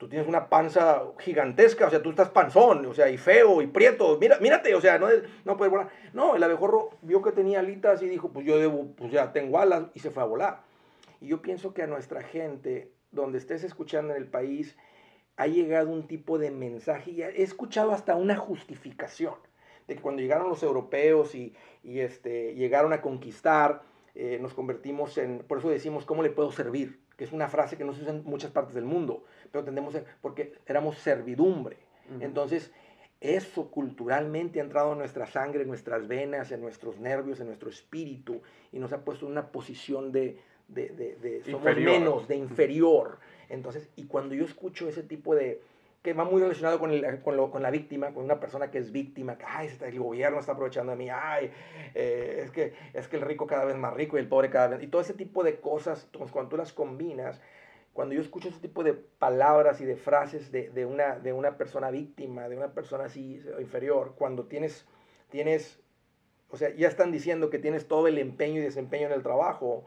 tú 0.00 0.08
tienes 0.08 0.26
una 0.26 0.48
panza 0.48 1.02
gigantesca, 1.18 1.86
o 1.86 1.90
sea, 1.90 2.00
tú 2.00 2.08
estás 2.08 2.30
panzón, 2.30 2.86
o 2.86 2.94
sea, 2.94 3.10
y 3.10 3.18
feo, 3.18 3.60
y 3.60 3.66
prieto, 3.66 4.16
mira, 4.18 4.38
mírate, 4.40 4.74
o 4.74 4.80
sea, 4.80 4.98
no, 4.98 5.08
no 5.44 5.58
puedes 5.58 5.70
volar. 5.70 5.90
No, 6.14 6.34
el 6.34 6.42
abejorro 6.42 6.96
vio 7.02 7.20
que 7.20 7.32
tenía 7.32 7.60
alitas 7.60 8.02
y 8.02 8.08
dijo, 8.08 8.32
pues 8.32 8.46
yo 8.46 8.58
debo, 8.58 8.86
pues 8.96 9.12
ya 9.12 9.30
tengo 9.34 9.58
alas, 9.58 9.88
y 9.92 10.00
se 10.00 10.10
fue 10.10 10.22
a 10.22 10.26
volar. 10.26 10.62
Y 11.20 11.26
yo 11.26 11.42
pienso 11.42 11.74
que 11.74 11.82
a 11.82 11.86
nuestra 11.86 12.22
gente, 12.22 12.90
donde 13.12 13.36
estés 13.36 13.62
escuchando 13.62 14.14
en 14.14 14.22
el 14.22 14.26
país, 14.26 14.74
ha 15.36 15.46
llegado 15.48 15.90
un 15.90 16.06
tipo 16.06 16.38
de 16.38 16.50
mensaje, 16.50 17.10
y 17.10 17.20
he 17.20 17.42
escuchado 17.42 17.92
hasta 17.92 18.16
una 18.16 18.36
justificación, 18.36 19.34
de 19.86 19.96
que 19.96 20.00
cuando 20.00 20.22
llegaron 20.22 20.48
los 20.48 20.62
europeos 20.62 21.34
y, 21.34 21.54
y 21.82 22.00
este, 22.00 22.54
llegaron 22.54 22.94
a 22.94 23.02
conquistar, 23.02 23.82
eh, 24.14 24.38
nos 24.40 24.54
convertimos 24.54 25.18
en, 25.18 25.40
por 25.40 25.58
eso 25.58 25.68
decimos, 25.68 26.06
¿cómo 26.06 26.22
le 26.22 26.30
puedo 26.30 26.50
servir? 26.52 27.00
Que 27.18 27.24
es 27.24 27.32
una 27.32 27.48
frase 27.48 27.76
que 27.76 27.84
no 27.84 27.92
se 27.92 28.00
usa 28.00 28.14
en 28.14 28.24
muchas 28.24 28.50
partes 28.50 28.74
del 28.74 28.86
mundo 28.86 29.24
pero 29.50 29.64
tendemos 29.64 29.94
a, 29.94 30.02
porque 30.20 30.54
éramos 30.66 30.98
servidumbre. 30.98 31.76
Entonces, 32.20 32.72
eso 33.20 33.70
culturalmente 33.70 34.60
ha 34.60 34.64
entrado 34.64 34.92
en 34.92 34.98
nuestra 34.98 35.26
sangre, 35.26 35.62
en 35.62 35.68
nuestras 35.68 36.08
venas, 36.08 36.50
en 36.50 36.60
nuestros 36.60 36.98
nervios, 36.98 37.38
en 37.38 37.46
nuestro 37.46 37.68
espíritu 37.68 38.40
y 38.72 38.78
nos 38.78 38.92
ha 38.92 39.04
puesto 39.04 39.26
en 39.26 39.32
una 39.32 39.52
posición 39.52 40.10
de, 40.10 40.38
de, 40.68 40.88
de, 40.88 41.42
somos 41.50 41.76
menos, 41.76 42.26
de 42.26 42.36
inferior. 42.36 43.18
Entonces, 43.48 43.90
y 43.94 44.04
cuando 44.04 44.34
yo 44.34 44.44
escucho 44.44 44.88
ese 44.88 45.02
tipo 45.02 45.34
de, 45.34 45.60
que 46.02 46.14
va 46.14 46.24
muy 46.24 46.40
relacionado 46.40 46.78
con, 46.78 46.92
el, 46.92 47.20
con, 47.20 47.36
lo, 47.36 47.50
con, 47.50 47.62
la 47.62 47.70
víctima, 47.70 48.14
con 48.14 48.24
una 48.24 48.40
persona 48.40 48.70
que 48.70 48.78
es 48.78 48.90
víctima, 48.90 49.36
que 49.36 49.44
ay, 49.46 49.68
el 49.82 49.98
gobierno 49.98 50.40
está 50.40 50.52
aprovechando 50.52 50.92
de 50.92 50.98
mí, 50.98 51.10
ay, 51.10 51.50
eh, 51.94 52.40
es, 52.44 52.50
que, 52.50 52.72
es 52.94 53.06
que 53.06 53.16
el 53.16 53.22
rico 53.22 53.46
cada 53.46 53.66
vez 53.66 53.76
más 53.76 53.92
rico 53.92 54.16
y 54.16 54.20
el 54.20 54.28
pobre 54.28 54.48
cada 54.48 54.68
vez... 54.68 54.82
Y 54.82 54.86
todo 54.86 55.02
ese 55.02 55.12
tipo 55.14 55.44
de 55.44 55.60
cosas, 55.60 56.08
cuando 56.32 56.48
tú 56.48 56.56
las 56.56 56.72
combinas, 56.72 57.40
cuando 57.92 58.14
yo 58.14 58.20
escucho 58.20 58.48
ese 58.48 58.60
tipo 58.60 58.84
de 58.84 58.94
palabras 58.94 59.80
y 59.80 59.84
de 59.84 59.96
frases 59.96 60.52
de, 60.52 60.70
de, 60.70 60.86
una, 60.86 61.18
de 61.18 61.32
una 61.32 61.56
persona 61.56 61.90
víctima, 61.90 62.48
de 62.48 62.56
una 62.56 62.72
persona 62.72 63.04
así 63.04 63.42
inferior, 63.58 64.14
cuando 64.16 64.46
tienes, 64.46 64.86
tienes, 65.28 65.80
o 66.48 66.56
sea, 66.56 66.70
ya 66.74 66.88
están 66.88 67.10
diciendo 67.10 67.50
que 67.50 67.58
tienes 67.58 67.88
todo 67.88 68.06
el 68.06 68.18
empeño 68.18 68.60
y 68.60 68.64
desempeño 68.64 69.06
en 69.06 69.12
el 69.12 69.22
trabajo, 69.22 69.84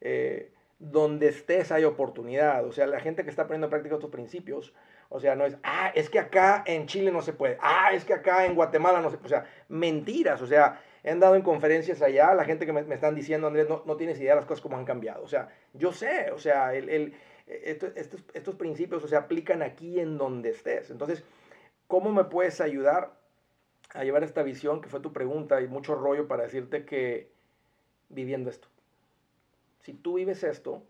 eh, 0.00 0.52
donde 0.78 1.28
estés 1.28 1.72
hay 1.72 1.84
oportunidad, 1.84 2.66
o 2.66 2.72
sea, 2.72 2.86
la 2.86 3.00
gente 3.00 3.24
que 3.24 3.30
está 3.30 3.46
poniendo 3.46 3.66
en 3.66 3.70
práctica 3.70 3.94
estos 3.94 4.10
principios, 4.10 4.74
o 5.08 5.20
sea, 5.20 5.34
no 5.34 5.46
es, 5.46 5.56
ah, 5.62 5.90
es 5.94 6.10
que 6.10 6.18
acá 6.18 6.62
en 6.66 6.86
Chile 6.86 7.10
no 7.10 7.22
se 7.22 7.32
puede, 7.32 7.56
ah, 7.62 7.90
es 7.94 8.04
que 8.04 8.12
acá 8.12 8.44
en 8.44 8.54
Guatemala 8.54 9.00
no 9.00 9.10
se 9.10 9.16
puede, 9.16 9.36
o 9.36 9.40
sea, 9.40 9.50
mentiras, 9.68 10.42
o 10.42 10.46
sea, 10.46 10.80
he 11.02 11.10
andado 11.10 11.34
en 11.34 11.42
conferencias 11.42 12.02
allá, 12.02 12.34
la 12.34 12.44
gente 12.44 12.66
que 12.66 12.72
me, 12.74 12.94
están 12.94 13.14
diciendo, 13.14 13.46
Andrés, 13.46 13.68
no, 13.68 13.84
no, 13.86 13.96
tienes 13.96 14.20
idea 14.20 14.32
de 14.32 14.40
las 14.40 14.46
cosas 14.46 14.60
como 14.60 14.76
han 14.76 14.84
cambiado, 14.84 15.22
o 15.22 15.28
sea, 15.28 15.48
yo 15.72 15.92
sé, 15.92 16.30
o 16.32 16.38
sea, 16.38 16.74
el, 16.74 16.90
el, 16.90 17.14
estos, 17.46 17.92
estos, 17.96 18.24
estos 18.34 18.54
principios 18.56 19.04
o 19.04 19.08
sea, 19.08 19.20
aplican 19.20 19.62
aquí 19.62 20.00
en 20.00 20.18
donde 20.18 20.50
estés. 20.50 20.90
Entonces, 20.90 21.24
¿cómo 21.86 22.12
me 22.12 22.24
puedes 22.24 22.60
ayudar 22.60 23.16
a 23.94 24.04
llevar 24.04 24.24
esta 24.24 24.42
visión, 24.42 24.80
que 24.80 24.88
fue 24.88 25.00
tu 25.00 25.12
pregunta, 25.12 25.60
y 25.60 25.68
mucho 25.68 25.94
rollo 25.94 26.28
para 26.28 26.44
decirte 26.44 26.84
que 26.84 27.30
viviendo 28.08 28.50
esto. 28.50 28.68
Si 29.80 29.94
tú 29.94 30.14
vives 30.14 30.42
esto, 30.42 30.82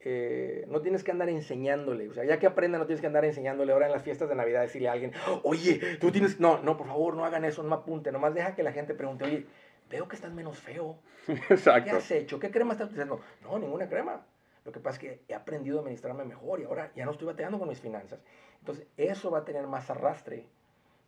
eh, 0.00 0.64
no 0.68 0.80
tienes 0.80 1.02
que 1.02 1.10
andar 1.10 1.28
enseñándole, 1.28 2.08
o 2.08 2.14
sea, 2.14 2.24
ya 2.24 2.38
que 2.38 2.46
aprenda, 2.46 2.78
no 2.78 2.86
tienes 2.86 3.00
que 3.00 3.06
andar 3.06 3.24
enseñándole 3.24 3.72
ahora 3.72 3.86
en 3.86 3.92
las 3.92 4.02
fiestas 4.02 4.28
de 4.28 4.34
Navidad, 4.34 4.62
decirle 4.62 4.88
a 4.88 4.92
alguien, 4.92 5.12
oye, 5.42 5.96
tú 6.00 6.10
tienes, 6.10 6.40
no, 6.40 6.62
no, 6.62 6.76
por 6.76 6.86
favor, 6.86 7.14
no 7.14 7.24
hagan 7.24 7.44
eso, 7.44 7.62
no 7.62 7.70
me 7.70 7.76
apunte, 7.76 8.12
nomás 8.12 8.34
deja 8.34 8.54
que 8.54 8.62
la 8.62 8.72
gente 8.72 8.94
pregunte, 8.94 9.24
oye, 9.24 9.46
veo 9.90 10.08
que 10.08 10.16
estás 10.16 10.32
menos 10.32 10.58
feo. 10.58 10.98
Exacto. 11.48 11.90
¿Qué 11.90 11.96
has 11.96 12.10
hecho? 12.10 12.38
¿Qué 12.38 12.50
crema 12.50 12.72
estás 12.72 12.88
utilizando? 12.88 13.20
No, 13.42 13.58
ninguna 13.58 13.88
crema. 13.88 14.24
Lo 14.64 14.72
que 14.72 14.80
pasa 14.80 14.96
es 14.96 15.00
que 15.00 15.24
he 15.28 15.34
aprendido 15.34 15.78
a 15.78 15.80
administrarme 15.80 16.24
mejor 16.24 16.60
y 16.60 16.64
ahora 16.64 16.90
ya 16.94 17.04
no 17.04 17.12
estoy 17.12 17.26
bateando 17.26 17.58
con 17.58 17.68
mis 17.68 17.80
finanzas. 17.80 18.20
Entonces, 18.60 18.86
eso 18.96 19.30
va 19.30 19.40
a 19.40 19.44
tener 19.44 19.66
más 19.66 19.90
arrastre 19.90 20.46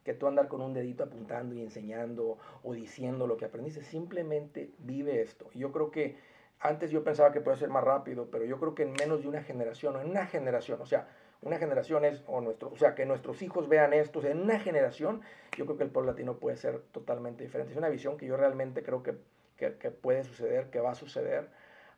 que 0.05 0.15
tú 0.15 0.29
andar 0.29 0.47
con 0.47 0.61
un 0.61 0.73
dedito 0.73 1.03
apuntando 1.03 1.55
y 1.55 1.63
enseñando 1.63 2.39
o 2.63 2.75
diciendo 2.75 3.27
lo 3.27 3.37
que 3.37 3.47
aprendiste. 3.47 3.83
Simplemente 3.83 4.71
vive 4.79 5.23
esto. 5.23 5.51
Yo 5.53 5.73
creo 5.73 5.91
que 5.91 6.17
antes 6.61 6.91
yo 6.91 7.03
pensaba 7.03 7.33
que 7.33 7.41
puede 7.41 7.57
ser 7.57 7.71
más 7.71 7.83
rápido, 7.83 8.31
pero 8.31 8.45
yo 8.45 8.59
creo 8.59 8.75
que 8.75 8.85
en 8.85 8.93
menos 8.93 9.23
de 9.23 9.29
una 9.29 9.43
generación, 9.43 9.97
o 9.97 10.01
en 10.01 10.11
una 10.11 10.27
generación, 10.27 10.81
o 10.81 10.87
sea, 10.87 11.09
una 11.43 11.59
generación 11.59 12.05
es, 12.05 12.23
o, 12.27 12.41
nuestro, 12.41 12.71
o 12.71 12.77
sea, 12.77 12.95
que 12.95 13.05
nuestros 13.05 13.43
hijos 13.43 13.69
vean 13.69 13.93
esto, 13.93 14.21
o 14.21 14.23
sea, 14.23 14.31
en 14.31 14.41
una 14.41 14.59
generación, 14.59 15.23
yo 15.57 15.67
creo 15.67 15.77
que 15.77 15.85
el 15.85 15.91
pueblo 15.91 16.13
latino 16.13 16.39
puede 16.39 16.57
ser 16.57 16.81
totalmente 16.93 17.45
diferente. 17.45 17.73
Es 17.73 17.79
una 17.79 17.89
visión 17.89 18.17
que 18.17 18.27
yo 18.27 18.37
realmente 18.37 18.83
creo 18.83 19.03
que, 19.03 19.17
que, 19.57 19.91
puede 19.91 20.25
suceder, 20.25 20.71
que 20.71 20.81
va 20.81 20.93
a 20.93 20.95
suceder, 20.95 21.49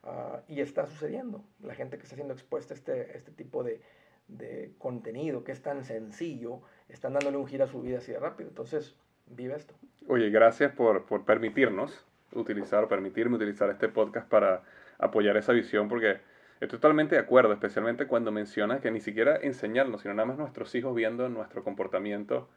uh, 0.04 0.38
y 0.48 0.60
está 0.60 0.86
sucediendo. 0.86 1.44
La 1.62 1.74
gente 1.74 1.96
que 1.96 2.04
está 2.04 2.14
siendo 2.16 2.34
expuesta 2.34 2.74
a 2.74 2.76
este, 2.76 3.16
este 3.16 3.32
tipo 3.32 3.62
de, 3.62 3.80
de 4.28 4.72
contenido, 4.78 5.44
que 5.44 5.52
es 5.52 5.62
tan 5.62 5.84
sencillo, 5.84 6.60
están 6.88 7.14
dándole 7.14 7.36
un 7.36 7.46
giro 7.46 7.64
a 7.64 7.68
su 7.68 7.80
vida 7.82 7.98
así 7.98 8.12
de 8.12 8.18
rápido. 8.18 8.48
Entonces, 8.48 8.96
vive 9.26 9.54
esto. 9.54 9.74
Oye, 10.06 10.30
gracias 10.30 10.72
por, 10.72 11.06
por 11.06 11.24
permitirnos 11.24 12.04
utilizar, 12.32 12.88
permitirme 12.88 13.36
utilizar 13.36 13.70
este 13.70 13.88
podcast 13.88 14.28
para 14.28 14.62
apoyar 14.98 15.36
esa 15.36 15.52
visión, 15.52 15.88
porque 15.88 16.20
estoy 16.60 16.78
totalmente 16.78 17.14
de 17.14 17.20
acuerdo, 17.20 17.52
especialmente 17.52 18.06
cuando 18.06 18.32
mencionas 18.32 18.80
que 18.80 18.90
ni 18.90 19.00
siquiera 19.00 19.36
enseñarnos, 19.36 20.02
sino 20.02 20.14
nada 20.14 20.26
más 20.26 20.38
nuestros 20.38 20.74
hijos 20.74 20.94
viendo 20.94 21.28
nuestro 21.28 21.64
comportamiento 21.64 22.48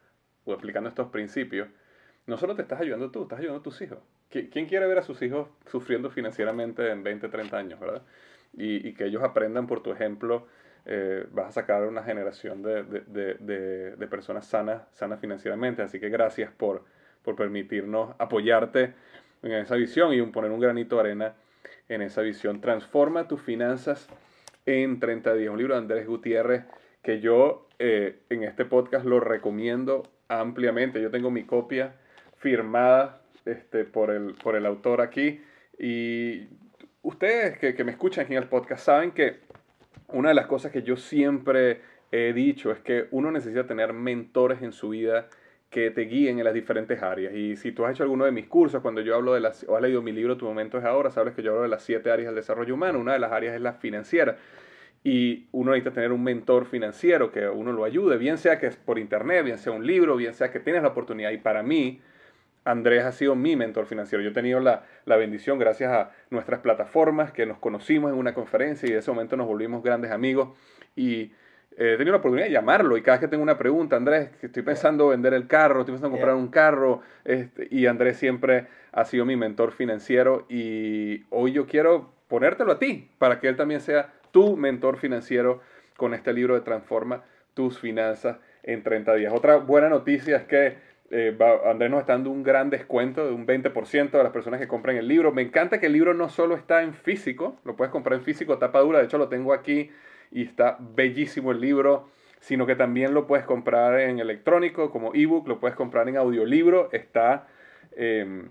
o 0.44 0.52
aplicando 0.52 0.88
estos 0.88 1.08
principios, 1.08 1.68
no 2.26 2.36
solo 2.36 2.54
te 2.54 2.62
estás 2.62 2.80
ayudando 2.80 3.10
tú, 3.10 3.22
estás 3.22 3.38
ayudando 3.38 3.60
a 3.60 3.62
tus 3.62 3.80
hijos. 3.80 3.98
¿Quién 4.32 4.66
quiere 4.66 4.86
ver 4.86 4.98
a 4.98 5.02
sus 5.02 5.20
hijos 5.20 5.48
sufriendo 5.66 6.08
financieramente 6.10 6.90
en 6.90 7.02
20, 7.02 7.28
30 7.28 7.56
años, 7.56 7.78
verdad? 7.78 8.02
Y, 8.54 8.94
que 8.94 9.04
ellos 9.04 9.22
aprendan 9.22 9.66
por 9.66 9.82
tu 9.82 9.92
ejemplo, 9.92 10.46
eh, 10.86 11.26
vas 11.32 11.48
a 11.48 11.52
sacar 11.52 11.84
una 11.84 12.02
generación 12.02 12.62
de, 12.62 14.06
personas 14.10 14.46
sanas, 14.46 14.82
sanas 14.92 15.20
financieramente. 15.20 15.82
Así 15.82 16.00
que 16.00 16.08
gracias 16.08 16.50
por, 16.50 16.84
permitirnos 17.36 18.14
apoyarte 18.18 18.94
en 19.42 19.52
esa 19.52 19.76
visión 19.76 20.14
y 20.14 20.22
poner 20.22 20.50
un 20.50 20.60
granito 20.60 20.96
de 20.96 21.00
arena 21.00 21.34
en 21.90 22.00
esa 22.00 22.22
visión. 22.22 22.62
Transforma 22.62 23.28
tus 23.28 23.40
finanzas 23.42 24.08
en 24.64 24.98
30 24.98 25.34
días. 25.34 25.52
Un 25.52 25.58
libro 25.58 25.74
de 25.74 25.80
Andrés 25.80 26.06
Gutiérrez 26.06 26.64
que 27.02 27.20
yo 27.20 27.68
eh, 27.78 28.20
en 28.30 28.44
este 28.44 28.64
podcast 28.64 29.04
lo 29.04 29.20
recomiendo 29.20 30.04
ampliamente. 30.28 31.02
Yo 31.02 31.10
tengo 31.10 31.30
mi 31.30 31.44
copia 31.44 31.94
firmada 32.36 33.21
este, 33.44 33.84
por, 33.84 34.10
el, 34.10 34.34
por 34.34 34.56
el 34.56 34.66
autor 34.66 35.00
aquí. 35.00 35.40
Y 35.78 36.48
ustedes 37.02 37.58
que, 37.58 37.74
que 37.74 37.84
me 37.84 37.92
escuchan 37.92 38.24
aquí 38.24 38.34
en 38.34 38.42
el 38.42 38.48
podcast 38.48 38.84
saben 38.84 39.12
que 39.12 39.40
una 40.08 40.28
de 40.28 40.34
las 40.34 40.46
cosas 40.46 40.72
que 40.72 40.82
yo 40.82 40.96
siempre 40.96 41.80
he 42.10 42.32
dicho 42.32 42.70
es 42.70 42.78
que 42.80 43.06
uno 43.10 43.30
necesita 43.30 43.66
tener 43.66 43.92
mentores 43.92 44.62
en 44.62 44.72
su 44.72 44.90
vida 44.90 45.28
que 45.72 45.90
te 45.90 46.02
guíen 46.02 46.38
en 46.38 46.44
las 46.44 46.52
diferentes 46.52 47.02
áreas. 47.02 47.34
Y 47.34 47.56
si 47.56 47.72
tú 47.72 47.86
has 47.86 47.92
hecho 47.92 48.02
alguno 48.02 48.26
de 48.26 48.30
mis 48.30 48.46
cursos, 48.46 48.82
cuando 48.82 49.00
yo 49.00 49.14
hablo 49.14 49.32
de 49.32 49.40
las, 49.40 49.64
o 49.66 49.74
has 49.74 49.82
leído 49.82 50.02
mi 50.02 50.12
libro 50.12 50.36
Tu 50.36 50.44
momento 50.44 50.76
es 50.78 50.84
ahora, 50.84 51.10
sabes 51.10 51.34
que 51.34 51.42
yo 51.42 51.52
hablo 51.52 51.62
de 51.62 51.68
las 51.68 51.82
siete 51.82 52.10
áreas 52.10 52.26
del 52.26 52.34
desarrollo 52.34 52.74
humano. 52.74 52.98
Una 53.00 53.14
de 53.14 53.18
las 53.18 53.32
áreas 53.32 53.54
es 53.54 53.60
la 53.62 53.72
financiera. 53.72 54.36
Y 55.02 55.48
uno 55.50 55.70
necesita 55.72 55.94
tener 55.94 56.12
un 56.12 56.22
mentor 56.22 56.66
financiero 56.66 57.32
que 57.32 57.48
uno 57.48 57.72
lo 57.72 57.84
ayude, 57.84 58.18
bien 58.18 58.36
sea 58.36 58.60
que 58.60 58.66
es 58.66 58.76
por 58.76 58.98
internet, 58.98 59.44
bien 59.44 59.58
sea 59.58 59.72
un 59.72 59.84
libro, 59.84 60.14
bien 60.14 60.34
sea 60.34 60.52
que 60.52 60.60
tienes 60.60 60.82
la 60.82 60.88
oportunidad. 60.88 61.30
Y 61.30 61.38
para 61.38 61.62
mí, 61.62 62.02
Andrés 62.64 63.04
ha 63.04 63.12
sido 63.12 63.34
mi 63.34 63.56
mentor 63.56 63.86
financiero. 63.86 64.22
Yo 64.22 64.30
he 64.30 64.34
tenido 64.34 64.60
la, 64.60 64.84
la, 65.04 65.16
bendición, 65.16 65.58
gracias 65.58 65.92
a 65.92 66.10
nuestras 66.30 66.60
plataformas, 66.60 67.32
que 67.32 67.46
nos 67.46 67.58
conocimos 67.58 68.12
en 68.12 68.18
una 68.18 68.34
conferencia 68.34 68.88
y 68.88 68.92
de 68.92 68.98
ese 68.98 69.10
momento 69.10 69.36
nos 69.36 69.46
volvimos 69.46 69.82
grandes 69.82 70.10
amigos. 70.10 70.50
Y 70.94 71.32
he 71.76 71.96
tenido 71.96 72.12
la 72.12 72.18
oportunidad 72.18 72.46
de 72.46 72.52
llamarlo 72.52 72.96
y 72.96 73.02
cada 73.02 73.16
vez 73.16 73.20
que 73.20 73.28
tengo 73.28 73.42
una 73.42 73.58
pregunta, 73.58 73.96
Andrés, 73.96 74.30
estoy 74.42 74.62
pensando 74.62 75.08
vender 75.08 75.34
el 75.34 75.46
carro, 75.46 75.80
estoy 75.80 75.94
pensando 75.94 76.16
comprar 76.16 76.34
un 76.34 76.48
carro, 76.48 77.00
este, 77.24 77.68
y 77.70 77.86
Andrés 77.86 78.18
siempre 78.18 78.66
ha 78.92 79.04
sido 79.04 79.24
mi 79.24 79.36
mentor 79.36 79.72
financiero 79.72 80.46
y 80.48 81.24
hoy 81.30 81.52
yo 81.52 81.66
quiero 81.66 82.12
ponértelo 82.28 82.72
a 82.72 82.78
ti 82.78 83.10
para 83.18 83.40
que 83.40 83.48
él 83.48 83.56
también 83.56 83.80
sea 83.80 84.12
tu 84.30 84.56
mentor 84.56 84.98
financiero 84.98 85.60
con 85.96 86.14
este 86.14 86.32
libro 86.32 86.54
de 86.54 86.60
Transforma 86.60 87.24
tus 87.54 87.78
finanzas 87.78 88.38
en 88.62 88.82
30 88.82 89.14
días. 89.14 89.32
Otra 89.34 89.56
buena 89.56 89.88
noticia 89.88 90.36
es 90.36 90.44
que 90.44 90.76
eh, 91.14 91.36
Andrés 91.66 91.90
nos 91.90 92.00
está 92.00 92.14
dando 92.14 92.30
un 92.30 92.42
gran 92.42 92.70
descuento 92.70 93.26
de 93.26 93.32
un 93.32 93.46
20% 93.46 94.10
de 94.10 94.22
las 94.22 94.32
personas 94.32 94.58
que 94.58 94.66
compran 94.66 94.96
el 94.96 95.06
libro. 95.06 95.30
Me 95.30 95.42
encanta 95.42 95.78
que 95.78 95.86
el 95.86 95.92
libro 95.92 96.14
no 96.14 96.30
solo 96.30 96.56
está 96.56 96.82
en 96.82 96.94
físico, 96.94 97.58
lo 97.64 97.76
puedes 97.76 97.92
comprar 97.92 98.18
en 98.18 98.24
físico, 98.24 98.56
tapa 98.56 98.80
dura, 98.80 98.98
de 98.98 99.04
hecho 99.04 99.18
lo 99.18 99.28
tengo 99.28 99.52
aquí 99.52 99.90
y 100.30 100.42
está 100.42 100.78
bellísimo 100.80 101.52
el 101.52 101.60
libro, 101.60 102.08
sino 102.40 102.64
que 102.64 102.76
también 102.76 103.12
lo 103.12 103.26
puedes 103.26 103.44
comprar 103.44 104.00
en 104.00 104.20
electrónico 104.20 104.90
como 104.90 105.14
ebook, 105.14 105.46
lo 105.46 105.60
puedes 105.60 105.76
comprar 105.76 106.08
en 106.08 106.16
audiolibro, 106.16 106.88
está... 106.92 107.46
Em, 107.94 108.48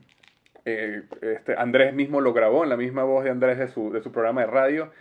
eh, 0.65 1.01
este, 1.23 1.55
Andrés 1.57 1.91
mismo 1.95 2.21
lo 2.21 2.33
grabó 2.33 2.63
en 2.63 2.69
la 2.69 2.77
misma 2.77 3.03
voz 3.03 3.23
de 3.23 3.31
Andrés 3.31 3.57
de 3.57 3.67
su, 3.69 3.91
de 3.91 4.03
su 4.03 4.11
programa 4.11 4.41
de 4.41 4.47
radio. 4.47 4.91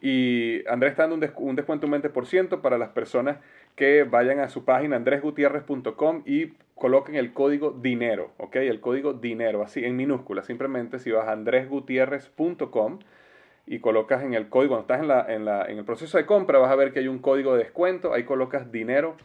Y 0.00 0.62
Andrés 0.68 0.92
está 0.92 1.08
dando 1.08 1.16
un, 1.16 1.48
un 1.48 1.56
descuento 1.56 1.88
un 1.88 1.92
20% 1.94 2.60
para 2.60 2.78
las 2.78 2.90
personas 2.90 3.38
que 3.74 4.04
vayan 4.04 4.38
a 4.38 4.48
su 4.48 4.64
página 4.64 4.94
andresgutierrez.com 4.94 6.22
y 6.24 6.52
coloquen 6.78 7.16
el 7.16 7.32
código 7.32 7.72
dinero, 7.72 8.32
¿ok? 8.38 8.56
El 8.56 8.80
código 8.80 9.12
dinero, 9.12 9.62
así 9.62 9.84
en 9.84 9.96
minúsculas. 9.96 10.46
Simplemente 10.46 10.98
si 10.98 11.10
vas 11.10 11.28
a 11.28 11.32
andresgutierrez.com 11.32 12.98
y 13.66 13.80
colocas 13.80 14.22
en 14.22 14.34
el 14.34 14.48
código, 14.48 14.74
cuando 14.74 14.82
estás 14.82 15.00
en, 15.00 15.08
la, 15.08 15.26
en, 15.28 15.44
la, 15.44 15.66
en 15.66 15.78
el 15.78 15.84
proceso 15.84 16.16
de 16.16 16.24
compra, 16.24 16.58
vas 16.58 16.70
a 16.70 16.76
ver 16.76 16.92
que 16.92 17.00
hay 17.00 17.08
un 17.08 17.18
código 17.18 17.52
de 17.52 17.64
descuento, 17.64 18.14
ahí 18.14 18.24
colocas 18.24 18.72
dinero 18.72 19.16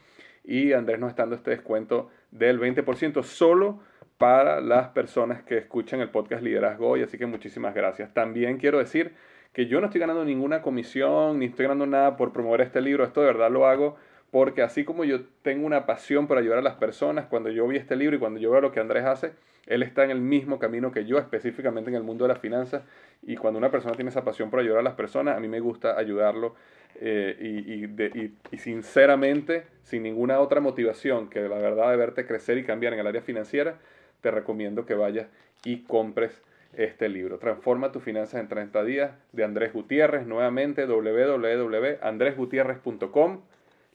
y 0.44 0.74
Andrés 0.74 1.00
nos 1.00 1.10
está 1.10 1.24
dando 1.24 1.36
este 1.36 1.52
descuento 1.52 2.10
del 2.32 2.60
20% 2.60 3.24
solo 3.24 3.80
para 4.18 4.60
las 4.62 4.90
personas 4.90 5.44
que 5.44 5.58
escuchan 5.58 6.02
el 6.02 6.10
podcast 6.10 6.44
Liderazgo 6.44 6.90
hoy, 6.90 7.04
así 7.04 7.18
que 7.18 7.26
muchísimas 7.26 7.74
gracias. 7.74 8.14
También 8.14 8.58
quiero 8.58 8.80
decir 8.80 9.14
que 9.54 9.68
yo 9.68 9.80
no 9.80 9.88
estoy 9.88 10.02
ganando 10.02 10.26
ninguna 10.26 10.62
comisión, 10.62 11.40
ni 11.40 11.46
estoy 11.46 11.64
ganando 11.64 11.86
nada 11.86 12.18
por 12.18 12.34
promover 12.34 12.62
este 12.62 12.82
libro, 12.82 13.04
esto 13.04 13.22
de 13.22 13.28
verdad 13.28 13.52
lo 13.52 13.68
hago 13.68 13.96
porque 14.34 14.64
así 14.64 14.84
como 14.84 15.04
yo 15.04 15.26
tengo 15.44 15.64
una 15.64 15.86
pasión 15.86 16.26
por 16.26 16.40
ayudar 16.40 16.58
a 16.58 16.64
las 16.64 16.74
personas, 16.74 17.28
cuando 17.28 17.52
yo 17.52 17.68
vi 17.68 17.78
este 17.78 17.96
libro 17.96 18.16
y 18.16 18.20
cuando 18.20 18.40
yo 18.40 18.50
veo 18.50 18.62
lo 18.62 18.72
que 18.72 18.80
Andrés 18.80 19.06
hace, 19.06 19.34
él 19.68 19.84
está 19.84 20.06
en 20.06 20.10
el 20.10 20.22
mismo 20.22 20.58
camino 20.58 20.92
que 20.92 21.06
yo, 21.06 21.20
específicamente 21.20 21.92
en 21.92 21.96
el 21.96 22.02
mundo 22.02 22.24
de 22.24 22.30
las 22.30 22.40
finanzas, 22.40 22.82
y 23.22 23.36
cuando 23.36 23.60
una 23.60 23.70
persona 23.70 23.94
tiene 23.94 24.10
esa 24.10 24.24
pasión 24.24 24.50
por 24.50 24.60
ayudar 24.60 24.80
a 24.80 24.82
las 24.82 24.96
personas, 24.96 25.38
a 25.38 25.40
mí 25.40 25.48
me 25.48 25.60
gusta 25.60 26.00
ayudarlo 26.00 26.56
eh, 26.96 28.32
y, 28.52 28.58
sinceramente, 28.58 29.66
sin 29.84 30.02
ninguna 30.02 30.40
otra 30.40 30.62
motivación 30.62 31.30
que 31.30 31.42
la 31.42 31.60
verdad 31.60 31.92
de 31.92 31.98
verte 31.98 32.26
crecer 32.26 32.58
y 32.58 32.64
cambiar 32.64 32.94
en 32.94 33.02
el 33.02 33.06
área 33.06 33.22
financiera, 33.22 33.78
te 34.22 34.32
recomiendo 34.32 34.88
que 34.88 34.96
vayas 34.96 35.28
y 35.64 35.84
compres 35.84 36.42
este 36.76 37.08
libro. 37.08 37.38
Transforma 37.38 37.92
tus 37.92 38.02
finanzas 38.02 38.42
en 38.42 38.48
30 38.48 38.84
días 38.84 39.12
de 39.32 39.44
Andrés 39.44 39.74
Gutiérrez, 39.74 40.26
nuevamente 40.26 40.88
www.andresgutierrez.com 40.88 43.42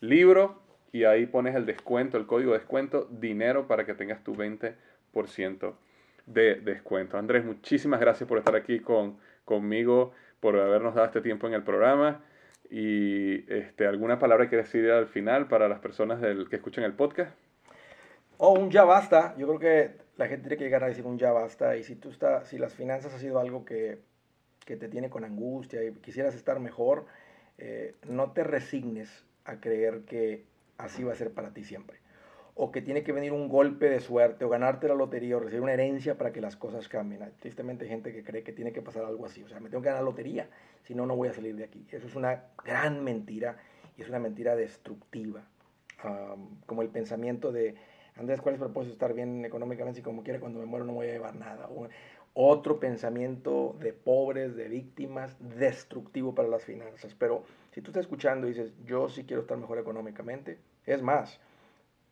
libro 0.00 0.60
y 0.92 1.04
ahí 1.04 1.26
pones 1.26 1.54
el 1.54 1.66
descuento, 1.66 2.16
el 2.16 2.26
código 2.26 2.52
de 2.52 2.58
descuento, 2.58 3.08
dinero 3.10 3.66
para 3.66 3.84
que 3.84 3.94
tengas 3.94 4.22
tu 4.24 4.34
20% 4.34 5.74
de 6.26 6.56
descuento. 6.56 7.18
Andrés, 7.18 7.44
muchísimas 7.44 8.00
gracias 8.00 8.28
por 8.28 8.38
estar 8.38 8.56
aquí 8.56 8.80
con, 8.80 9.18
conmigo, 9.44 10.12
por 10.40 10.58
habernos 10.58 10.94
dado 10.94 11.06
este 11.06 11.20
tiempo 11.20 11.46
en 11.46 11.54
el 11.54 11.62
programa. 11.62 12.22
Y 12.70 13.50
este, 13.52 13.86
alguna 13.86 14.18
palabra 14.18 14.50
que 14.50 14.56
decir 14.56 14.90
al 14.90 15.06
final 15.06 15.48
para 15.48 15.68
las 15.68 15.80
personas 15.80 16.20
del, 16.20 16.48
que 16.48 16.56
escuchan 16.56 16.84
el 16.84 16.92
podcast. 16.92 17.34
Oh, 18.36 18.52
un 18.52 18.70
ya 18.70 18.84
basta. 18.84 19.34
Yo 19.38 19.46
creo 19.46 19.58
que 19.58 19.90
la 20.16 20.28
gente 20.28 20.48
tiene 20.48 20.58
que 20.58 20.64
llegar 20.64 20.84
a 20.84 20.88
decir 20.88 21.06
un 21.06 21.18
ya 21.18 21.32
basta. 21.32 21.76
Y 21.76 21.84
si 21.84 21.96
tú 21.96 22.10
está, 22.10 22.44
si 22.44 22.58
las 22.58 22.74
finanzas 22.74 23.14
ha 23.14 23.18
sido 23.18 23.38
algo 23.38 23.64
que, 23.64 24.00
que 24.64 24.76
te 24.76 24.88
tiene 24.88 25.08
con 25.08 25.24
angustia 25.24 25.82
y 25.82 25.92
quisieras 25.92 26.34
estar 26.34 26.60
mejor, 26.60 27.06
eh, 27.56 27.94
no 28.06 28.32
te 28.32 28.44
resignes 28.44 29.24
a 29.48 29.60
creer 29.60 30.02
que 30.02 30.44
así 30.76 31.02
va 31.02 31.12
a 31.12 31.16
ser 31.16 31.32
para 31.32 31.52
ti 31.52 31.64
siempre. 31.64 31.98
O 32.54 32.70
que 32.70 32.82
tiene 32.82 33.02
que 33.02 33.12
venir 33.12 33.32
un 33.32 33.48
golpe 33.48 33.88
de 33.88 34.00
suerte 34.00 34.44
o 34.44 34.48
ganarte 34.48 34.88
la 34.88 34.94
lotería 34.94 35.36
o 35.36 35.40
recibir 35.40 35.62
una 35.62 35.72
herencia 35.72 36.18
para 36.18 36.32
que 36.32 36.40
las 36.40 36.56
cosas 36.56 36.88
cambien. 36.88 37.22
Tristemente 37.40 37.86
gente 37.86 38.12
que 38.12 38.24
cree 38.24 38.42
que 38.42 38.52
tiene 38.52 38.72
que 38.72 38.82
pasar 38.82 39.04
algo 39.04 39.26
así. 39.26 39.42
O 39.42 39.48
sea, 39.48 39.60
me 39.60 39.70
tengo 39.70 39.82
que 39.82 39.88
ganar 39.88 40.02
la 40.02 40.10
lotería, 40.10 40.48
si 40.82 40.94
no, 40.94 41.06
no 41.06 41.16
voy 41.16 41.28
a 41.28 41.32
salir 41.32 41.56
de 41.56 41.64
aquí. 41.64 41.86
Eso 41.90 42.06
es 42.06 42.14
una 42.14 42.44
gran 42.64 43.02
mentira 43.04 43.56
y 43.96 44.02
es 44.02 44.08
una 44.08 44.18
mentira 44.18 44.54
destructiva. 44.54 45.42
como 46.66 46.82
el 46.82 46.88
pensamiento 46.88 47.52
de, 47.52 47.74
Andrés, 48.16 48.40
¿cuál 48.40 48.54
es 48.54 48.60
el 48.60 48.66
propósito 48.66 48.90
de 48.90 48.94
estar 48.94 49.14
bien 49.14 49.44
económicamente 49.44 49.98
si 49.98 50.02
como 50.02 50.22
quiera 50.22 50.40
cuando 50.40 50.58
me 50.58 50.66
muero 50.66 50.84
no 50.84 50.92
voy 50.92 51.08
a 51.08 51.12
llevar 51.12 51.36
nada? 51.36 51.68
Otro 52.40 52.78
pensamiento 52.78 53.74
de 53.80 53.92
pobres, 53.92 54.54
de 54.54 54.68
víctimas, 54.68 55.36
destructivo 55.40 56.36
para 56.36 56.46
las 56.46 56.62
finanzas. 56.62 57.12
Pero 57.18 57.42
si 57.72 57.82
tú 57.82 57.90
estás 57.90 58.02
escuchando 58.02 58.46
y 58.46 58.50
dices, 58.50 58.72
yo 58.84 59.08
sí 59.08 59.24
quiero 59.24 59.42
estar 59.42 59.58
mejor 59.58 59.76
económicamente, 59.78 60.56
es 60.86 61.02
más, 61.02 61.40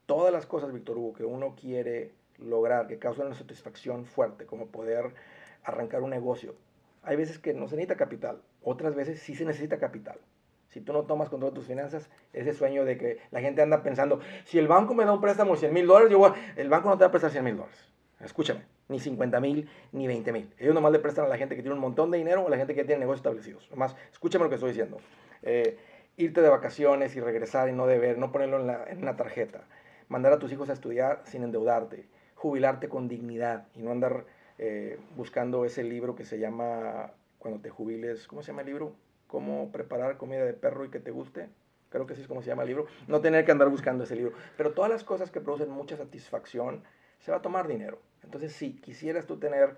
todas 0.05 0.33
las 0.33 0.45
cosas, 0.45 0.73
Víctor 0.73 0.99
Hugo, 0.99 1.13
que 1.13 1.25
uno 1.25 1.55
quiere 1.55 2.11
lograr, 2.39 2.89
que 2.89 2.99
causan 2.99 3.27
una 3.27 3.37
satisfacción 3.37 4.05
fuerte, 4.05 4.47
como 4.47 4.67
poder 4.67 5.15
arrancar 5.63 6.03
un 6.03 6.11
negocio, 6.11 6.57
hay 7.05 7.15
veces 7.15 7.39
que 7.39 7.55
no 7.55 7.69
se 7.69 7.77
necesita 7.77 7.97
capital, 7.97 8.43
otras 8.65 8.97
veces 8.97 9.21
sí 9.21 9.37
se 9.37 9.45
necesita 9.45 9.79
capital. 9.79 10.19
Si 10.67 10.81
tú 10.81 10.93
no 10.93 11.05
tomas 11.05 11.29
control 11.29 11.53
de 11.53 11.61
tus 11.61 11.69
finanzas, 11.69 12.11
ese 12.33 12.53
sueño 12.53 12.85
de 12.85 12.99
que 12.99 13.21
la 13.31 13.41
gente 13.41 13.63
anda 13.63 13.85
pensando, 13.85 14.19
si 14.45 14.59
el 14.59 14.67
banco 14.67 14.93
me 14.93 15.05
da 15.05 15.13
un 15.13 15.21
préstamo 15.21 15.53
de 15.53 15.61
100 15.61 15.73
mil 15.73 15.87
dólares, 15.87 16.13
el 16.57 16.69
banco 16.69 16.89
no 16.89 16.99
te 16.99 17.05
va 17.05 17.09
a 17.09 17.13
prestar 17.13 17.31
100 17.31 17.45
mil 17.45 17.57
dólares. 17.57 17.79
Escúchame, 18.19 18.65
ni 18.89 19.01
50 19.01 19.41
mil, 19.41 19.69
ni 19.93 20.07
20 20.07 20.33
mil. 20.33 20.55
Ellos 20.59 20.75
nomás 20.75 20.93
le 20.93 20.99
prestan 20.99 21.27
a 21.27 21.29
la 21.29 21.39
gente 21.39 21.57
que 21.57 21.63
tiene 21.63 21.75
un 21.75 21.81
montón 21.81 22.11
de 22.11 22.19
dinero 22.19 22.43
o 22.43 22.47
a 22.47 22.51
la 22.51 22.57
gente 22.57 22.75
que 22.75 22.85
tiene 22.85 23.01
negocios 23.01 23.21
establecidos. 23.21 23.71
Nomás, 23.71 23.97
escúchame 24.13 24.45
lo 24.45 24.49
que 24.49 24.57
estoy 24.57 24.71
diciendo. 24.71 24.99
Eh, 25.43 25.79
irte 26.17 26.41
de 26.41 26.49
vacaciones 26.49 27.15
y 27.17 27.21
regresar 27.21 27.69
y 27.69 27.73
no 27.73 27.87
deber, 27.87 28.19
no 28.19 28.33
ponerlo 28.33 28.61
en, 28.61 28.67
la, 28.67 28.85
en 28.85 29.03
una 29.03 29.17
tarjeta. 29.17 29.65
Mandar 30.09 30.33
a 30.33 30.39
tus 30.39 30.53
hijos 30.53 30.71
a 30.71 30.73
estudiar 30.73 31.23
sin 31.25 31.43
endeudarte. 31.43 32.07
Jubilarte 32.35 32.89
con 32.89 33.09
dignidad 33.09 33.67
y 33.75 33.81
no 33.81 33.91
andar 33.91 34.25
eh, 34.59 34.99
buscando 35.17 35.65
ese 35.65 35.83
libro 35.83 36.15
que 36.15 36.25
se 36.25 36.39
llama, 36.39 37.13
cuando 37.39 37.61
te 37.61 37.71
jubiles, 37.71 38.27
¿cómo 38.27 38.43
se 38.43 38.53
llama 38.53 38.63
el 38.63 38.69
libro? 38.69 38.95
¿Cómo 39.27 39.71
preparar 39.73 40.17
comida 40.17 40.45
de 40.45 40.55
perro 40.55 40.85
y 40.85 40.91
que 40.91 41.01
te 41.01 41.11
guste? 41.11 41.49
Creo 41.91 42.07
que 42.07 42.15
así 42.15 42.23
es 42.23 42.29
como 42.29 42.43
se 42.43 42.49
llama 42.49 42.63
el 42.63 42.69
libro. 42.69 42.87
No 43.07 43.21
tener 43.21 43.45
que 43.45 43.53
andar 43.53 43.69
buscando 43.69 44.05
ese 44.05 44.17
libro. 44.17 44.33
Pero 44.57 44.73
todas 44.73 44.91
las 44.91 45.05
cosas 45.05 45.31
que 45.31 45.41
producen 45.41 45.71
mucha 45.71 45.97
satisfacción, 45.97 46.83
se 47.21 47.31
va 47.31 47.39
a 47.39 47.43
tomar 47.43 47.69
dinero. 47.69 48.01
Entonces, 48.23 48.53
si 48.53 48.73
quisieras 48.75 49.27
tú 49.27 49.39
tener 49.39 49.77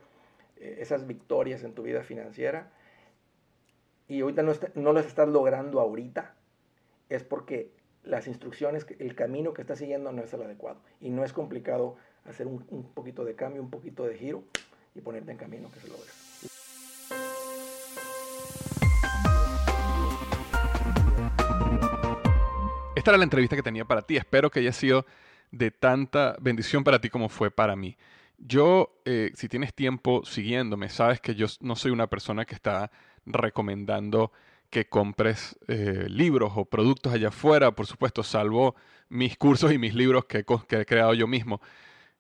eh, 0.57 0.78
esas 0.80 1.07
victorias 1.07 1.62
en 1.64 1.74
tu 1.74 1.82
vida 1.82 2.03
financiera 2.03 2.70
y 4.07 4.20
ahorita 4.20 4.43
no, 4.43 4.53
no 4.74 4.93
las 4.93 5.07
estás 5.07 5.28
logrando 5.28 5.80
ahorita, 5.80 6.34
es 7.09 7.24
porque 7.24 7.70
las 8.05 8.26
instrucciones, 8.26 8.86
el 8.99 9.14
camino 9.14 9.53
que 9.53 9.62
estás 9.62 9.78
siguiendo 9.78 10.12
no 10.12 10.22
es 10.22 10.32
el 10.32 10.43
adecuado. 10.43 10.80
Y 11.01 11.11
no 11.11 11.24
es 11.24 11.32
complicado 11.32 11.97
hacer 12.24 12.47
un, 12.47 12.64
un 12.70 12.84
poquito 12.95 13.24
de 13.24 13.34
cambio, 13.34 13.62
un 13.62 13.70
poquito 13.70 14.07
de 14.07 14.16
giro 14.16 14.45
y 14.95 15.01
ponerte 15.01 15.32
en 15.32 15.39
camino 15.39 15.70
que 15.70 15.80
se 15.80 15.89
logra. 15.89 16.11
Esta 22.99 23.12
era 23.12 23.18
la 23.18 23.24
entrevista 23.24 23.55
que 23.55 23.62
tenía 23.62 23.84
para 23.84 24.03
ti. 24.03 24.16
Espero 24.16 24.51
que 24.51 24.59
haya 24.59 24.72
sido 24.72 25.07
de 25.51 25.71
tanta 25.71 26.37
bendición 26.41 26.85
para 26.85 27.01
ti 27.01 27.09
como 27.09 27.29
fue 27.29 27.51
para 27.51 27.77
mí. 27.77 27.97
Yo, 28.39 29.01
eh, 29.05 29.33
si 29.35 29.49
tienes 29.49 29.75
tiempo 29.75 30.25
siguiéndome, 30.25 30.89
sabes 30.89 31.21
que 31.21 31.35
yo 31.35 31.47
no 31.61 31.75
soy 31.75 31.91
una 31.91 32.07
persona 32.07 32.45
que 32.45 32.55
está 32.55 32.91
recomendando 33.27 34.33
que 34.71 34.89
compres 34.89 35.59
eh, 35.67 36.07
libros 36.09 36.53
o 36.55 36.65
productos 36.65 37.13
allá 37.13 37.29
afuera, 37.29 37.73
por 37.73 37.87
supuesto, 37.87 38.23
salvo 38.23 38.77
mis 39.09 39.37
cursos 39.37 39.73
y 39.73 39.79
mis 39.79 39.95
libros 39.95 40.27
que, 40.27 40.45
he 40.71 40.85
creado 40.87 41.15
yo 41.15 41.27
mismo. 41.27 41.61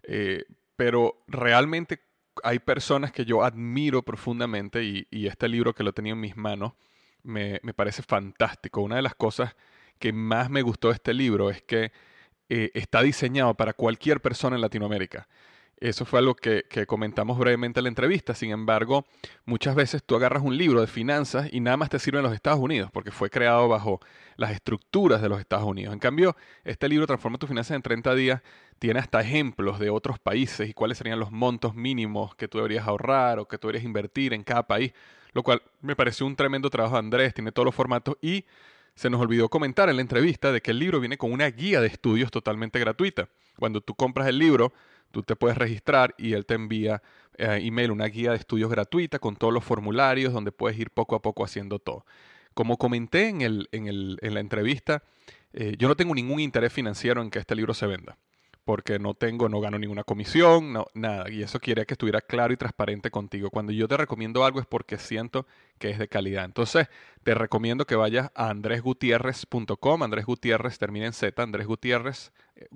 Eh, 0.02 0.44
pero 0.76 1.22
realmente 1.28 2.00
hay 2.42 2.58
personas 2.58 3.12
que 3.12 3.24
yo 3.24 3.44
admiro 3.44 4.02
profundamente 4.02 4.82
y, 4.84 5.26
este 5.26 5.48
libro 5.48 5.74
que 5.74 5.82
lo 5.82 5.92
tenía 5.92 6.12
en 6.14 6.20
mis 6.20 6.36
manos 6.36 6.72
me, 7.22 7.60
me 7.62 7.74
parece 7.74 8.02
fantástico. 8.02 8.80
Una 8.80 8.96
de 8.96 9.02
las 9.02 9.14
cosas 9.14 9.54
que 9.98 10.12
más 10.12 10.50
me 10.50 10.62
gustó 10.62 10.88
de 10.88 10.94
este 10.94 11.14
libro 11.14 11.50
es 11.50 11.62
que 11.62 11.92
eh, 12.48 12.70
está 12.74 13.02
diseñado 13.02 13.54
para 13.54 13.72
cualquier 13.72 14.20
persona 14.20 14.56
en 14.56 14.62
Latinoamérica. 14.62 15.28
Eso 15.80 16.04
fue 16.04 16.18
algo 16.18 16.34
que, 16.34 16.64
comentamos 16.88 17.38
brevemente 17.38 17.78
en 17.78 17.84
la 17.84 17.88
entrevista. 17.88 18.34
Sin 18.34 18.50
embargo, 18.50 19.06
muchas 19.44 19.76
veces 19.76 20.02
tú 20.04 20.16
agarras 20.16 20.42
un 20.42 20.56
libro 20.56 20.80
de 20.80 20.88
finanzas 20.88 21.48
y 21.52 21.60
nada 21.60 21.76
más 21.76 21.88
te 21.88 22.00
sirve 22.00 22.18
en 22.18 22.24
los 22.24 22.34
Estados 22.34 22.58
Unidos, 22.58 22.90
porque 22.92 23.12
fue 23.12 23.30
creado 23.30 23.68
bajo 23.68 24.00
las 24.36 24.50
estructuras 24.50 25.22
de 25.22 25.28
los 25.28 25.38
Estados 25.38 25.66
Unidos. 25.66 25.92
En 25.92 26.00
cambio, 26.00 26.36
este 26.64 26.88
libro, 26.88 27.06
Transforma 27.06 27.38
tus 27.38 27.48
finanzas 27.48 27.76
en 27.76 27.82
30 27.82 28.14
días, 28.16 28.42
tiene 28.80 28.98
hasta 28.98 29.20
ejemplos 29.20 29.78
de 29.78 29.90
otros 29.90 30.18
países 30.18 30.68
y 30.68 30.74
cuáles 30.74 30.98
serían 30.98 31.20
los 31.20 31.30
montos 31.30 31.76
mínimos 31.76 32.34
que 32.34 32.48
tú 32.48 32.58
deberías 32.58 32.86
ahorrar 32.86 33.38
o 33.38 33.46
que 33.46 33.56
tú 33.56 33.68
deberías 33.68 33.84
invertir 33.84 34.34
en 34.34 34.42
cada 34.42 34.64
país, 34.64 34.92
lo 35.32 35.44
cual 35.44 35.62
me 35.80 35.94
pareció 35.94 36.26
un 36.26 36.34
tremendo 36.34 36.70
trabajo 36.70 36.96
Andrés, 36.96 37.34
tiene 37.34 37.52
todos 37.52 37.66
los 37.66 37.74
formatos 37.74 38.16
y 38.20 38.44
se 38.98 39.10
nos 39.10 39.20
olvidó 39.20 39.48
comentar 39.48 39.88
en 39.88 39.94
la 39.94 40.02
entrevista 40.02 40.50
de 40.50 40.60
que 40.60 40.72
el 40.72 40.80
libro 40.80 40.98
viene 40.98 41.16
con 41.16 41.30
una 41.30 41.48
guía 41.50 41.80
de 41.80 41.86
estudios 41.86 42.32
totalmente 42.32 42.80
gratuita. 42.80 43.28
Cuando 43.56 43.80
tú 43.80 43.94
compras 43.94 44.26
el 44.26 44.38
libro, 44.38 44.72
tú 45.12 45.22
te 45.22 45.36
puedes 45.36 45.56
registrar 45.56 46.16
y 46.18 46.32
él 46.32 46.44
te 46.44 46.54
envía 46.54 47.00
eh, 47.36 47.60
email 47.62 47.92
una 47.92 48.06
guía 48.06 48.32
de 48.32 48.38
estudios 48.38 48.68
gratuita 48.68 49.20
con 49.20 49.36
todos 49.36 49.54
los 49.54 49.62
formularios 49.62 50.32
donde 50.32 50.50
puedes 50.50 50.76
ir 50.76 50.90
poco 50.90 51.14
a 51.14 51.22
poco 51.22 51.44
haciendo 51.44 51.78
todo. 51.78 52.04
Como 52.54 52.76
comenté 52.76 53.28
en, 53.28 53.42
el, 53.42 53.68
en, 53.70 53.86
el, 53.86 54.18
en 54.20 54.34
la 54.34 54.40
entrevista, 54.40 55.04
eh, 55.52 55.76
yo 55.78 55.86
no 55.86 55.94
tengo 55.94 56.12
ningún 56.12 56.40
interés 56.40 56.72
financiero 56.72 57.22
en 57.22 57.30
que 57.30 57.38
este 57.38 57.54
libro 57.54 57.74
se 57.74 57.86
venda 57.86 58.18
porque 58.68 58.98
no 58.98 59.14
tengo, 59.14 59.48
no 59.48 59.62
gano 59.62 59.78
ninguna 59.78 60.04
comisión, 60.04 60.74
no, 60.74 60.88
nada. 60.92 61.30
Y 61.30 61.42
eso 61.42 61.58
quiere 61.58 61.86
que 61.86 61.94
estuviera 61.94 62.20
claro 62.20 62.52
y 62.52 62.58
transparente 62.58 63.10
contigo. 63.10 63.48
Cuando 63.48 63.72
yo 63.72 63.88
te 63.88 63.96
recomiendo 63.96 64.44
algo 64.44 64.60
es 64.60 64.66
porque 64.66 64.98
siento 64.98 65.46
que 65.78 65.88
es 65.88 65.98
de 65.98 66.06
calidad. 66.06 66.44
Entonces, 66.44 66.86
te 67.22 67.32
recomiendo 67.32 67.86
que 67.86 67.94
vayas 67.94 68.30
a 68.34 68.50
andresgutierrez.com. 68.50 70.02
Andrés 70.02 70.26
Gutiérrez 70.26 70.78
termina 70.78 71.06
en 71.06 71.14
Z, 71.14 71.42
Andrés 71.42 71.66
eh. 71.66 72.68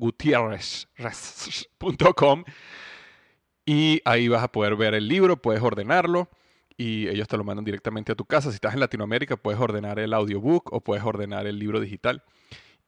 Y 3.67 4.01
ahí 4.07 4.29
vas 4.29 4.45
a 4.45 4.49
poder 4.49 4.77
ver 4.77 4.95
el 4.95 5.07
libro, 5.09 5.43
puedes 5.43 5.63
ordenarlo 5.63 6.31
y 6.79 7.07
ellos 7.09 7.29
te 7.29 7.37
lo 7.37 7.45
mandan 7.45 7.67
directamente 7.67 8.13
a 8.13 8.15
tu 8.15 8.25
casa. 8.25 8.49
Si 8.49 8.55
estás 8.55 8.73
en 8.73 8.81
Latinoamérica, 8.81 9.37
puedes 9.37 9.61
ordenar 9.61 9.99
el 9.99 10.15
audiobook 10.15 10.73
o 10.73 10.81
puedes 10.81 11.05
ordenar 11.05 11.47
el 11.47 11.59
libro 11.59 11.81
digital. 11.81 12.25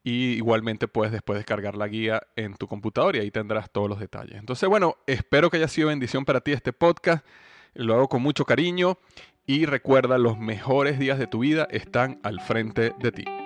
Y 0.04 0.34
igualmente 0.34 0.86
puedes 0.86 1.12
después 1.12 1.38
descargar 1.38 1.76
la 1.76 1.88
guía 1.88 2.22
en 2.36 2.54
tu 2.54 2.68
computadora 2.68 3.18
y 3.18 3.22
ahí 3.22 3.30
tendrás 3.30 3.70
todos 3.70 3.88
los 3.88 3.98
detalles. 3.98 4.36
Entonces, 4.36 4.68
bueno, 4.68 4.98
espero 5.06 5.50
que 5.50 5.56
haya 5.56 5.68
sido 5.68 5.88
bendición 5.88 6.26
para 6.26 6.42
ti 6.42 6.52
este 6.52 6.72
podcast. 6.72 7.26
Lo 7.72 7.94
hago 7.94 8.08
con 8.08 8.22
mucho 8.22 8.44
cariño 8.44 8.98
y 9.46 9.66
recuerda, 9.66 10.18
los 10.18 10.38
mejores 10.38 10.98
días 10.98 11.18
de 11.18 11.26
tu 11.26 11.40
vida 11.40 11.66
están 11.70 12.20
al 12.22 12.40
frente 12.40 12.92
de 13.00 13.12
ti. 13.12 13.43